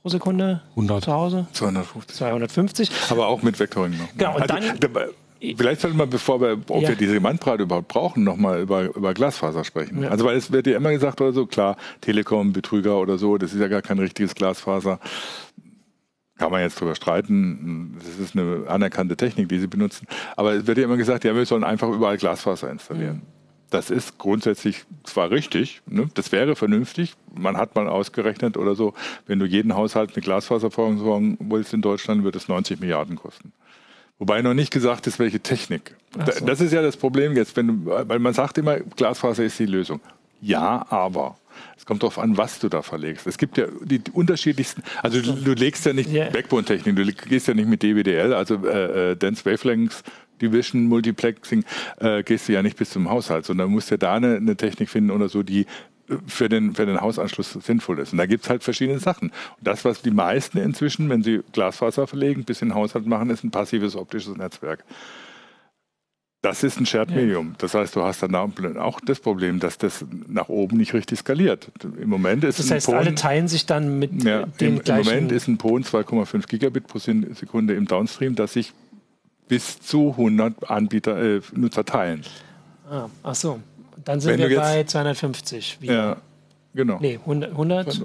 pro 0.00 0.08
Sekunde 0.10 0.62
100. 0.70 1.04
zu 1.04 1.12
Hause. 1.12 1.46
250. 1.52 2.16
250. 2.16 2.90
Aber 3.10 3.26
auch 3.26 3.42
mit 3.42 3.58
Vectoring 3.58 3.98
noch. 3.98 4.08
Genau, 4.16 4.36
und 4.36 4.50
also, 4.50 4.54
dann 4.54 5.10
Vielleicht 5.40 5.80
sollten 5.80 5.98
wir, 5.98 6.06
bevor 6.06 6.40
wir, 6.40 6.58
ob 6.68 6.82
ja. 6.82 6.88
wir 6.88 6.96
diese 6.96 7.20
Bandbreite 7.20 7.62
überhaupt 7.62 7.88
brauchen, 7.88 8.24
nochmal 8.24 8.60
über, 8.60 8.94
über 8.94 9.14
Glasfaser 9.14 9.64
sprechen. 9.64 10.02
Ja. 10.02 10.08
Also 10.08 10.24
weil 10.24 10.36
es 10.36 10.50
wird 10.50 10.66
ja 10.66 10.76
immer 10.76 10.90
gesagt 10.90 11.20
oder 11.20 11.32
so, 11.32 11.46
klar, 11.46 11.76
Telekom, 12.00 12.52
Betrüger 12.52 12.98
oder 12.98 13.18
so, 13.18 13.38
das 13.38 13.54
ist 13.54 13.60
ja 13.60 13.68
gar 13.68 13.82
kein 13.82 13.98
richtiges 13.98 14.34
Glasfaser. 14.34 14.98
Kann 16.38 16.52
man 16.52 16.60
jetzt 16.60 16.80
drüber 16.80 16.94
streiten. 16.94 17.96
Das 17.98 18.18
ist 18.18 18.36
eine 18.36 18.64
anerkannte 18.68 19.16
Technik, 19.16 19.48
die 19.48 19.58
sie 19.58 19.66
benutzen. 19.66 20.06
Aber 20.36 20.54
es 20.54 20.66
wird 20.66 20.78
ja 20.78 20.84
immer 20.84 20.96
gesagt, 20.96 21.24
ja, 21.24 21.34
wir 21.34 21.46
sollen 21.46 21.64
einfach 21.64 21.88
überall 21.88 22.16
Glasfaser 22.16 22.70
installieren. 22.70 23.16
Mhm. 23.16 23.38
Das 23.70 23.90
ist 23.90 24.16
grundsätzlich 24.16 24.84
zwar 25.04 25.30
richtig, 25.30 25.82
ne? 25.86 26.08
das 26.14 26.32
wäre 26.32 26.56
vernünftig. 26.56 27.14
Man 27.34 27.58
hat 27.58 27.74
mal 27.74 27.86
ausgerechnet 27.86 28.56
oder 28.56 28.74
so, 28.74 28.94
wenn 29.26 29.38
du 29.38 29.44
jeden 29.44 29.74
Haushalt 29.74 30.16
mit 30.16 30.24
Glasfaser 30.24 30.70
versorgen 30.70 31.36
willst 31.38 31.74
in 31.74 31.82
Deutschland, 31.82 32.24
wird 32.24 32.34
es 32.34 32.48
90 32.48 32.80
Milliarden 32.80 33.16
kosten. 33.16 33.52
Wobei 34.18 34.42
noch 34.42 34.54
nicht 34.54 34.72
gesagt 34.72 35.06
ist, 35.06 35.18
welche 35.18 35.40
Technik. 35.40 35.94
So. 36.14 36.44
Das 36.44 36.60
ist 36.60 36.72
ja 36.72 36.82
das 36.82 36.96
Problem 36.96 37.36
jetzt, 37.36 37.56
wenn 37.56 37.86
weil 37.86 38.18
man 38.18 38.34
sagt 38.34 38.58
immer, 38.58 38.80
Glasfaser 38.80 39.44
ist 39.44 39.58
die 39.58 39.66
Lösung. 39.66 40.00
Ja, 40.40 40.86
aber. 40.90 41.36
Es 41.76 41.86
kommt 41.86 42.02
darauf 42.02 42.18
an, 42.18 42.36
was 42.36 42.60
du 42.60 42.68
da 42.68 42.82
verlegst. 42.82 43.26
Es 43.26 43.36
gibt 43.36 43.58
ja 43.58 43.66
die, 43.82 43.98
die 43.98 44.10
unterschiedlichsten, 44.12 44.82
also 45.02 45.20
du, 45.20 45.32
du, 45.32 45.54
legst 45.54 45.84
ja 45.86 45.92
nicht 45.92 46.12
yeah. 46.12 46.30
Backbone-Technik, 46.30 46.94
du 46.94 47.04
gehst 47.28 47.48
ja 47.48 47.54
nicht 47.54 47.68
mit 47.68 47.82
DWDL, 47.82 48.32
also 48.32 48.64
äh, 48.64 49.12
äh, 49.12 49.16
Dense 49.16 49.44
Wavelengths 49.44 50.04
Division, 50.40 50.84
Multiplexing, 50.84 51.64
äh, 51.98 52.22
gehst 52.22 52.48
du 52.48 52.52
ja 52.52 52.62
nicht 52.62 52.76
bis 52.76 52.90
zum 52.90 53.10
Haushalt, 53.10 53.44
sondern 53.44 53.70
musst 53.70 53.90
ja 53.90 53.96
da 53.96 54.14
eine, 54.14 54.36
eine 54.36 54.56
Technik 54.56 54.88
finden 54.88 55.10
oder 55.10 55.28
so, 55.28 55.42
die 55.42 55.66
für 56.26 56.48
den, 56.48 56.74
für 56.74 56.86
den 56.86 57.00
Hausanschluss 57.00 57.52
sinnvoll 57.52 57.98
ist. 57.98 58.12
Und 58.12 58.18
da 58.18 58.26
gibt 58.26 58.44
es 58.44 58.50
halt 58.50 58.64
verschiedene 58.64 58.98
Sachen. 58.98 59.30
Und 59.30 59.66
das, 59.66 59.84
was 59.84 60.02
die 60.02 60.10
meisten 60.10 60.58
inzwischen, 60.58 61.08
wenn 61.08 61.22
sie 61.22 61.40
Glasfaser 61.52 62.06
verlegen, 62.06 62.44
bis 62.44 62.62
in 62.62 62.68
den 62.68 62.74
Haushalt 62.74 63.06
machen, 63.06 63.30
ist 63.30 63.44
ein 63.44 63.50
passives 63.50 63.96
optisches 63.96 64.36
Netzwerk. 64.36 64.84
Das 66.40 66.62
ist 66.62 66.78
ein 66.78 66.86
Shared 66.86 67.10
Medium. 67.10 67.56
Das 67.58 67.74
heißt, 67.74 67.96
du 67.96 68.02
hast 68.02 68.22
dann 68.22 68.34
auch 68.36 69.00
das 69.00 69.18
Problem, 69.18 69.58
dass 69.58 69.76
das 69.76 70.04
nach 70.28 70.48
oben 70.48 70.76
nicht 70.76 70.94
richtig 70.94 71.18
skaliert. 71.18 71.68
Im 72.00 72.08
Moment 72.08 72.44
ist 72.44 72.60
das 72.60 72.70
heißt, 72.70 72.86
Pon, 72.86 72.94
alle 72.94 73.14
teilen 73.16 73.48
sich 73.48 73.66
dann 73.66 73.98
mit 73.98 74.22
ja, 74.22 74.46
dem 74.46 74.76
im, 74.76 74.82
gleichen... 74.82 75.08
Im 75.08 75.14
Moment 75.14 75.32
ist 75.32 75.48
ein 75.48 75.58
PON 75.58 75.82
2,5 75.82 76.46
Gigabit 76.46 76.86
pro 76.86 76.98
Sekunde 77.00 77.74
im 77.74 77.86
Downstream, 77.86 78.36
das 78.36 78.52
sich 78.52 78.72
bis 79.48 79.80
zu 79.80 80.10
100 80.10 80.70
Anbieter, 80.70 81.20
äh, 81.20 81.40
Nutzer 81.54 81.84
teilen. 81.84 82.22
Ah, 82.88 83.08
ach 83.24 83.34
so. 83.34 83.60
Dann 84.08 84.20
sind 84.20 84.38
Wenn 84.38 84.48
wir 84.48 84.58
bei 84.58 84.84
250. 84.84 85.82
Wieder. 85.82 85.94
Ja, 85.94 86.16
genau. 86.72 86.96
Nee, 86.98 87.18
100? 87.26 87.50
100? 87.50 88.02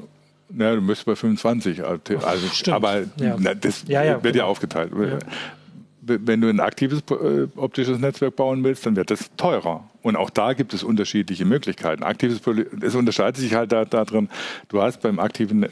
Ja, 0.60 0.76
du 0.76 0.82
müsstest 0.82 1.06
bei 1.06 1.16
25. 1.16 1.82
Also, 1.82 2.48
Stimmt. 2.52 2.76
Aber 2.76 3.04
ja. 3.16 3.38
na, 3.39 3.54
das 3.54 3.86
ja, 3.88 4.04
ja, 4.04 4.22
wird 4.22 4.34
genau. 4.34 4.38
ja 4.39 4.44
aufgeteilt. 4.44 4.92
Wenn 6.02 6.42
du 6.42 6.50
ein 6.50 6.60
aktives 6.60 7.00
äh, 7.10 7.48
optisches 7.56 8.00
Netzwerk 8.00 8.36
bauen 8.36 8.66
willst, 8.66 8.86
dann 8.86 8.98
wird 8.98 9.12
das 9.12 9.32
teurer. 9.38 9.89
Und 10.04 10.18
auch 10.18 10.30
da 10.30 10.52
gibt 10.52 10.74
es 10.74 10.84
unterschiedliche 10.84 11.46
Möglichkeiten. 11.46 12.04
Aktives, 12.04 12.42
es 12.82 12.94
unterscheidet 12.94 13.38
sich 13.38 13.56
halt 13.56 13.72
da, 13.72 13.86
da. 13.86 14.04
Du 14.04 14.82
hast 14.82 15.02
beim 15.02 15.18
aktiven 15.18 15.63
äh, 15.63 15.70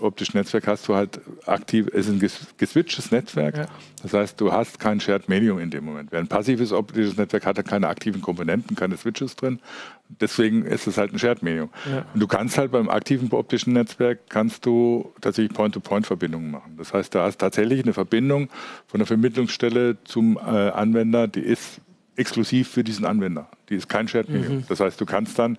optischen 0.00 0.38
Netzwerk 0.38 0.66
hast 0.66 0.88
du 0.88 0.94
halt 0.94 1.20
aktiv, 1.44 1.88
es 1.92 2.08
ist 2.08 2.14
ein 2.14 2.30
geswitchtes 2.56 3.10
Netzwerk. 3.10 3.58
Ja. 3.58 3.66
Das 4.02 4.14
heißt, 4.14 4.40
du 4.40 4.52
hast 4.52 4.80
kein 4.80 5.00
Shared 5.00 5.28
Medium 5.28 5.58
in 5.58 5.70
dem 5.70 5.84
Moment. 5.84 6.12
Während 6.12 6.26
ein 6.26 6.34
passives 6.34 6.72
optisches 6.72 7.18
Netzwerk 7.18 7.44
hat 7.44 7.62
keine 7.66 7.88
aktiven 7.88 8.22
Komponenten, 8.22 8.74
keine 8.74 8.96
Switches 8.96 9.36
drin. 9.36 9.60
Deswegen 10.08 10.64
ist 10.64 10.86
es 10.86 10.96
halt 10.96 11.12
ein 11.12 11.18
Shared 11.18 11.42
Medium. 11.42 11.68
Ja. 11.90 12.06
Und 12.14 12.20
du 12.20 12.26
kannst 12.26 12.56
halt 12.56 12.72
beim 12.72 12.88
aktiven 12.88 13.30
optischen 13.32 13.74
Netzwerk 13.74 14.30
kannst 14.30 14.64
du 14.64 15.12
tatsächlich 15.20 15.54
Point-to-Point-Verbindungen 15.54 16.50
machen. 16.50 16.76
Das 16.78 16.94
heißt, 16.94 17.14
du 17.14 17.18
hast 17.18 17.36
tatsächlich 17.38 17.82
eine 17.82 17.92
Verbindung 17.92 18.48
von 18.86 19.00
der 19.00 19.06
Vermittlungsstelle 19.06 19.98
zum 20.04 20.38
äh, 20.38 20.40
Anwender, 20.40 21.28
die 21.28 21.40
ist 21.40 21.80
exklusiv 22.16 22.68
für 22.68 22.84
diesen 22.84 23.04
Anwender. 23.04 23.48
Die 23.68 23.74
ist 23.74 23.88
kein 23.88 24.08
Shared 24.08 24.28
Medium. 24.28 24.56
Mhm. 24.56 24.64
Das 24.68 24.80
heißt, 24.80 25.00
du 25.00 25.06
kannst 25.06 25.38
dann 25.38 25.58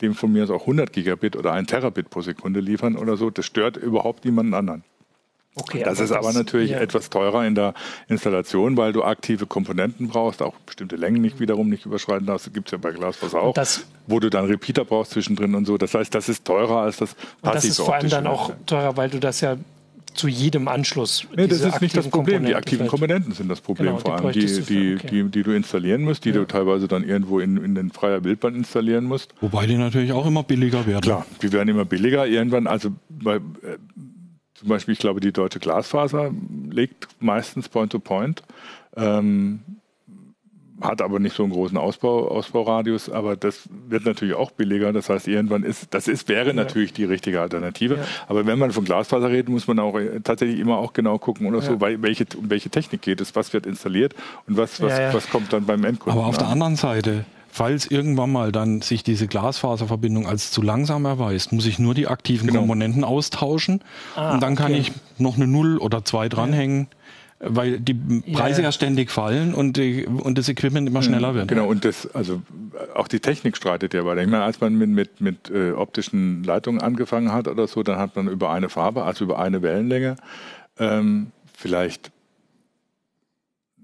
dem 0.00 0.14
von 0.14 0.32
mir 0.32 0.44
aus 0.44 0.50
auch 0.50 0.62
100 0.62 0.92
Gigabit 0.92 1.36
oder 1.36 1.52
ein 1.52 1.66
Terabit 1.66 2.10
pro 2.10 2.20
Sekunde 2.20 2.60
liefern 2.60 2.96
oder 2.96 3.16
so. 3.16 3.30
Das 3.30 3.46
stört 3.46 3.76
überhaupt 3.76 4.24
niemanden 4.24 4.54
anderen. 4.54 4.84
Okay, 5.58 5.82
das 5.82 5.98
aber 5.98 6.04
ist 6.04 6.12
aber 6.12 6.26
das, 6.26 6.34
natürlich 6.34 6.70
ja. 6.72 6.80
etwas 6.80 7.08
teurer 7.08 7.46
in 7.46 7.54
der 7.54 7.72
Installation, 8.08 8.76
weil 8.76 8.92
du 8.92 9.02
aktive 9.02 9.46
Komponenten 9.46 10.08
brauchst, 10.08 10.42
auch 10.42 10.54
bestimmte 10.66 10.96
Längen 10.96 11.22
nicht 11.22 11.40
wiederum 11.40 11.70
nicht 11.70 11.86
überschreiten 11.86 12.26
darfst. 12.26 12.46
Das 12.46 12.52
gibt 12.52 12.68
es 12.68 12.72
ja 12.72 12.78
bei 12.78 12.90
Glasfaser 12.90 13.40
auch, 13.40 13.54
das, 13.54 13.86
wo 14.06 14.20
du 14.20 14.28
dann 14.28 14.44
Repeater 14.44 14.84
brauchst 14.84 15.12
zwischendrin 15.12 15.54
und 15.54 15.64
so. 15.64 15.78
Das 15.78 15.94
heißt, 15.94 16.14
das 16.14 16.28
ist 16.28 16.44
teurer 16.44 16.82
als 16.82 16.98
das 16.98 17.14
passive 17.14 17.52
Das 17.52 17.64
ist 17.64 17.76
vor 17.78 17.94
allem 17.94 18.10
dann 18.10 18.26
auch 18.26 18.52
teurer, 18.66 18.98
weil 18.98 19.08
du 19.08 19.18
das 19.18 19.40
ja 19.40 19.56
zu 20.16 20.28
jedem 20.28 20.68
Anschluss. 20.68 21.26
Nee, 21.36 21.46
das 21.46 21.60
ist 21.60 21.80
nicht 21.80 21.96
das 21.96 22.08
Problem. 22.08 22.44
Die 22.44 22.54
aktiven 22.54 22.86
Komponenten 22.86 23.32
sind 23.32 23.48
das 23.48 23.60
Problem 23.60 23.88
genau, 23.88 23.98
vor 23.98 24.16
allem, 24.16 24.32
die, 24.32 24.46
die, 24.46 24.96
okay. 24.96 25.06
die, 25.10 25.24
die, 25.24 25.42
du 25.42 25.52
installieren 25.52 26.02
musst, 26.02 26.24
die 26.24 26.30
ja. 26.30 26.36
du 26.36 26.44
teilweise 26.46 26.88
dann 26.88 27.04
irgendwo 27.04 27.40
in, 27.40 27.56
in 27.58 27.74
den 27.74 27.90
freier 27.90 28.24
Wildbahn 28.24 28.54
installieren 28.54 29.04
musst. 29.04 29.34
Wobei 29.40 29.66
die 29.66 29.76
natürlich 29.76 30.12
auch 30.12 30.26
immer 30.26 30.42
billiger 30.42 30.86
werden. 30.86 31.02
Klar, 31.02 31.26
die 31.42 31.52
werden 31.52 31.68
immer 31.68 31.84
billiger. 31.84 32.26
Irgendwann, 32.26 32.66
also 32.66 32.90
bei, 33.08 33.36
äh, 33.36 33.40
zum 34.54 34.68
Beispiel, 34.68 34.92
ich 34.92 34.98
glaube, 34.98 35.20
die 35.20 35.32
deutsche 35.32 35.58
Glasfaser 35.58 36.32
legt 36.70 37.08
meistens 37.20 37.68
Point-to-Point. 37.68 38.42
-Point. 38.96 39.18
Ähm, 39.18 39.60
hat 40.80 41.00
aber 41.00 41.18
nicht 41.18 41.34
so 41.34 41.42
einen 41.42 41.52
großen 41.52 41.76
Ausbau, 41.78 42.28
Ausbauradius, 42.28 43.08
aber 43.08 43.36
das 43.36 43.68
wird 43.88 44.04
natürlich 44.04 44.34
auch 44.34 44.50
billiger. 44.50 44.92
Das 44.92 45.08
heißt, 45.08 45.26
irgendwann 45.26 45.62
ist, 45.62 45.94
das 45.94 46.06
ist, 46.08 46.28
wäre 46.28 46.48
ja. 46.48 46.52
natürlich 46.52 46.92
die 46.92 47.04
richtige 47.04 47.40
Alternative. 47.40 47.96
Ja. 47.96 48.04
Aber 48.28 48.46
wenn 48.46 48.58
man 48.58 48.72
von 48.72 48.84
Glasfaser 48.84 49.30
redet, 49.30 49.48
muss 49.48 49.66
man 49.66 49.78
auch 49.78 49.98
äh, 49.98 50.20
tatsächlich 50.20 50.60
immer 50.60 50.78
auch 50.78 50.92
genau 50.92 51.18
gucken 51.18 51.46
oder 51.46 51.58
ja. 51.58 51.64
so, 51.64 51.80
welche, 51.80 52.26
um 52.36 52.50
welche 52.50 52.68
Technik 52.68 53.02
geht 53.02 53.20
es, 53.20 53.34
was 53.34 53.52
wird 53.52 53.66
installiert 53.66 54.14
und 54.46 54.56
was, 54.56 54.80
was, 54.82 55.14
was 55.14 55.30
kommt 55.30 55.52
dann 55.52 55.64
beim 55.64 55.82
Endkunden. 55.84 56.18
Aber 56.18 56.28
auf 56.28 56.36
an. 56.36 56.44
der 56.44 56.48
anderen 56.48 56.76
Seite, 56.76 57.24
falls 57.50 57.86
irgendwann 57.86 58.30
mal 58.30 58.52
dann 58.52 58.82
sich 58.82 59.02
diese 59.02 59.28
Glasfaserverbindung 59.28 60.26
als 60.26 60.50
zu 60.50 60.60
langsam 60.60 61.06
erweist, 61.06 61.52
muss 61.52 61.64
ich 61.64 61.78
nur 61.78 61.94
die 61.94 62.06
aktiven 62.06 62.48
genau. 62.48 62.60
Komponenten 62.60 63.02
austauschen 63.02 63.80
ah, 64.14 64.34
und 64.34 64.42
dann 64.42 64.56
kann 64.56 64.74
ich 64.74 64.92
noch 65.16 65.36
eine 65.36 65.46
Null 65.46 65.78
oder 65.78 66.04
zwei 66.04 66.28
dranhängen 66.28 66.88
weil 67.38 67.80
die 67.80 67.94
Preise 67.94 68.62
ja, 68.62 68.68
ja 68.68 68.72
ständig 68.72 69.10
fallen 69.10 69.52
und, 69.54 69.76
die, 69.76 70.06
und 70.06 70.38
das 70.38 70.48
Equipment 70.48 70.88
immer 70.88 71.02
schneller 71.02 71.34
wird. 71.34 71.48
Genau, 71.48 71.66
und 71.66 71.84
das, 71.84 72.12
also 72.14 72.40
auch 72.94 73.08
die 73.08 73.20
Technik 73.20 73.56
streitet 73.56 73.92
ja 73.92 74.06
weiter. 74.06 74.22
Ich 74.22 74.28
meine, 74.28 74.44
als 74.44 74.60
man 74.60 74.76
mit, 74.76 74.88
mit, 74.88 75.20
mit 75.20 75.50
äh, 75.50 75.72
optischen 75.72 76.42
Leitungen 76.44 76.80
angefangen 76.80 77.32
hat 77.32 77.46
oder 77.46 77.66
so, 77.66 77.82
dann 77.82 77.98
hat 77.98 78.16
man 78.16 78.28
über 78.28 78.50
eine 78.50 78.68
Farbe, 78.70 79.04
also 79.04 79.24
über 79.24 79.38
eine 79.38 79.60
Wellenlänge, 79.60 80.16
ähm, 80.78 81.32
vielleicht 81.54 82.10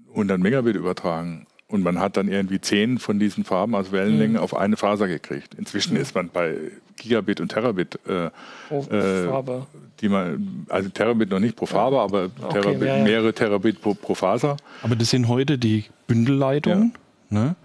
100 0.09 0.39
Megabit 0.39 0.75
übertragen. 0.75 1.45
Und 1.67 1.81
man 1.81 1.99
hat 1.99 2.17
dann 2.17 2.27
irgendwie 2.27 2.61
zehn 2.61 2.99
von 2.99 3.19
diesen 3.19 3.45
Farben, 3.45 3.73
also 3.73 3.91
Wellenlängen, 3.91 4.33
mhm. 4.33 4.43
auf 4.43 4.55
eine 4.55 4.77
Faser 4.77 5.07
gekriegt. 5.07 5.55
Inzwischen 5.55 5.95
mhm. 5.95 6.01
ist 6.01 6.13
man 6.13 6.29
bei 6.29 6.55
Gigabit 6.97 7.41
und 7.41 7.49
Terabit, 7.49 7.95
äh, 8.07 8.29
pro 8.67 8.81
äh, 8.91 9.27
Farbe. 9.27 9.67
die 9.99 10.09
man, 10.09 10.65
also 10.69 10.89
Terabit 10.89 11.29
noch 11.29 11.39
nicht 11.39 11.55
pro 11.55 11.65
Farbe, 11.65 11.99
aber 11.99 12.29
okay, 12.41 12.61
Terabit, 12.61 12.87
ja, 12.87 12.97
ja. 12.97 13.03
mehrere 13.03 13.33
Terabit 13.33 13.81
pro, 13.81 13.93
pro, 13.93 14.13
Faser. 14.13 14.57
Aber 14.83 14.95
das 14.95 15.09
sind 15.09 15.27
heute 15.27 15.57
die 15.57 15.85
Bündelleitungen. 16.07 16.93
Ja. 16.93 16.99
Ne? 17.33 17.55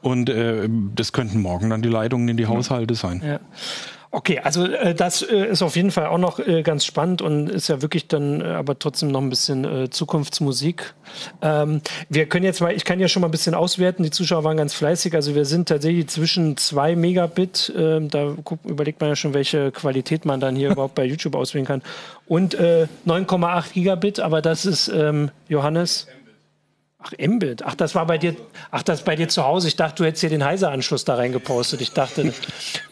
Und 0.00 0.30
äh, 0.30 0.68
das 0.94 1.12
könnten 1.12 1.42
morgen 1.42 1.68
dann 1.68 1.82
die 1.82 1.90
Leitungen 1.90 2.28
in 2.28 2.38
die 2.38 2.46
Haushalte 2.46 2.94
sein. 2.94 3.40
Okay, 4.14 4.40
also 4.40 4.66
äh, 4.66 4.94
das 4.94 5.22
äh, 5.22 5.46
ist 5.46 5.62
auf 5.62 5.74
jeden 5.74 5.90
Fall 5.90 6.06
auch 6.06 6.18
noch 6.18 6.38
äh, 6.38 6.62
ganz 6.62 6.84
spannend 6.84 7.22
und 7.22 7.48
ist 7.48 7.68
ja 7.68 7.80
wirklich 7.80 8.08
dann 8.08 8.42
äh, 8.42 8.44
aber 8.44 8.78
trotzdem 8.78 9.10
noch 9.10 9.22
ein 9.22 9.30
bisschen 9.30 9.64
äh, 9.64 9.88
Zukunftsmusik. 9.88 10.92
Ähm, 11.40 11.80
wir 12.10 12.26
können 12.26 12.44
jetzt 12.44 12.60
mal, 12.60 12.74
ich 12.74 12.84
kann 12.84 13.00
ja 13.00 13.08
schon 13.08 13.22
mal 13.22 13.28
ein 13.28 13.30
bisschen 13.30 13.54
auswerten, 13.54 14.02
die 14.02 14.10
Zuschauer 14.10 14.44
waren 14.44 14.58
ganz 14.58 14.74
fleißig, 14.74 15.14
also 15.14 15.34
wir 15.34 15.46
sind 15.46 15.66
tatsächlich 15.66 16.08
zwischen 16.08 16.58
zwei 16.58 16.94
Megabit, 16.94 17.72
ähm, 17.74 18.10
da 18.10 18.34
guck, 18.44 18.58
überlegt 18.66 19.00
man 19.00 19.08
ja 19.08 19.16
schon, 19.16 19.32
welche 19.32 19.72
Qualität 19.72 20.26
man 20.26 20.40
dann 20.40 20.56
hier 20.56 20.70
überhaupt 20.72 20.94
bei 20.94 21.06
YouTube 21.06 21.34
auswählen 21.34 21.66
kann, 21.66 21.80
und 22.26 22.54
9,8 22.54 23.06
äh, 23.06 23.72
Gigabit, 23.72 24.20
aber 24.20 24.42
das 24.42 24.66
ist 24.66 24.88
ähm, 24.88 25.30
Johannes. 25.48 26.06
Ach, 27.04 27.12
Mbit. 27.18 27.64
Ach, 27.64 27.74
das 27.74 27.94
war 27.94 28.06
bei 28.06 28.18
dir, 28.18 28.36
ach, 28.70 28.82
das 28.82 29.02
bei 29.02 29.16
dir 29.16 29.28
zu 29.28 29.44
Hause. 29.44 29.68
Ich 29.68 29.76
dachte, 29.76 29.96
du 29.96 30.04
hättest 30.04 30.20
hier 30.20 30.30
den 30.30 30.44
Heiser-Anschluss 30.44 31.04
da 31.04 31.16
reingepostet. 31.16 31.80
Ich 31.80 31.92
dachte, 31.92 32.32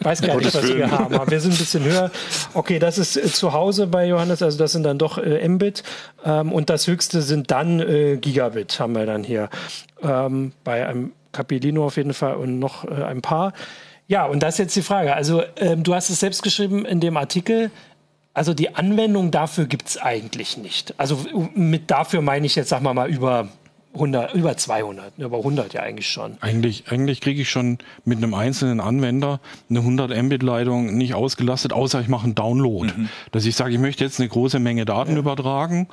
weiß 0.01 0.21
gar 0.21 0.35
nicht, 0.35 0.53
was 0.53 0.67
wir 0.67 0.91
haben. 0.91 1.15
Aber 1.15 1.31
wir 1.31 1.39
sind 1.39 1.53
ein 1.53 1.57
bisschen 1.57 1.83
höher. 1.83 2.11
Okay, 2.53 2.79
das 2.79 2.97
ist 2.97 3.15
äh, 3.15 3.23
zu 3.27 3.53
Hause 3.53 3.87
bei 3.87 4.05
Johannes, 4.07 4.41
also 4.41 4.57
das 4.57 4.73
sind 4.73 4.83
dann 4.83 4.97
doch 4.97 5.17
äh, 5.17 5.47
Mbit. 5.47 5.83
Ähm, 6.25 6.51
und 6.51 6.69
das 6.69 6.87
höchste 6.87 7.21
sind 7.21 7.51
dann 7.51 7.79
äh, 7.79 8.17
Gigabit, 8.17 8.79
haben 8.79 8.95
wir 8.95 9.05
dann 9.05 9.23
hier. 9.23 9.49
Ähm, 10.03 10.51
bei 10.63 10.85
einem 10.85 11.13
Capilino 11.31 11.85
auf 11.85 11.95
jeden 11.95 12.13
Fall 12.13 12.35
und 12.35 12.59
noch 12.59 12.83
äh, 12.83 13.03
ein 13.03 13.21
paar. 13.21 13.53
Ja, 14.07 14.25
und 14.25 14.43
das 14.43 14.55
ist 14.55 14.59
jetzt 14.59 14.75
die 14.75 14.81
Frage. 14.81 15.15
Also, 15.15 15.43
ähm, 15.55 15.83
du 15.83 15.95
hast 15.95 16.09
es 16.09 16.19
selbst 16.19 16.43
geschrieben 16.43 16.85
in 16.85 16.99
dem 16.99 17.15
Artikel. 17.15 17.71
Also 18.33 18.53
die 18.53 18.75
Anwendung 18.75 19.31
dafür 19.31 19.65
gibt 19.65 19.87
es 19.89 19.97
eigentlich 19.97 20.57
nicht. 20.57 20.93
Also 20.97 21.19
mit 21.53 21.91
dafür 21.91 22.21
meine 22.21 22.45
ich 22.45 22.55
jetzt, 22.55 22.69
sag 22.69 22.81
mal 22.81 22.93
mal, 22.93 23.09
über 23.09 23.49
100, 23.93 24.33
über 24.33 24.55
200, 24.55 25.17
über 25.17 25.37
100 25.37 25.73
ja 25.73 25.81
eigentlich 25.81 26.09
schon. 26.09 26.37
Eigentlich, 26.39 26.85
eigentlich 26.89 27.19
kriege 27.19 27.41
ich 27.41 27.49
schon 27.49 27.77
mit 28.05 28.17
einem 28.17 28.33
einzelnen 28.33 28.79
Anwender 28.79 29.41
eine 29.69 29.79
100 29.79 30.23
Mbit-Leitung 30.23 30.95
nicht 30.95 31.13
ausgelastet, 31.13 31.73
außer 31.73 31.99
ich 31.99 32.07
mache 32.07 32.23
einen 32.23 32.35
Download. 32.35 32.91
Mhm. 32.95 33.09
Dass 33.31 33.45
ich 33.45 33.55
sage, 33.55 33.73
ich 33.73 33.79
möchte 33.79 34.03
jetzt 34.03 34.19
eine 34.19 34.29
große 34.29 34.59
Menge 34.59 34.85
Daten 34.85 35.13
ja. 35.13 35.19
übertragen. 35.19 35.87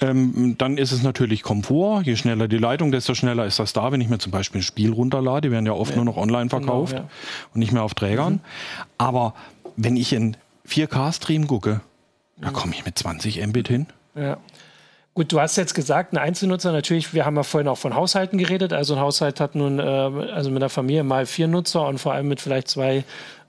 Ähm, 0.00 0.54
dann 0.56 0.78
ist 0.78 0.92
es 0.92 1.02
natürlich 1.02 1.42
Komfort. 1.42 2.02
Je 2.04 2.16
schneller 2.16 2.48
die 2.48 2.58
Leitung, 2.58 2.92
desto 2.92 3.14
schneller 3.14 3.44
ist 3.44 3.58
das 3.58 3.74
da. 3.74 3.92
Wenn 3.92 4.00
ich 4.00 4.08
mir 4.08 4.18
zum 4.18 4.32
Beispiel 4.32 4.60
ein 4.60 4.64
Spiel 4.64 4.92
runterlade, 4.92 5.48
die 5.48 5.52
werden 5.52 5.66
ja 5.66 5.72
oft 5.72 5.90
ja. 5.90 5.96
nur 5.96 6.06
noch 6.06 6.16
online 6.16 6.48
genau, 6.48 6.62
verkauft 6.62 6.92
genau, 6.92 7.04
ja. 7.04 7.10
und 7.52 7.58
nicht 7.58 7.72
mehr 7.72 7.82
auf 7.82 7.94
Trägern. 7.94 8.34
Mhm. 8.34 8.40
Aber 8.96 9.34
wenn 9.76 9.96
ich 9.96 10.14
in 10.14 10.36
4K-Stream 10.66 11.46
gucke, 11.46 11.82
da 12.40 12.50
komme 12.50 12.72
ich 12.74 12.84
mit 12.84 12.98
20 12.98 13.46
Mbit 13.46 13.68
hin. 13.68 13.86
Ja. 14.14 14.38
Gut, 15.14 15.30
du 15.30 15.40
hast 15.40 15.54
jetzt 15.56 15.74
gesagt, 15.74 16.12
ein 16.12 16.18
Einzelnutzer, 16.18 16.72
natürlich, 16.72 17.14
wir 17.14 17.24
haben 17.24 17.36
ja 17.36 17.44
vorhin 17.44 17.68
auch 17.68 17.78
von 17.78 17.94
Haushalten 17.94 18.36
geredet. 18.36 18.72
Also 18.72 18.94
ein 18.94 19.00
Haushalt 19.00 19.38
hat 19.38 19.54
nun, 19.54 19.78
äh, 19.78 19.82
also 19.82 20.50
mit 20.50 20.60
einer 20.60 20.68
Familie 20.68 21.04
mal 21.04 21.24
vier 21.24 21.46
Nutzer 21.46 21.86
und 21.86 21.98
vor 21.98 22.14
allem 22.14 22.26
mit 22.26 22.40
vielleicht 22.40 22.66
zwei 22.66 23.04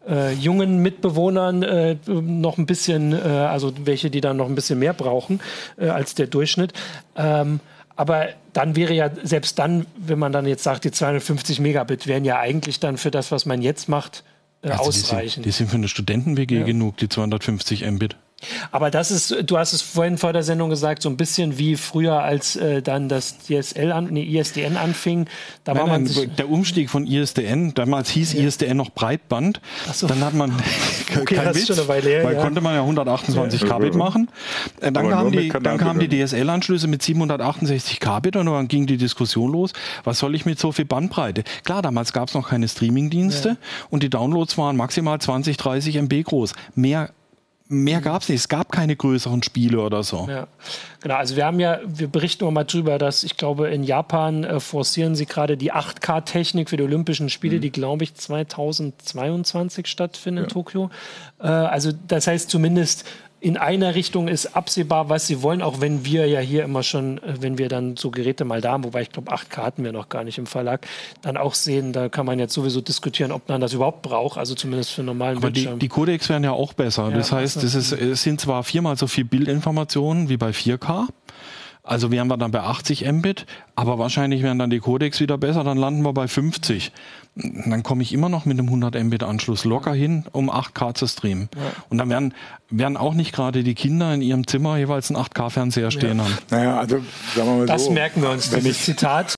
äh, 0.07 0.31
jungen 0.33 0.83
Mitbewohnern 0.83 1.63
äh, 1.63 1.97
noch 2.05 2.59
ein 2.59 2.67
bisschen, 2.67 3.13
äh, 3.13 3.27
also 3.27 3.73
welche, 3.83 4.11
die 4.11 4.21
dann 4.21 4.37
noch 4.37 4.45
ein 4.45 4.53
bisschen 4.53 4.77
mehr 4.77 4.93
brauchen 4.93 5.41
äh, 5.77 5.87
als 5.87 6.13
der 6.13 6.27
Durchschnitt. 6.27 6.73
Ähm, 7.15 7.59
aber 7.95 8.27
dann 8.53 8.75
wäre 8.75 8.93
ja, 8.93 9.09
selbst 9.23 9.57
dann, 9.57 9.87
wenn 9.97 10.19
man 10.19 10.31
dann 10.31 10.45
jetzt 10.45 10.63
sagt, 10.63 10.83
die 10.83 10.91
250 10.91 11.59
Megabit 11.61 12.05
wären 12.05 12.25
ja 12.25 12.37
eigentlich 12.39 12.79
dann 12.79 12.97
für 12.97 13.09
das, 13.09 13.31
was 13.31 13.47
man 13.47 13.63
jetzt 13.63 13.89
macht, 13.89 14.23
äh, 14.61 14.69
also 14.69 14.83
ausreichend. 14.83 15.23
Die 15.23 15.29
sind, 15.29 15.45
die 15.45 15.51
sind 15.51 15.69
für 15.71 15.77
eine 15.77 15.87
Studenten-WG 15.87 16.59
ja. 16.59 16.63
genug, 16.65 16.97
die 16.97 17.09
250 17.09 17.89
Mbit. 17.89 18.17
Aber 18.71 18.91
das 18.91 19.11
ist, 19.11 19.35
du 19.45 19.57
hast 19.57 19.73
es 19.73 19.81
vorhin 19.81 20.17
vor 20.17 20.33
der 20.33 20.43
Sendung 20.43 20.69
gesagt, 20.69 21.01
so 21.01 21.09
ein 21.09 21.17
bisschen 21.17 21.57
wie 21.57 21.75
früher, 21.75 22.21
als 22.21 22.55
äh, 22.55 22.81
dann 22.81 23.09
das 23.09 23.37
DSL 23.39 23.91
an, 23.91 24.07
nee, 24.11 24.23
ISDN 24.23 24.77
anfing. 24.77 25.27
Da 25.63 25.73
nein, 25.73 25.81
war 25.81 25.87
man 25.87 26.03
nein, 26.03 26.31
der 26.37 26.49
Umstieg 26.49 26.89
von 26.89 27.07
ISDN, 27.07 27.73
damals 27.73 28.09
hieß 28.09 28.33
ja. 28.33 28.43
ISDN 28.43 28.77
noch 28.77 28.89
Breitband. 28.91 29.61
So. 29.93 30.07
Dann 30.07 30.23
hat 30.23 30.33
man 30.33 30.51
okay, 31.21 31.35
kein 31.35 31.55
Witz, 31.55 31.69
her, 31.69 31.87
weil 31.87 32.35
ja. 32.35 32.41
konnte 32.41 32.61
man 32.61 32.73
ja 32.73 32.81
128 32.81 33.61
ja. 33.61 33.67
Kbit 33.67 33.95
machen. 33.95 34.29
Äh, 34.81 34.91
dann, 34.91 35.09
kamen 35.09 35.31
die, 35.31 35.49
dann 35.49 35.77
kamen 35.77 35.99
die 35.99 36.07
DSL-Anschlüsse 36.07 36.87
mit 36.87 37.01
768 37.01 37.99
Kbit 37.99 38.35
und 38.35 38.45
dann 38.47 38.67
ging 38.67 38.85
die 38.85 38.97
Diskussion 38.97 39.51
los, 39.51 39.73
was 40.03 40.19
soll 40.19 40.35
ich 40.35 40.45
mit 40.45 40.59
so 40.59 40.71
viel 40.71 40.85
Bandbreite? 40.85 41.43
Klar, 41.63 41.81
damals 41.81 42.13
gab 42.13 42.29
es 42.29 42.33
noch 42.33 42.49
keine 42.49 42.67
Streaming-Dienste 42.67 43.57
und 43.89 44.03
die 44.03 44.09
Downloads 44.09 44.57
waren 44.57 44.75
maximal 44.75 45.19
20, 45.19 45.57
30 45.57 45.95
MB 45.97 46.23
groß. 46.23 46.53
Mehr 46.75 47.09
mehr 47.67 48.01
gab 48.01 48.21
es 48.21 48.29
nicht. 48.29 48.39
Es 48.39 48.47
gab 48.47 48.71
keine 48.71 48.95
größeren 48.95 49.41
Spiele 49.43 49.79
oder 49.79 50.03
so. 50.03 50.27
Ja, 50.29 50.47
genau. 51.01 51.15
Also 51.15 51.35
wir 51.35 51.45
haben 51.45 51.59
ja, 51.59 51.79
wir 51.85 52.07
berichten 52.07 52.51
mal 52.53 52.63
drüber, 52.63 52.97
dass 52.97 53.23
ich 53.23 53.37
glaube, 53.37 53.69
in 53.69 53.83
Japan 53.83 54.43
äh, 54.43 54.59
forcieren 54.59 55.15
sie 55.15 55.25
gerade 55.25 55.57
die 55.57 55.73
8K-Technik 55.73 56.69
für 56.69 56.77
die 56.77 56.83
Olympischen 56.83 57.29
Spiele, 57.29 57.57
mhm. 57.57 57.61
die 57.61 57.71
glaube 57.71 58.03
ich 58.03 58.13
2022 58.13 59.87
stattfinden 59.87 60.37
ja. 60.37 60.43
in 60.43 60.49
Tokio. 60.49 60.91
Äh, 61.39 61.47
also 61.47 61.91
das 62.07 62.27
heißt 62.27 62.49
zumindest 62.49 63.05
in 63.41 63.57
einer 63.57 63.93
Richtung 63.95 64.27
ist 64.27 64.55
absehbar, 64.55 65.09
was 65.09 65.27
sie 65.27 65.41
wollen, 65.41 65.61
auch 65.61 65.81
wenn 65.81 66.03
wir 66.05 66.25
ja 66.25 66.39
hier 66.39 66.63
immer 66.63 66.83
schon, 66.83 67.19
äh, 67.19 67.35
wenn 67.41 67.57
wir 67.57 67.69
dann 67.69 67.97
so 67.97 68.09
Geräte 68.09 68.45
mal 68.45 68.61
da 68.61 68.71
haben, 68.71 68.83
wobei 68.83 69.01
ich 69.01 69.11
glaube, 69.11 69.31
acht 69.31 69.49
Karten 69.49 69.83
wir 69.83 69.91
noch 69.91 70.09
gar 70.09 70.23
nicht 70.23 70.37
im 70.37 70.45
Verlag, 70.45 70.87
dann 71.21 71.37
auch 71.37 71.53
sehen, 71.53 71.93
da 71.93 72.09
kann 72.09 72.25
man 72.25 72.39
jetzt 72.39 72.53
sowieso 72.53 72.81
diskutieren, 72.81 73.31
ob 73.31 73.47
man 73.47 73.61
das 73.61 73.73
überhaupt 73.73 74.01
braucht, 74.01 74.37
also 74.37 74.55
zumindest 74.55 74.91
für 74.91 75.03
normalen 75.03 75.37
Aber 75.37 75.51
Bildschirm. 75.51 75.79
Die, 75.79 75.85
die 75.85 75.89
Codecs 75.89 76.29
werden 76.29 76.43
ja 76.43 76.51
auch 76.51 76.73
besser. 76.73 77.09
Ja, 77.09 77.17
das 77.17 77.31
heißt, 77.31 77.57
es, 77.63 77.75
ist, 77.75 77.91
es 77.91 78.23
sind 78.23 78.41
zwar 78.41 78.63
viermal 78.63 78.97
so 78.97 79.07
viel 79.07 79.25
Bildinformationen 79.25 80.29
wie 80.29 80.37
bei 80.37 80.49
4K, 80.49 81.07
also 81.85 82.11
wären 82.11 82.27
wir 82.27 82.37
dann 82.37 82.51
bei 82.51 82.61
80 82.61 83.05
Mbit, 83.11 83.45
aber 83.75 83.99
wahrscheinlich 83.99 84.41
wären 84.41 84.57
dann 84.57 84.69
die 84.69 84.79
Codecs 84.79 85.19
wieder 85.19 85.37
besser, 85.37 85.63
dann 85.63 85.77
landen 85.77 86.03
wir 86.03 86.13
bei 86.13 86.27
50. 86.27 86.91
Dann 87.35 87.83
komme 87.83 88.01
ich 88.01 88.13
immer 88.13 88.29
noch 88.29 88.45
mit 88.45 88.57
einem 88.57 88.67
100 88.67 88.95
Mbit 89.03 89.23
Anschluss 89.23 89.65
locker 89.65 89.93
hin, 89.93 90.25
um 90.31 90.49
8K 90.49 90.95
zu 90.95 91.05
streamen. 91.05 91.49
Ja. 91.55 91.61
Und 91.89 91.97
dann 91.97 92.09
werden, 92.09 92.33
werden 92.69 92.97
auch 92.97 93.13
nicht 93.13 93.33
gerade 93.33 93.63
die 93.63 93.75
Kinder 93.75 94.13
in 94.13 94.21
ihrem 94.21 94.47
Zimmer 94.47 94.77
jeweils 94.77 95.11
einen 95.11 95.23
8K 95.23 95.49
Fernseher 95.49 95.91
stehen 95.91 96.17
ja. 96.17 96.23
haben. 96.23 96.37
Naja, 96.49 96.77
also 96.77 96.97
sagen 97.35 97.49
wir 97.49 97.57
mal 97.57 97.65
das 97.65 97.83
so. 97.83 97.89
Das 97.89 97.93
merken 97.93 98.21
wir 98.21 98.29
uns, 98.31 98.49
dieses 98.49 98.83
Zitat. 98.83 99.35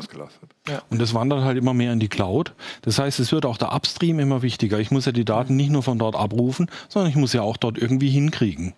Ausgelastet. 0.00 0.50
Ja. 0.68 0.82
Und 0.90 1.00
das 1.00 1.14
wandert 1.14 1.44
halt 1.44 1.58
immer 1.58 1.74
mehr 1.74 1.92
in 1.92 2.00
die 2.00 2.08
Cloud. 2.08 2.54
Das 2.82 2.98
heißt, 2.98 3.20
es 3.20 3.32
wird 3.32 3.46
auch 3.46 3.56
der 3.56 3.72
Upstream 3.72 4.18
immer 4.18 4.42
wichtiger. 4.42 4.78
Ich 4.78 4.90
muss 4.90 5.06
ja 5.06 5.12
die 5.12 5.24
Daten 5.24 5.56
nicht 5.56 5.70
nur 5.70 5.82
von 5.82 5.98
dort 5.98 6.16
abrufen, 6.16 6.70
sondern 6.88 7.10
ich 7.10 7.16
muss 7.16 7.32
ja 7.32 7.42
auch 7.42 7.56
dort 7.56 7.78
irgendwie 7.78 8.10
hinkriegen. 8.10 8.74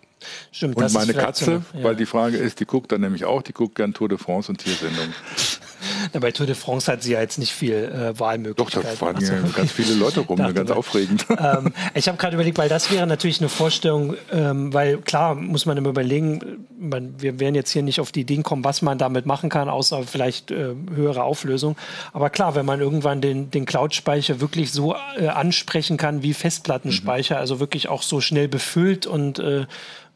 Stimmt, 0.51 0.77
und 0.77 0.93
meine 0.93 1.13
Katze, 1.13 1.63
so, 1.71 1.77
ja. 1.77 1.83
weil 1.83 1.95
die 1.95 2.05
Frage 2.05 2.37
ist, 2.37 2.59
die 2.59 2.65
guckt 2.65 2.91
dann 2.91 3.01
nämlich 3.01 3.25
auch, 3.25 3.41
die 3.41 3.53
guckt 3.53 3.75
gern 3.75 3.93
Tour 3.93 4.09
de 4.09 4.17
France 4.17 4.51
und 4.51 4.57
Tiersendungen. 4.57 5.13
Na, 6.13 6.19
bei 6.19 6.31
Tour 6.31 6.45
de 6.45 6.55
France 6.55 6.91
hat 6.91 7.03
sie 7.03 7.13
ja 7.13 7.21
jetzt 7.21 7.37
nicht 7.37 7.51
viel 7.51 7.73
äh, 7.73 8.17
Wahlmöglichkeiten. 8.19 8.81
Doch, 8.81 8.89
da 8.89 8.95
fahren 8.95 9.17
ja 9.21 9.51
ganz 9.55 9.71
viele 9.71 9.93
Leute 9.95 10.21
rum, 10.21 10.37
ganz 10.53 10.71
aufregend. 10.71 11.25
Ähm, 11.29 11.73
ich 11.93 12.07
habe 12.07 12.17
gerade 12.17 12.35
überlegt, 12.35 12.57
weil 12.57 12.69
das 12.69 12.91
wäre 12.91 13.07
natürlich 13.07 13.39
eine 13.39 13.49
Vorstellung, 13.49 14.15
ähm, 14.31 14.73
weil 14.73 14.97
klar 14.99 15.35
muss 15.35 15.65
man 15.65 15.77
immer 15.77 15.89
überlegen, 15.89 16.65
man, 16.77 17.21
wir 17.21 17.39
werden 17.39 17.55
jetzt 17.55 17.71
hier 17.71 17.83
nicht 17.83 17.99
auf 17.99 18.11
die 18.11 18.21
Ideen 18.21 18.43
kommen, 18.43 18.63
was 18.63 18.81
man 18.81 18.97
damit 18.97 19.25
machen 19.25 19.49
kann, 19.49 19.69
außer 19.69 20.03
vielleicht 20.03 20.51
äh, 20.51 20.73
höhere 20.93 21.23
Auflösung. 21.23 21.77
Aber 22.11 22.29
klar, 22.29 22.55
wenn 22.55 22.65
man 22.65 22.79
irgendwann 22.79 23.21
den, 23.21 23.51
den 23.51 23.65
Cloud-Speicher 23.65 24.41
wirklich 24.41 24.71
so 24.71 24.95
äh, 25.17 25.27
ansprechen 25.27 25.97
kann 25.97 26.23
wie 26.23 26.33
Festplattenspeicher, 26.33 27.35
mhm. 27.35 27.41
also 27.41 27.59
wirklich 27.59 27.89
auch 27.89 28.03
so 28.03 28.21
schnell 28.21 28.47
befüllt 28.47 29.05
und 29.07 29.39
äh, 29.39 29.65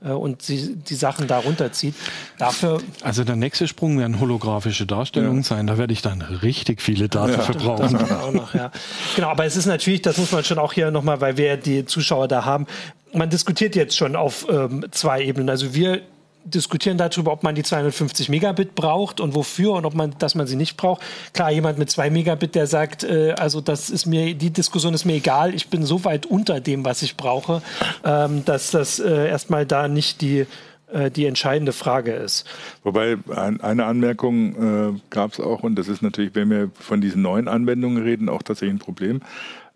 und 0.01 0.47
die, 0.47 0.75
die 0.75 0.95
Sachen 0.95 1.27
da 1.27 1.39
runterzieht. 1.39 1.95
Dafür 2.37 2.81
also 3.01 3.23
der 3.23 3.35
nächste 3.35 3.67
Sprung 3.67 3.97
werden 3.97 4.19
holographische 4.19 4.85
Darstellungen 4.85 5.41
ja. 5.41 5.43
sein. 5.43 5.67
Da 5.67 5.77
werde 5.77 5.93
ich 5.93 6.01
dann 6.01 6.21
richtig 6.21 6.81
viele 6.81 7.09
Daten 7.09 7.33
ja, 7.33 7.39
verbrauchen. 7.39 7.97
Noch, 8.33 8.53
ja. 8.53 8.71
Genau, 9.15 9.29
aber 9.29 9.45
es 9.45 9.55
ist 9.55 9.65
natürlich, 9.65 10.03
das 10.03 10.17
muss 10.17 10.31
man 10.31 10.43
schon 10.43 10.59
auch 10.59 10.73
hier 10.73 10.91
nochmal, 10.91 11.19
weil 11.21 11.37
wir 11.37 11.57
die 11.57 11.85
Zuschauer 11.85 12.27
da 12.27 12.45
haben, 12.45 12.67
man 13.13 13.29
diskutiert 13.29 13.75
jetzt 13.75 13.97
schon 13.97 14.15
auf 14.15 14.45
ähm, 14.49 14.85
zwei 14.91 15.23
Ebenen. 15.23 15.49
Also 15.49 15.73
wir 15.73 16.01
diskutieren 16.53 16.97
darüber, 16.97 17.31
ob 17.31 17.43
man 17.43 17.55
die 17.55 17.63
250 17.63 18.29
Megabit 18.29 18.75
braucht 18.75 19.19
und 19.19 19.35
wofür 19.35 19.73
und 19.73 19.85
ob 19.85 19.93
man, 19.93 20.15
dass 20.19 20.35
man 20.35 20.47
sie 20.47 20.55
nicht 20.55 20.77
braucht. 20.77 21.01
Klar, 21.33 21.51
jemand 21.51 21.77
mit 21.77 21.89
2 21.89 22.09
Megabit, 22.09 22.55
der 22.55 22.67
sagt, 22.67 23.03
äh, 23.03 23.33
also 23.37 23.61
das 23.61 23.89
ist 23.89 24.05
mir, 24.05 24.33
die 24.33 24.51
Diskussion 24.51 24.93
ist 24.93 25.05
mir 25.05 25.15
egal, 25.15 25.53
ich 25.53 25.69
bin 25.69 25.83
so 25.83 26.03
weit 26.05 26.25
unter 26.25 26.59
dem, 26.59 26.85
was 26.85 27.01
ich 27.01 27.17
brauche, 27.17 27.61
ähm, 28.03 28.45
dass 28.45 28.71
das 28.71 28.99
äh, 28.99 29.27
erstmal 29.27 29.65
da 29.65 29.87
nicht 29.87 30.21
die 30.21 30.45
äh, 30.89 31.11
die 31.11 31.25
entscheidende 31.25 31.73
Frage 31.73 32.13
ist. 32.13 32.45
Wobei 32.83 33.17
ein, 33.35 33.59
eine 33.59 33.85
Anmerkung 33.85 34.95
äh, 34.95 34.99
gab 35.09 35.33
es 35.33 35.39
auch, 35.41 35.63
und 35.63 35.75
das 35.75 35.89
ist 35.89 36.01
natürlich, 36.01 36.33
wenn 36.33 36.49
wir 36.49 36.71
von 36.79 37.01
diesen 37.01 37.21
neuen 37.21 37.49
Anwendungen 37.49 38.01
reden, 38.01 38.29
auch 38.29 38.41
tatsächlich 38.41 38.75
ein 38.75 38.79
Problem. 38.79 39.21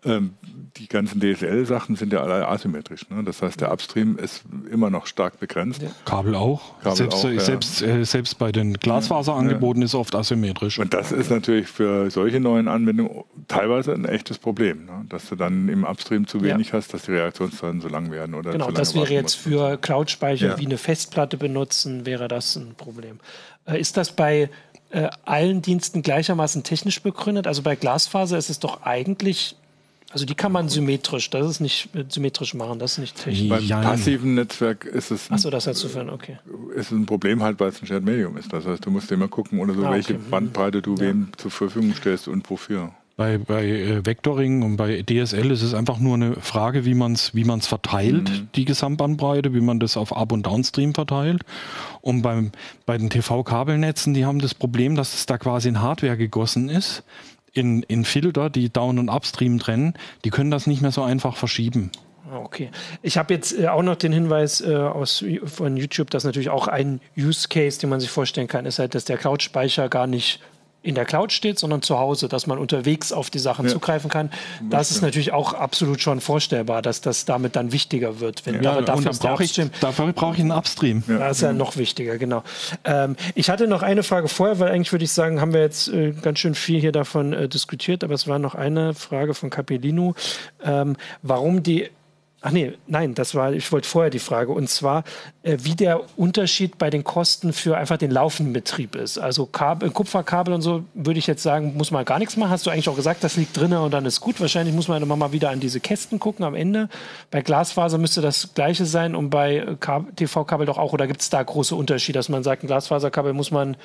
Ähm, 0.04 0.34
die 0.76 0.88
ganzen 0.88 1.20
DSL-Sachen 1.20 1.96
sind 1.96 2.12
ja 2.12 2.22
alle 2.22 2.48
asymmetrisch. 2.48 3.08
Ne? 3.10 3.22
Das 3.24 3.42
heißt, 3.42 3.60
der 3.60 3.72
Upstream 3.72 4.16
ist 4.16 4.42
immer 4.70 4.90
noch 4.90 5.06
stark 5.06 5.38
begrenzt. 5.38 5.82
Ja. 5.82 5.90
Kabel 6.04 6.34
auch. 6.34 6.80
Kabel 6.80 6.96
selbst, 6.96 7.24
auch, 7.24 7.30
ja. 7.30 7.40
selbst, 7.40 7.82
äh, 7.82 8.04
selbst 8.04 8.38
bei 8.38 8.52
den 8.52 8.74
Glasfaserangeboten 8.74 9.82
ja. 9.82 9.86
ist 9.86 9.94
oft 9.94 10.14
asymmetrisch. 10.14 10.78
Und 10.78 10.94
das 10.94 11.12
ist 11.12 11.30
natürlich 11.30 11.68
für 11.68 12.10
solche 12.10 12.40
neuen 12.40 12.68
Anwendungen 12.68 13.24
teilweise 13.48 13.92
ein 13.92 14.04
echtes 14.04 14.38
Problem, 14.38 14.86
ne? 14.86 15.04
dass 15.08 15.28
du 15.28 15.36
dann 15.36 15.68
im 15.68 15.84
Upstream 15.84 16.26
zu 16.26 16.42
wenig 16.42 16.72
hast, 16.72 16.94
dass 16.94 17.02
die 17.02 17.12
Reaktionszeiten 17.12 17.80
so 17.80 17.88
lang 17.88 18.10
werden. 18.10 18.34
Oder 18.34 18.52
genau, 18.52 18.70
das 18.70 18.94
wäre 18.94 19.12
jetzt 19.12 19.34
für 19.34 19.76
Cloud-Speicher 19.76 20.58
wie 20.58 20.66
eine 20.66 20.78
Festplatte 20.78 21.36
benutzen, 21.36 22.06
wäre 22.06 22.28
das 22.28 22.56
ein 22.56 22.74
Problem. 22.76 23.20
Äh, 23.66 23.80
ist 23.80 23.96
das 23.96 24.12
bei 24.12 24.50
äh, 24.90 25.08
allen 25.24 25.62
Diensten 25.62 26.02
gleichermaßen 26.02 26.62
technisch 26.62 27.02
begründet? 27.02 27.46
Also 27.46 27.62
bei 27.62 27.76
Glasfaser 27.76 28.38
ist 28.38 28.50
es 28.50 28.58
doch 28.58 28.82
eigentlich 28.82 29.56
also 30.12 30.26
die 30.26 30.34
kann 30.34 30.52
man 30.52 30.68
symmetrisch, 30.68 31.30
das 31.30 31.48
ist 31.48 31.60
nicht 31.60 31.88
symmetrisch 32.08 32.54
machen, 32.54 32.78
das 32.78 32.92
ist 32.92 32.98
nicht 32.98 33.16
technisch. 33.16 33.68
Beim 33.68 33.82
passiven 33.82 34.34
Netzwerk 34.34 34.84
ist 34.84 35.10
es 35.10 35.30
ein, 35.30 35.34
Achso, 35.34 35.48
das 35.48 35.66
heißt 35.66 35.78
sofern, 35.78 36.10
okay. 36.10 36.38
ist 36.74 36.90
ein 36.90 37.06
Problem 37.06 37.42
halt, 37.42 37.58
weil 37.60 37.70
es 37.70 37.80
ein 37.80 37.86
Shared 37.86 38.04
Medium 38.04 38.36
ist. 38.36 38.52
Das 38.52 38.66
heißt, 38.66 38.84
du 38.84 38.90
musst 38.90 39.10
immer 39.10 39.28
gucken 39.28 39.58
oder 39.58 39.74
so, 39.74 39.84
ah, 39.86 39.92
welche 39.92 40.14
okay. 40.14 40.22
Bandbreite 40.30 40.82
du 40.82 40.94
ja. 40.94 41.00
wem 41.00 41.28
zur 41.38 41.50
Verfügung 41.50 41.94
stellst 41.94 42.28
und 42.28 42.48
wofür. 42.50 42.92
Bei, 43.16 43.38
bei 43.38 43.66
äh, 43.66 44.04
Vectoring 44.04 44.62
und 44.62 44.76
bei 44.76 45.02
DSL 45.02 45.50
ist 45.50 45.62
es 45.62 45.74
einfach 45.74 45.98
nur 45.98 46.14
eine 46.14 46.34
Frage, 46.36 46.84
wie 46.84 46.94
man 46.94 47.12
es 47.12 47.34
wie 47.34 47.44
man's 47.44 47.66
verteilt, 47.66 48.30
mhm. 48.30 48.48
die 48.54 48.64
Gesamtbandbreite, 48.64 49.54
wie 49.54 49.60
man 49.60 49.80
das 49.80 49.96
auf 49.96 50.16
Up- 50.16 50.32
und 50.32 50.46
Downstream 50.46 50.94
verteilt. 50.94 51.42
Und 52.00 52.22
beim, 52.22 52.52
bei 52.84 52.98
den 52.98 53.10
TV-Kabelnetzen, 53.10 54.14
die 54.14 54.24
haben 54.24 54.40
das 54.40 54.54
Problem, 54.54 54.94
dass 54.96 55.14
es 55.14 55.26
da 55.26 55.38
quasi 55.38 55.68
in 55.68 55.80
Hardware 55.80 56.16
gegossen 56.16 56.68
ist 56.68 57.02
in, 57.52 57.82
in 57.84 58.04
Filter, 58.04 58.50
die 58.50 58.70
Down- 58.70 58.98
und 58.98 59.08
Upstream 59.08 59.58
trennen, 59.58 59.94
die 60.24 60.30
können 60.30 60.50
das 60.50 60.66
nicht 60.66 60.82
mehr 60.82 60.92
so 60.92 61.02
einfach 61.02 61.36
verschieben. 61.36 61.90
Okay. 62.32 62.70
Ich 63.02 63.18
habe 63.18 63.34
jetzt 63.34 63.58
äh, 63.58 63.68
auch 63.68 63.82
noch 63.82 63.96
den 63.96 64.12
Hinweis 64.12 64.60
äh, 64.62 64.74
aus, 64.74 65.24
von 65.44 65.76
YouTube, 65.76 66.10
dass 66.10 66.24
natürlich 66.24 66.48
auch 66.48 66.66
ein 66.66 67.00
Use 67.16 67.48
Case, 67.48 67.78
den 67.78 67.90
man 67.90 68.00
sich 68.00 68.10
vorstellen 68.10 68.48
kann, 68.48 68.64
ist 68.64 68.78
halt, 68.78 68.94
dass 68.94 69.04
der 69.04 69.18
Cloud-Speicher 69.18 69.88
gar 69.88 70.06
nicht 70.06 70.40
in 70.82 70.94
der 70.94 71.04
Cloud 71.04 71.32
steht, 71.32 71.58
sondern 71.58 71.82
zu 71.82 71.98
Hause, 71.98 72.28
dass 72.28 72.46
man 72.46 72.58
unterwegs 72.58 73.12
auf 73.12 73.30
die 73.30 73.38
Sachen 73.38 73.66
ja. 73.66 73.72
zugreifen 73.72 74.10
kann. 74.10 74.30
Das 74.68 74.90
ist 74.90 75.00
natürlich 75.00 75.32
auch 75.32 75.54
absolut 75.54 76.00
schon 76.00 76.20
vorstellbar, 76.20 76.82
dass 76.82 77.00
das 77.00 77.24
damit 77.24 77.54
dann 77.56 77.72
wichtiger 77.72 78.20
wird. 78.20 78.44
Wenn, 78.46 78.62
ja, 78.62 78.72
aber 78.72 78.82
dafür 78.82 79.12
brauche 79.12 79.44
ich, 79.44 79.60
dafür 79.80 80.12
brauche 80.12 80.34
ich 80.34 80.40
einen 80.40 80.50
Upstream. 80.50 81.02
Ja. 81.06 81.18
Das 81.18 81.38
ist 81.38 81.42
ja 81.42 81.52
noch 81.52 81.76
wichtiger, 81.76 82.18
genau. 82.18 82.42
Ähm, 82.84 83.16
ich 83.34 83.48
hatte 83.48 83.68
noch 83.68 83.82
eine 83.82 84.02
Frage 84.02 84.28
vorher, 84.28 84.58
weil 84.58 84.70
eigentlich 84.70 84.92
würde 84.92 85.04
ich 85.04 85.12
sagen, 85.12 85.40
haben 85.40 85.52
wir 85.52 85.60
jetzt 85.60 85.88
äh, 85.88 86.12
ganz 86.12 86.40
schön 86.40 86.54
viel 86.54 86.80
hier 86.80 86.92
davon 86.92 87.32
äh, 87.32 87.48
diskutiert, 87.48 88.02
aber 88.02 88.14
es 88.14 88.26
war 88.26 88.38
noch 88.38 88.54
eine 88.54 88.94
Frage 88.94 89.34
von 89.34 89.50
Capellino, 89.50 90.14
ähm, 90.64 90.96
warum 91.22 91.62
die 91.62 91.90
Ach 92.44 92.50
nee, 92.50 92.72
nein, 92.88 93.14
das 93.14 93.36
war, 93.36 93.52
ich 93.52 93.70
wollte 93.70 93.88
vorher 93.88 94.10
die 94.10 94.18
Frage. 94.18 94.50
Und 94.50 94.68
zwar, 94.68 95.04
äh, 95.44 95.58
wie 95.60 95.76
der 95.76 96.00
Unterschied 96.18 96.76
bei 96.76 96.90
den 96.90 97.04
Kosten 97.04 97.52
für 97.52 97.76
einfach 97.76 97.98
den 97.98 98.10
laufenden 98.10 98.52
Betrieb 98.52 98.96
ist. 98.96 99.16
Also 99.16 99.46
Kabel, 99.46 99.90
Kupferkabel 99.90 100.52
und 100.52 100.60
so 100.60 100.82
würde 100.92 101.20
ich 101.20 101.28
jetzt 101.28 101.44
sagen, 101.44 101.76
muss 101.76 101.92
man 101.92 102.04
gar 102.04 102.18
nichts 102.18 102.36
machen. 102.36 102.50
Hast 102.50 102.66
du 102.66 102.70
eigentlich 102.70 102.88
auch 102.88 102.96
gesagt, 102.96 103.22
das 103.22 103.36
liegt 103.36 103.56
drinnen 103.56 103.78
und 103.78 103.92
dann 103.92 104.04
ist 104.06 104.20
gut. 104.20 104.40
Wahrscheinlich 104.40 104.74
muss 104.74 104.88
man 104.88 105.00
immer 105.00 105.14
mal 105.14 105.30
wieder 105.30 105.50
an 105.50 105.60
diese 105.60 105.78
Kästen 105.78 106.18
gucken 106.18 106.44
am 106.44 106.56
Ende. 106.56 106.88
Bei 107.30 107.42
Glasfaser 107.42 107.98
müsste 107.98 108.20
das 108.20 108.54
Gleiche 108.54 108.86
sein 108.86 109.14
und 109.14 109.30
bei 109.30 109.76
TV-Kabel 110.16 110.66
doch 110.66 110.78
auch. 110.78 110.92
Oder 110.92 111.06
gibt 111.06 111.20
es 111.20 111.30
da 111.30 111.40
große 111.40 111.76
Unterschiede, 111.76 112.18
dass 112.18 112.28
man 112.28 112.42
sagt, 112.42 112.64
ein 112.64 112.66
Glasfaserkabel 112.66 113.34
muss 113.34 113.52
man 113.52 113.76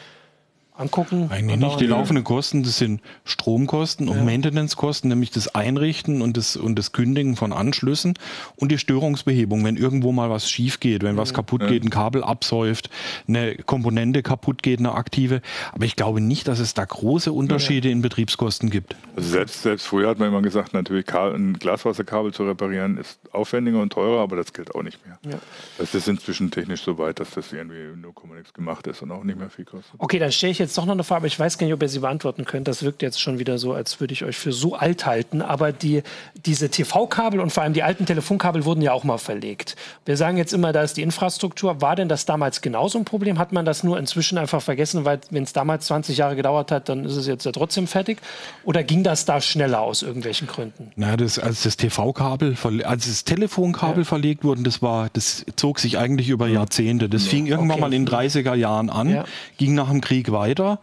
angucken? 0.78 1.30
Eigentlich 1.30 1.58
nicht. 1.58 1.80
Die 1.80 1.88
laufenden 1.88 2.24
Kosten, 2.24 2.64
das 2.64 2.78
sind 2.78 3.02
Stromkosten 3.26 4.08
und 4.08 4.18
ja. 4.18 4.24
Maintenancekosten, 4.24 5.10
nämlich 5.10 5.32
das 5.32 5.54
Einrichten 5.54 6.22
und 6.22 6.38
das, 6.38 6.56
und 6.56 6.78
das 6.78 6.91
Kündigen 6.91 7.36
von 7.36 7.54
Anschlüssen 7.54 8.14
und 8.56 8.72
die 8.72 8.78
Störungsbehebung, 8.78 9.64
wenn 9.64 9.78
irgendwo 9.78 10.12
mal 10.12 10.30
was 10.30 10.49
schief 10.49 10.80
geht, 10.80 11.04
wenn 11.04 11.18
was 11.18 11.34
kaputt 11.34 11.62
ja. 11.62 11.68
geht, 11.70 11.84
ein 11.84 11.90
Kabel 11.90 12.24
absäuft, 12.24 12.90
eine 13.28 13.56
Komponente 13.56 14.24
kaputt 14.24 14.64
geht, 14.64 14.80
eine 14.80 14.94
aktive. 14.94 15.41
Aber 15.74 15.86
ich 15.86 15.95
glaube 15.95 16.22
nicht, 16.22 16.48
dass 16.48 16.60
es 16.60 16.74
da 16.74 16.86
große 16.86 17.32
Unterschiede 17.32 17.88
ja. 17.88 17.94
in 17.94 18.02
Betriebskosten 18.02 18.70
gibt. 18.70 18.95
Also 19.16 19.30
selbst, 19.30 19.64
selbst 19.64 19.88
früher 19.88 20.10
hat 20.10 20.20
man 20.20 20.30
immer 20.30 20.41
gesagt, 20.41 20.74
natürlich 20.74 21.14
ein 21.14 21.54
Glasfaserkabel 21.54 22.34
zu 22.34 22.44
reparieren 22.44 22.98
ist 22.98 23.20
aufwendiger 23.32 23.82
und 23.82 23.91
teurer, 23.91 24.22
aber 24.22 24.36
das 24.36 24.54
gilt 24.54 24.76
auch 24.76 24.84
nicht 24.84 25.06
mehr. 25.06 25.18
Ja. 25.24 25.40
Das 25.78 25.94
ist 25.95 26.08
inzwischen 26.08 26.52
technisch 26.52 26.82
so 26.82 26.98
weit, 26.98 27.20
dass 27.20 27.32
das 27.32 27.52
irgendwie 27.52 27.95
nur 27.99 28.14
nichts 28.36 28.54
gemacht 28.54 28.88
ist 28.88 29.02
und 29.02 29.12
auch 29.12 29.24
nicht 29.24 29.40
mehr 29.40 29.49
viel 29.49 29.66
kostet. 29.66 29.94
Okay, 29.98 30.20
dann 30.20 30.32
stelle 30.32 30.52
ich 30.52 30.60
jetzt 30.60 30.66
jetzt 30.68 30.77
doch 30.77 30.85
noch 30.85 30.94
eine 30.94 31.03
Frage, 31.03 31.19
aber 31.19 31.27
ich 31.27 31.39
weiß 31.39 31.57
gar 31.57 31.65
nicht, 31.65 31.73
ob 31.73 31.81
ihr 31.81 31.89
sie 31.89 31.99
beantworten 31.99 32.45
könnt. 32.45 32.68
Das 32.68 32.84
wirkt 32.84 33.02
jetzt 33.02 33.22
schon 33.22 33.39
wieder 33.39 33.57
so, 33.57 33.73
als 33.73 33.99
würde 33.99 34.14
ich 34.14 34.23
euch 34.23 34.38
für 34.38 34.52
so 34.52 34.76
alt 34.76 35.06
halten. 35.06 35.41
Aber 35.41 35.72
die, 35.72 36.03
diese 36.45 36.69
TV-Kabel 36.69 37.39
und 37.39 37.52
vor 37.52 37.64
allem 37.64 37.73
die 37.73 37.84
alten 37.84 38.06
Telefonkabel 38.06 38.65
wurden 38.65 38.81
ja 38.81 38.91
auch 38.91 39.03
mal 39.03 39.18
verlegt. 39.18 39.76
Wir 40.06 40.18
sagen 40.18 40.38
jetzt 40.38 40.53
immer, 40.53 40.73
da 40.73 40.81
ist 40.84 40.98
die 40.98 41.02
Infrastruktur. 41.02 41.81
War 41.81 41.95
denn 41.95 42.10
das 42.10 42.26
damals 42.26 42.61
genauso 42.61 42.98
ein 42.98 43.06
Problem? 43.06 43.39
Hat 43.39 43.53
man 43.53 43.65
das 43.65 43.84
nur 43.84 43.98
inzwischen 43.98 44.38
einfach 44.38 44.61
vergessen, 44.61 45.06
weil 45.06 45.19
wenn 45.30 45.44
es 45.44 45.53
damals 45.53 45.85
20 45.88 46.18
Jahre 46.18 46.35
gedauert 46.35 46.72
hat, 46.72 46.89
dann 46.89 47.06
ist 47.06 47.15
es 47.15 47.27
jetzt 47.27 47.45
ja 47.45 47.52
trotzdem 47.52 47.88
fertig? 47.88 48.19
Oder 48.65 48.84
ging 48.84 49.03
das 49.03 49.26
da 49.26 49.39
schneller 49.39 49.81
aus 49.81 50.02
irgendwelchen 50.02 50.48
Gründen? 50.48 50.91
Na, 50.95 51.15
das, 51.15 51.39
als 51.39 51.64
das 51.64 51.77
TV-Kabel, 51.77 52.57
als 52.84 53.07
das 53.07 53.23
Telefonkabel 53.23 54.03
ja. 54.03 54.07
verlegt 54.07 54.44
wurde, 54.44 54.64
das 54.64 54.81
war, 54.81 55.10
das 55.14 55.45
zog 55.56 55.80
sich 55.80 55.98
eigentlich 55.98 56.30
über 56.30 56.48
Jahrzehnte. 56.48 57.07
Das 57.07 57.26
ja. 57.26 57.31
fing 57.31 57.45
irgendwann 57.45 57.72
okay. 57.72 57.81
mal 57.81 57.94
in 57.94 58.06
den 58.06 58.14
30er 58.14 58.53
Jahren 58.53 58.89
an, 58.89 59.23
ging 59.57 59.73
nach 59.73 59.89
dem 59.89 60.02
Krieg 60.02 60.31
weiter 60.31 60.57
weiter. 60.58 60.80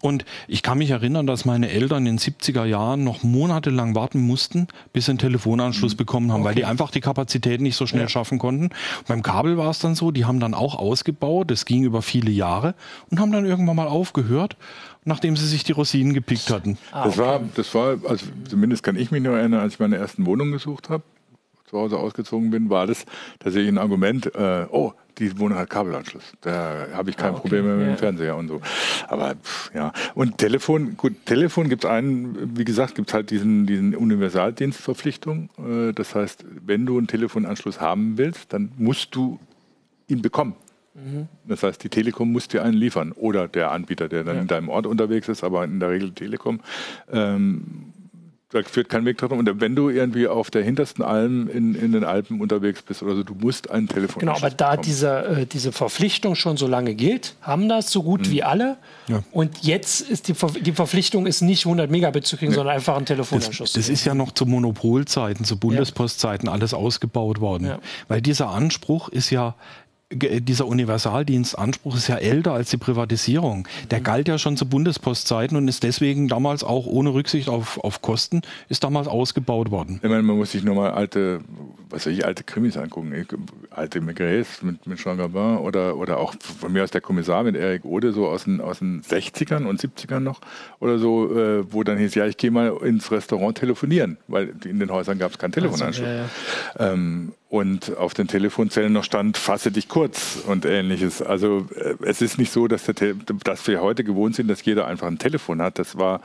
Und 0.00 0.24
ich 0.46 0.62
kann 0.62 0.78
mich 0.78 0.90
erinnern, 0.90 1.26
dass 1.26 1.44
meine 1.44 1.70
Eltern 1.70 2.06
in 2.06 2.16
den 2.16 2.18
70er 2.18 2.64
Jahren 2.64 3.04
noch 3.04 3.22
monatelang 3.22 3.94
warten 3.94 4.20
mussten, 4.20 4.68
bis 4.92 5.06
sie 5.06 5.12
einen 5.12 5.18
Telefonanschluss 5.18 5.94
mhm. 5.94 5.98
bekommen 5.98 6.32
haben, 6.32 6.40
okay. 6.40 6.48
weil 6.48 6.54
die 6.54 6.64
einfach 6.64 6.90
die 6.90 7.00
Kapazität 7.00 7.60
nicht 7.60 7.76
so 7.76 7.86
schnell 7.86 8.02
ja. 8.02 8.08
schaffen 8.08 8.38
konnten. 8.38 8.64
Und 8.64 9.08
beim 9.08 9.22
Kabel 9.22 9.56
war 9.56 9.70
es 9.70 9.78
dann 9.78 9.94
so, 9.94 10.10
die 10.10 10.24
haben 10.24 10.40
dann 10.40 10.54
auch 10.54 10.76
ausgebaut, 10.76 11.50
das 11.50 11.64
ging 11.64 11.84
über 11.84 12.02
viele 12.02 12.30
Jahre 12.30 12.74
und 13.10 13.20
haben 13.20 13.32
dann 13.32 13.44
irgendwann 13.44 13.76
mal 13.76 13.88
aufgehört 13.88 14.56
nachdem 15.04 15.36
sie 15.36 15.46
sich 15.46 15.64
die 15.64 15.72
Rosinen 15.72 16.12
gepickt 16.12 16.50
hatten. 16.50 16.76
Ah, 16.92 17.06
okay. 17.06 17.08
Das 17.08 17.18
war, 17.18 17.40
das 17.54 17.74
war, 17.74 17.96
also 18.06 18.26
zumindest 18.46 18.82
kann 18.82 18.94
ich 18.94 19.10
mich 19.10 19.22
noch 19.22 19.30
erinnern, 19.30 19.60
als 19.60 19.74
ich 19.74 19.80
meine 19.80 19.96
ersten 19.96 20.26
Wohnung 20.26 20.50
gesucht 20.52 20.90
habe, 20.90 21.02
zu 21.64 21.78
Hause 21.78 21.96
ausgezogen 21.98 22.50
bin, 22.50 22.68
war 22.68 22.86
das 22.86 23.06
tatsächlich 23.38 23.72
ein 23.72 23.78
Argument, 23.78 24.34
äh, 24.34 24.66
oh, 24.70 24.92
die 25.18 25.38
Wohnung 25.38 25.58
hat 25.58 25.70
Kabelanschluss. 25.70 26.32
Da 26.40 26.88
habe 26.92 27.10
ich 27.10 27.16
kein 27.16 27.28
ah, 27.28 27.32
okay. 27.32 27.40
Problem 27.40 27.66
mehr 27.66 27.76
mit 27.76 27.86
dem 27.88 27.96
Fernseher 27.96 28.36
und 28.36 28.48
so. 28.48 28.60
Aber 29.08 29.34
pff, 29.34 29.74
ja. 29.74 29.92
Und 30.14 30.38
Telefon, 30.38 30.96
gut, 30.96 31.26
Telefon 31.26 31.68
gibt 31.68 31.84
es 31.84 31.90
einen, 31.90 32.56
wie 32.56 32.64
gesagt, 32.64 32.94
gibt 32.94 33.08
es 33.08 33.14
halt 33.14 33.30
diesen, 33.30 33.66
diesen 33.66 33.94
Universaldienstverpflichtung. 33.94 35.50
Äh, 35.58 35.92
das 35.92 36.14
heißt, 36.14 36.44
wenn 36.64 36.86
du 36.86 36.98
einen 36.98 37.06
Telefonanschluss 37.06 37.80
haben 37.80 38.18
willst, 38.18 38.52
dann 38.52 38.72
musst 38.76 39.14
du 39.14 39.38
ihn 40.06 40.22
bekommen. 40.22 40.54
Mhm. 40.94 41.28
Das 41.46 41.62
heißt, 41.62 41.82
die 41.82 41.88
Telekom 41.88 42.32
muss 42.32 42.48
dir 42.48 42.62
einen 42.62 42.76
liefern 42.76 43.12
oder 43.12 43.48
der 43.48 43.70
Anbieter, 43.72 44.08
der 44.08 44.24
dann 44.24 44.36
ja. 44.36 44.42
in 44.42 44.48
deinem 44.48 44.68
Ort 44.68 44.86
unterwegs 44.86 45.28
ist, 45.28 45.44
aber 45.44 45.64
in 45.64 45.80
der 45.80 45.90
Regel 45.90 46.12
Telekom. 46.12 46.60
Ähm, 47.10 47.92
da 48.50 48.62
führt 48.62 48.88
kein 48.88 49.04
Weg 49.04 49.18
dran. 49.18 49.32
Und 49.32 49.60
wenn 49.60 49.76
du 49.76 49.90
irgendwie 49.90 50.26
auf 50.26 50.50
der 50.50 50.62
hintersten 50.62 51.04
Alm 51.04 51.48
in, 51.48 51.74
in 51.74 51.92
den 51.92 52.02
Alpen 52.04 52.40
unterwegs 52.40 52.80
bist 52.80 53.02
oder 53.02 53.14
so, 53.14 53.22
du 53.22 53.34
musst 53.34 53.70
ein 53.70 53.88
Telefon 53.88 54.20
Genau, 54.20 54.36
aber 54.36 54.48
da 54.48 54.78
diese, 54.78 55.24
äh, 55.24 55.46
diese 55.46 55.70
Verpflichtung 55.70 56.34
schon 56.34 56.56
so 56.56 56.66
lange 56.66 56.94
gilt, 56.94 57.36
haben 57.42 57.68
das 57.68 57.90
so 57.90 58.02
gut 58.02 58.26
mhm. 58.26 58.30
wie 58.30 58.42
alle. 58.42 58.78
Ja. 59.06 59.22
Und 59.32 59.64
jetzt 59.64 60.00
ist 60.00 60.28
die, 60.28 60.34
Ver 60.34 60.48
die 60.48 60.72
Verpflichtung 60.72 61.26
ist 61.26 61.42
nicht 61.42 61.66
100 61.66 61.90
Megabit 61.90 62.26
zu 62.26 62.38
kriegen, 62.38 62.52
nee. 62.52 62.56
sondern 62.56 62.76
einfach 62.76 62.96
ein 62.96 63.04
Telefonanschluss. 63.04 63.72
Das, 63.72 63.86
das 63.86 63.92
ist 63.92 64.06
ja 64.06 64.14
noch 64.14 64.32
zu 64.32 64.46
Monopolzeiten, 64.46 65.44
zu 65.44 65.58
Bundespostzeiten 65.58 66.46
ja. 66.46 66.52
alles 66.52 66.72
ausgebaut 66.72 67.40
worden. 67.40 67.66
Ja. 67.66 67.80
Weil 68.08 68.22
dieser 68.22 68.48
Anspruch 68.48 69.10
ist 69.10 69.28
ja 69.28 69.56
dieser 70.10 70.66
Universaldienstanspruch 70.66 71.94
ist 71.96 72.08
ja 72.08 72.16
älter 72.16 72.54
als 72.54 72.70
die 72.70 72.78
Privatisierung. 72.78 73.68
Der 73.90 74.00
galt 74.00 74.26
ja 74.26 74.38
schon 74.38 74.56
zu 74.56 74.66
Bundespostzeiten 74.66 75.54
und 75.56 75.68
ist 75.68 75.82
deswegen 75.82 76.28
damals 76.28 76.64
auch 76.64 76.86
ohne 76.86 77.12
Rücksicht 77.12 77.50
auf, 77.50 77.78
auf 77.84 78.00
Kosten, 78.00 78.40
ist 78.70 78.84
damals 78.84 79.06
ausgebaut 79.06 79.70
worden. 79.70 80.00
Ich 80.02 80.08
meine, 80.08 80.22
man 80.22 80.38
muss 80.38 80.52
sich 80.52 80.64
nur 80.64 80.74
mal 80.74 80.92
alte, 80.92 81.40
was 81.90 82.06
weiß 82.06 82.12
ich, 82.14 82.24
alte 82.24 82.42
Krimis 82.42 82.78
angucken. 82.78 83.26
Alte 83.70 84.00
Maigret 84.00 84.46
mit, 84.62 84.86
mit 84.86 84.98
Jean 84.98 85.18
Gabin 85.18 85.58
oder, 85.58 85.96
oder 85.96 86.18
auch 86.18 86.34
von 86.40 86.72
mir 86.72 86.84
aus 86.84 86.90
der 86.90 87.02
Kommissar 87.02 87.44
mit 87.44 87.54
Eric 87.54 87.84
Ode, 87.84 88.12
so 88.12 88.28
aus 88.28 88.44
den, 88.44 88.62
aus 88.62 88.78
den 88.78 89.02
60ern 89.02 89.66
und 89.66 89.78
70ern 89.78 90.20
noch 90.20 90.40
oder 90.80 90.98
so, 90.98 91.36
äh, 91.36 91.70
wo 91.70 91.82
dann 91.84 91.98
hieß, 91.98 92.14
ja, 92.14 92.26
ich 92.26 92.38
gehe 92.38 92.50
mal 92.50 92.78
ins 92.82 93.10
Restaurant 93.10 93.58
telefonieren, 93.58 94.16
weil 94.26 94.54
in 94.64 94.80
den 94.80 94.90
Häusern 94.90 95.18
gab 95.18 95.32
es 95.32 95.38
keinen 95.38 95.52
Telefonanschluss. 95.52 96.08
Also, 96.08 96.18
ja, 96.78 96.86
ja. 96.86 96.92
ähm, 96.92 97.32
und 97.48 97.96
auf 97.96 98.12
den 98.12 98.28
Telefonzellen 98.28 98.92
noch 98.92 99.04
stand, 99.04 99.38
fasse 99.38 99.72
dich 99.72 99.88
kurz 99.88 100.38
und 100.46 100.66
ähnliches. 100.66 101.22
Also 101.22 101.66
äh, 101.74 101.94
es 102.04 102.20
ist 102.20 102.38
nicht 102.38 102.52
so, 102.52 102.68
dass, 102.68 102.84
dass 103.44 103.66
wir 103.66 103.80
heute 103.80 104.04
gewohnt 104.04 104.34
sind, 104.34 104.48
dass 104.48 104.64
jeder 104.64 104.86
einfach 104.86 105.06
ein 105.06 105.18
Telefon 105.18 105.62
hat. 105.62 105.78
Das 105.78 105.96
war 105.96 106.20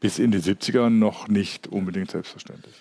bis 0.00 0.18
in 0.18 0.30
die 0.30 0.38
70er 0.38 0.90
noch 0.90 1.28
nicht 1.28 1.66
unbedingt 1.66 2.10
selbstverständlich. 2.10 2.74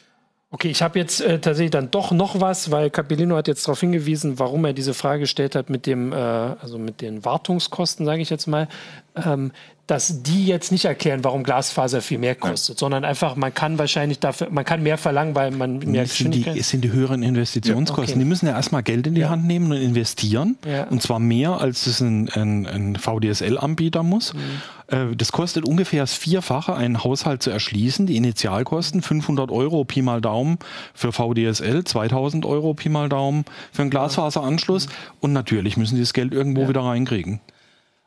Okay, 0.52 0.70
ich 0.70 0.82
habe 0.82 1.00
jetzt 1.00 1.22
äh, 1.22 1.40
tatsächlich 1.40 1.72
dann 1.72 1.92
doch 1.92 2.12
noch 2.12 2.40
was, 2.40 2.72
weil 2.72 2.90
Capellino 2.90 3.36
hat 3.36 3.48
jetzt 3.48 3.68
darauf 3.68 3.80
hingewiesen, 3.80 4.40
warum 4.40 4.64
er 4.64 4.74
diese 4.74 4.94
Frage 4.94 5.22
gestellt 5.22 5.56
hat 5.56 5.70
mit 5.70 5.86
dem, 5.86 6.14
äh, 6.14 6.16
also 6.16 6.78
mit 6.78 7.02
den 7.02 7.26
Wartungskosten, 7.26 8.06
sage 8.06 8.22
ich 8.22 8.30
jetzt 8.30 8.48
mal. 8.48 8.68
Ähm, 9.16 9.52
dass 9.88 10.24
die 10.24 10.48
jetzt 10.48 10.72
nicht 10.72 10.86
erklären, 10.86 11.24
warum 11.24 11.44
Glasfaser 11.44 12.02
viel 12.02 12.18
mehr 12.18 12.34
kostet, 12.34 12.78
ja. 12.78 12.80
sondern 12.80 13.06
einfach, 13.06 13.36
man 13.36 13.54
kann 13.54 13.78
wahrscheinlich 13.78 14.20
dafür, 14.20 14.50
man 14.50 14.66
kann 14.66 14.82
mehr 14.82 14.98
verlangen, 14.98 15.36
weil 15.36 15.52
man 15.52 15.78
mehr 15.78 16.04
es 16.04 16.18
sind 16.18 16.34
die, 16.34 16.48
Es 16.48 16.70
sind 16.70 16.82
die 16.82 16.92
höheren 16.92 17.22
Investitionskosten. 17.22 18.06
Ja, 18.06 18.14
okay. 18.14 18.20
Die 18.20 18.26
müssen 18.26 18.48
ja 18.48 18.54
erstmal 18.54 18.82
Geld 18.82 19.06
in 19.06 19.14
die 19.14 19.22
ja. 19.22 19.30
Hand 19.30 19.46
nehmen 19.46 19.72
und 19.72 19.78
investieren. 19.78 20.58
Und 20.90 21.02
zwar 21.04 21.20
mehr, 21.20 21.62
als 21.62 21.86
es 21.86 22.02
ein, 22.02 22.30
ein, 22.30 22.66
ein 22.66 22.96
VDSL-Anbieter 22.96 24.02
muss. 24.02 24.34
Mhm. 24.34 24.40
Äh, 24.88 25.16
das 25.16 25.32
kostet 25.32 25.66
ungefähr 25.66 26.02
das 26.02 26.16
Vierfache, 26.16 26.76
einen 26.76 27.04
Haushalt 27.04 27.44
zu 27.44 27.52
erschließen. 27.52 28.08
Die 28.08 28.18
Initialkosten 28.18 29.04
500 29.04 29.52
Euro 29.52 29.84
Pi 29.86 30.02
mal 30.02 30.20
Daumen 30.20 30.58
für 30.96 31.12
VDSL, 31.12 31.84
2000 31.84 32.46
Euro 32.46 32.74
Pi 32.74 32.90
mal 32.90 33.10
Daumen 33.10 33.46
für 33.72 33.84
einen 33.84 33.92
Glasfaseranschluss. 33.92 34.88
Mhm. 34.88 34.92
Und 35.20 35.34
natürlich 35.34 35.78
müssen 35.78 35.96
sie 35.96 36.02
das 36.02 36.14
Geld 36.14 36.34
irgendwo 36.34 36.68
wieder 36.68 36.82
reinkriegen. 36.82 37.40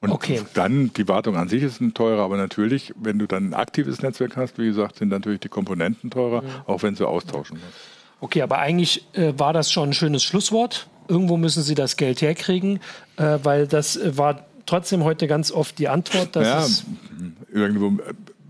Und 0.00 0.12
okay. 0.12 0.42
dann, 0.54 0.92
die 0.92 1.08
Wartung 1.08 1.36
an 1.36 1.48
sich 1.48 1.62
ist 1.62 1.80
ein 1.80 1.92
teurer, 1.92 2.22
aber 2.22 2.36
natürlich, 2.36 2.92
wenn 2.96 3.18
du 3.18 3.26
dann 3.26 3.50
ein 3.50 3.54
aktives 3.54 4.00
Netzwerk 4.00 4.36
hast, 4.36 4.58
wie 4.58 4.66
gesagt, 4.66 4.96
sind 4.96 5.08
natürlich 5.08 5.40
die 5.40 5.48
Komponenten 5.48 6.10
teurer, 6.10 6.44
ja. 6.44 6.64
auch 6.66 6.82
wenn 6.82 6.94
sie 6.94 7.06
austauschen 7.06 7.58
musst. 7.58 7.78
Okay, 8.20 8.42
aber 8.42 8.58
eigentlich 8.58 9.06
äh, 9.14 9.32
war 9.36 9.52
das 9.52 9.72
schon 9.72 9.90
ein 9.90 9.92
schönes 9.92 10.22
Schlusswort. 10.22 10.88
Irgendwo 11.08 11.36
müssen 11.36 11.62
sie 11.62 11.74
das 11.74 11.96
Geld 11.96 12.20
herkriegen, 12.20 12.80
äh, 13.16 13.38
weil 13.42 13.66
das 13.66 13.96
äh, 13.96 14.16
war 14.16 14.44
trotzdem 14.66 15.02
heute 15.02 15.26
ganz 15.26 15.50
oft 15.50 15.78
die 15.78 15.88
Antwort. 15.88 16.36
Dass 16.36 16.84
ja, 16.84 17.26
irgendwo, 17.52 18.00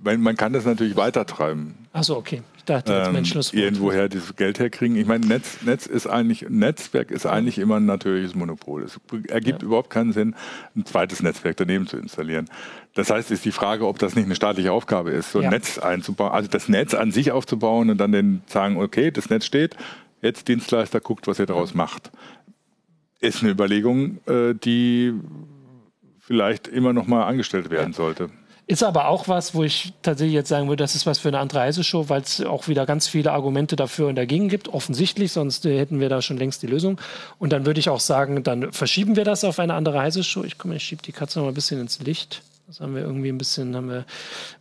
man, 0.02 0.20
man 0.20 0.36
kann 0.36 0.52
das 0.52 0.66
natürlich 0.66 0.96
weitertreiben. 0.96 1.74
Achso, 1.92 2.16
okay 2.16 2.42
dachte 2.68 2.92
jetzt 2.92 3.12
mein 3.12 3.24
ähm. 3.24 3.58
Irgendwoher 3.58 4.08
dieses 4.08 4.36
Geld 4.36 4.58
herkriegen. 4.58 4.96
Ich 4.96 5.06
meine, 5.06 5.26
Netz, 5.26 5.62
Netz 5.62 5.86
ist 5.86 6.06
eigentlich, 6.06 6.46
Netzwerk 6.48 7.10
ist 7.10 7.26
eigentlich 7.26 7.58
immer 7.58 7.76
ein 7.76 7.86
natürliches 7.86 8.34
Monopol. 8.34 8.82
Es 8.82 9.00
ergibt 9.28 9.62
ja. 9.62 9.66
überhaupt 9.66 9.90
keinen 9.90 10.12
Sinn, 10.12 10.34
ein 10.76 10.84
zweites 10.84 11.22
Netzwerk 11.22 11.56
daneben 11.56 11.86
zu 11.86 11.96
installieren. 11.96 12.48
Das 12.94 13.10
heißt, 13.10 13.30
ist 13.30 13.44
die 13.44 13.52
Frage, 13.52 13.86
ob 13.86 13.98
das 13.98 14.14
nicht 14.14 14.24
eine 14.24 14.34
staatliche 14.34 14.72
Aufgabe 14.72 15.10
ist, 15.10 15.32
so 15.32 15.38
ein 15.38 15.44
ja. 15.44 15.50
Netz 15.50 15.78
einzubauen, 15.78 16.32
also 16.32 16.48
das 16.48 16.68
Netz 16.68 16.94
an 16.94 17.12
sich 17.12 17.32
aufzubauen 17.32 17.90
und 17.90 17.98
dann 17.98 18.12
den 18.12 18.42
sagen, 18.46 18.76
okay, 18.76 19.10
das 19.10 19.30
Netz 19.30 19.46
steht, 19.46 19.76
jetzt 20.20 20.48
Dienstleister 20.48 21.00
guckt, 21.00 21.26
was 21.26 21.38
ihr 21.38 21.46
daraus 21.46 21.74
macht. 21.74 22.10
Ist 23.20 23.42
eine 23.42 23.52
Überlegung, 23.52 24.18
äh, 24.26 24.54
die 24.54 25.14
vielleicht 26.18 26.68
immer 26.68 26.92
noch 26.92 27.06
mal 27.06 27.24
angestellt 27.24 27.70
werden 27.70 27.92
sollte. 27.92 28.30
Ist 28.70 28.82
aber 28.82 29.08
auch 29.08 29.28
was, 29.28 29.54
wo 29.54 29.64
ich 29.64 29.94
tatsächlich 30.02 30.34
jetzt 30.34 30.50
sagen 30.50 30.68
würde, 30.68 30.84
das 30.84 30.94
ist 30.94 31.06
was 31.06 31.18
für 31.18 31.28
eine 31.28 31.38
andere 31.38 31.60
Reiseshow, 31.60 32.10
weil 32.10 32.20
es 32.20 32.42
auch 32.42 32.68
wieder 32.68 32.84
ganz 32.84 33.08
viele 33.08 33.32
Argumente 33.32 33.76
dafür 33.76 34.08
und 34.08 34.16
dagegen 34.16 34.50
gibt, 34.50 34.68
offensichtlich, 34.68 35.32
sonst 35.32 35.64
äh, 35.64 35.78
hätten 35.78 36.00
wir 36.00 36.10
da 36.10 36.20
schon 36.20 36.36
längst 36.36 36.62
die 36.62 36.66
Lösung. 36.66 37.00
Und 37.38 37.54
dann 37.54 37.64
würde 37.64 37.80
ich 37.80 37.88
auch 37.88 37.98
sagen, 37.98 38.42
dann 38.42 38.70
verschieben 38.70 39.16
wir 39.16 39.24
das 39.24 39.42
auf 39.42 39.58
eine 39.58 39.72
andere 39.72 39.96
Reiseshow. 39.96 40.44
Ich 40.44 40.58
komme, 40.58 40.76
ich 40.76 40.82
schiebe 40.84 41.02
die 41.02 41.12
Katze 41.12 41.38
noch 41.38 41.46
mal 41.46 41.52
ein 41.52 41.54
bisschen 41.54 41.80
ins 41.80 41.98
Licht. 42.00 42.42
Das 42.66 42.80
haben 42.80 42.94
wir 42.94 43.00
irgendwie 43.00 43.30
ein 43.30 43.38
bisschen, 43.38 43.74
haben 43.74 43.88
wir 43.88 44.00
ein 44.00 44.04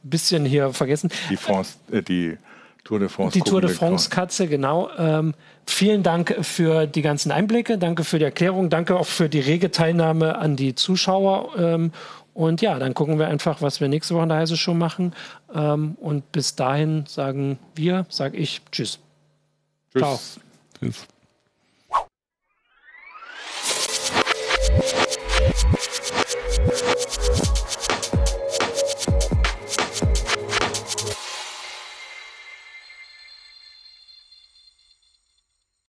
bisschen 0.10 0.46
hier 0.46 0.72
vergessen. 0.72 1.12
Die 1.30 1.36
France, 1.36 1.74
äh, 1.92 2.02
die 2.02 2.38
Tour 2.86 3.00
de 3.00 3.10
France. 3.10 3.34
Die 3.38 3.42
Tour 3.42 3.60
de 3.60 3.70
France 3.70 4.10
Katze, 4.10 4.48
genau. 4.48 4.90
Ähm, 4.98 5.34
vielen 5.66 6.04
Dank 6.04 6.34
für 6.44 6.88
die 6.88 7.02
ganzen 7.02 7.34
Einblicke, 7.34 7.78
danke 7.78 8.06
für 8.06 8.20
die 8.20 8.24
Erklärung, 8.24 8.70
danke 8.70 8.96
auch 8.96 9.06
für 9.06 9.28
die 9.28 9.42
rege 9.42 9.70
Teilnahme 9.70 10.38
an 10.38 10.56
die 10.56 10.76
Zuschauer. 10.76 11.50
Ähm, 11.58 11.92
und 12.38 12.62
ja, 12.62 12.78
dann 12.78 12.94
gucken 12.94 13.18
wir 13.18 13.30
einfach, 13.30 13.64
was 13.64 13.82
wir 13.82 13.88
nächste 13.88 14.14
Woche 14.14 14.22
in 14.22 14.30
der 14.30 14.38
Heise 14.38 14.58
Show 14.58 14.76
machen. 14.76 15.16
Ähm, 15.52 15.98
und 16.00 16.32
bis 16.32 16.56
dahin 16.56 17.04
sagen 17.08 17.58
wir, 17.74 18.06
sag 18.10 18.36
ich, 18.36 18.62
tschüss. 18.72 19.00
Tschüss. 19.92 20.02
Ciao. 20.02 20.20
Tschüss. 20.80 21.08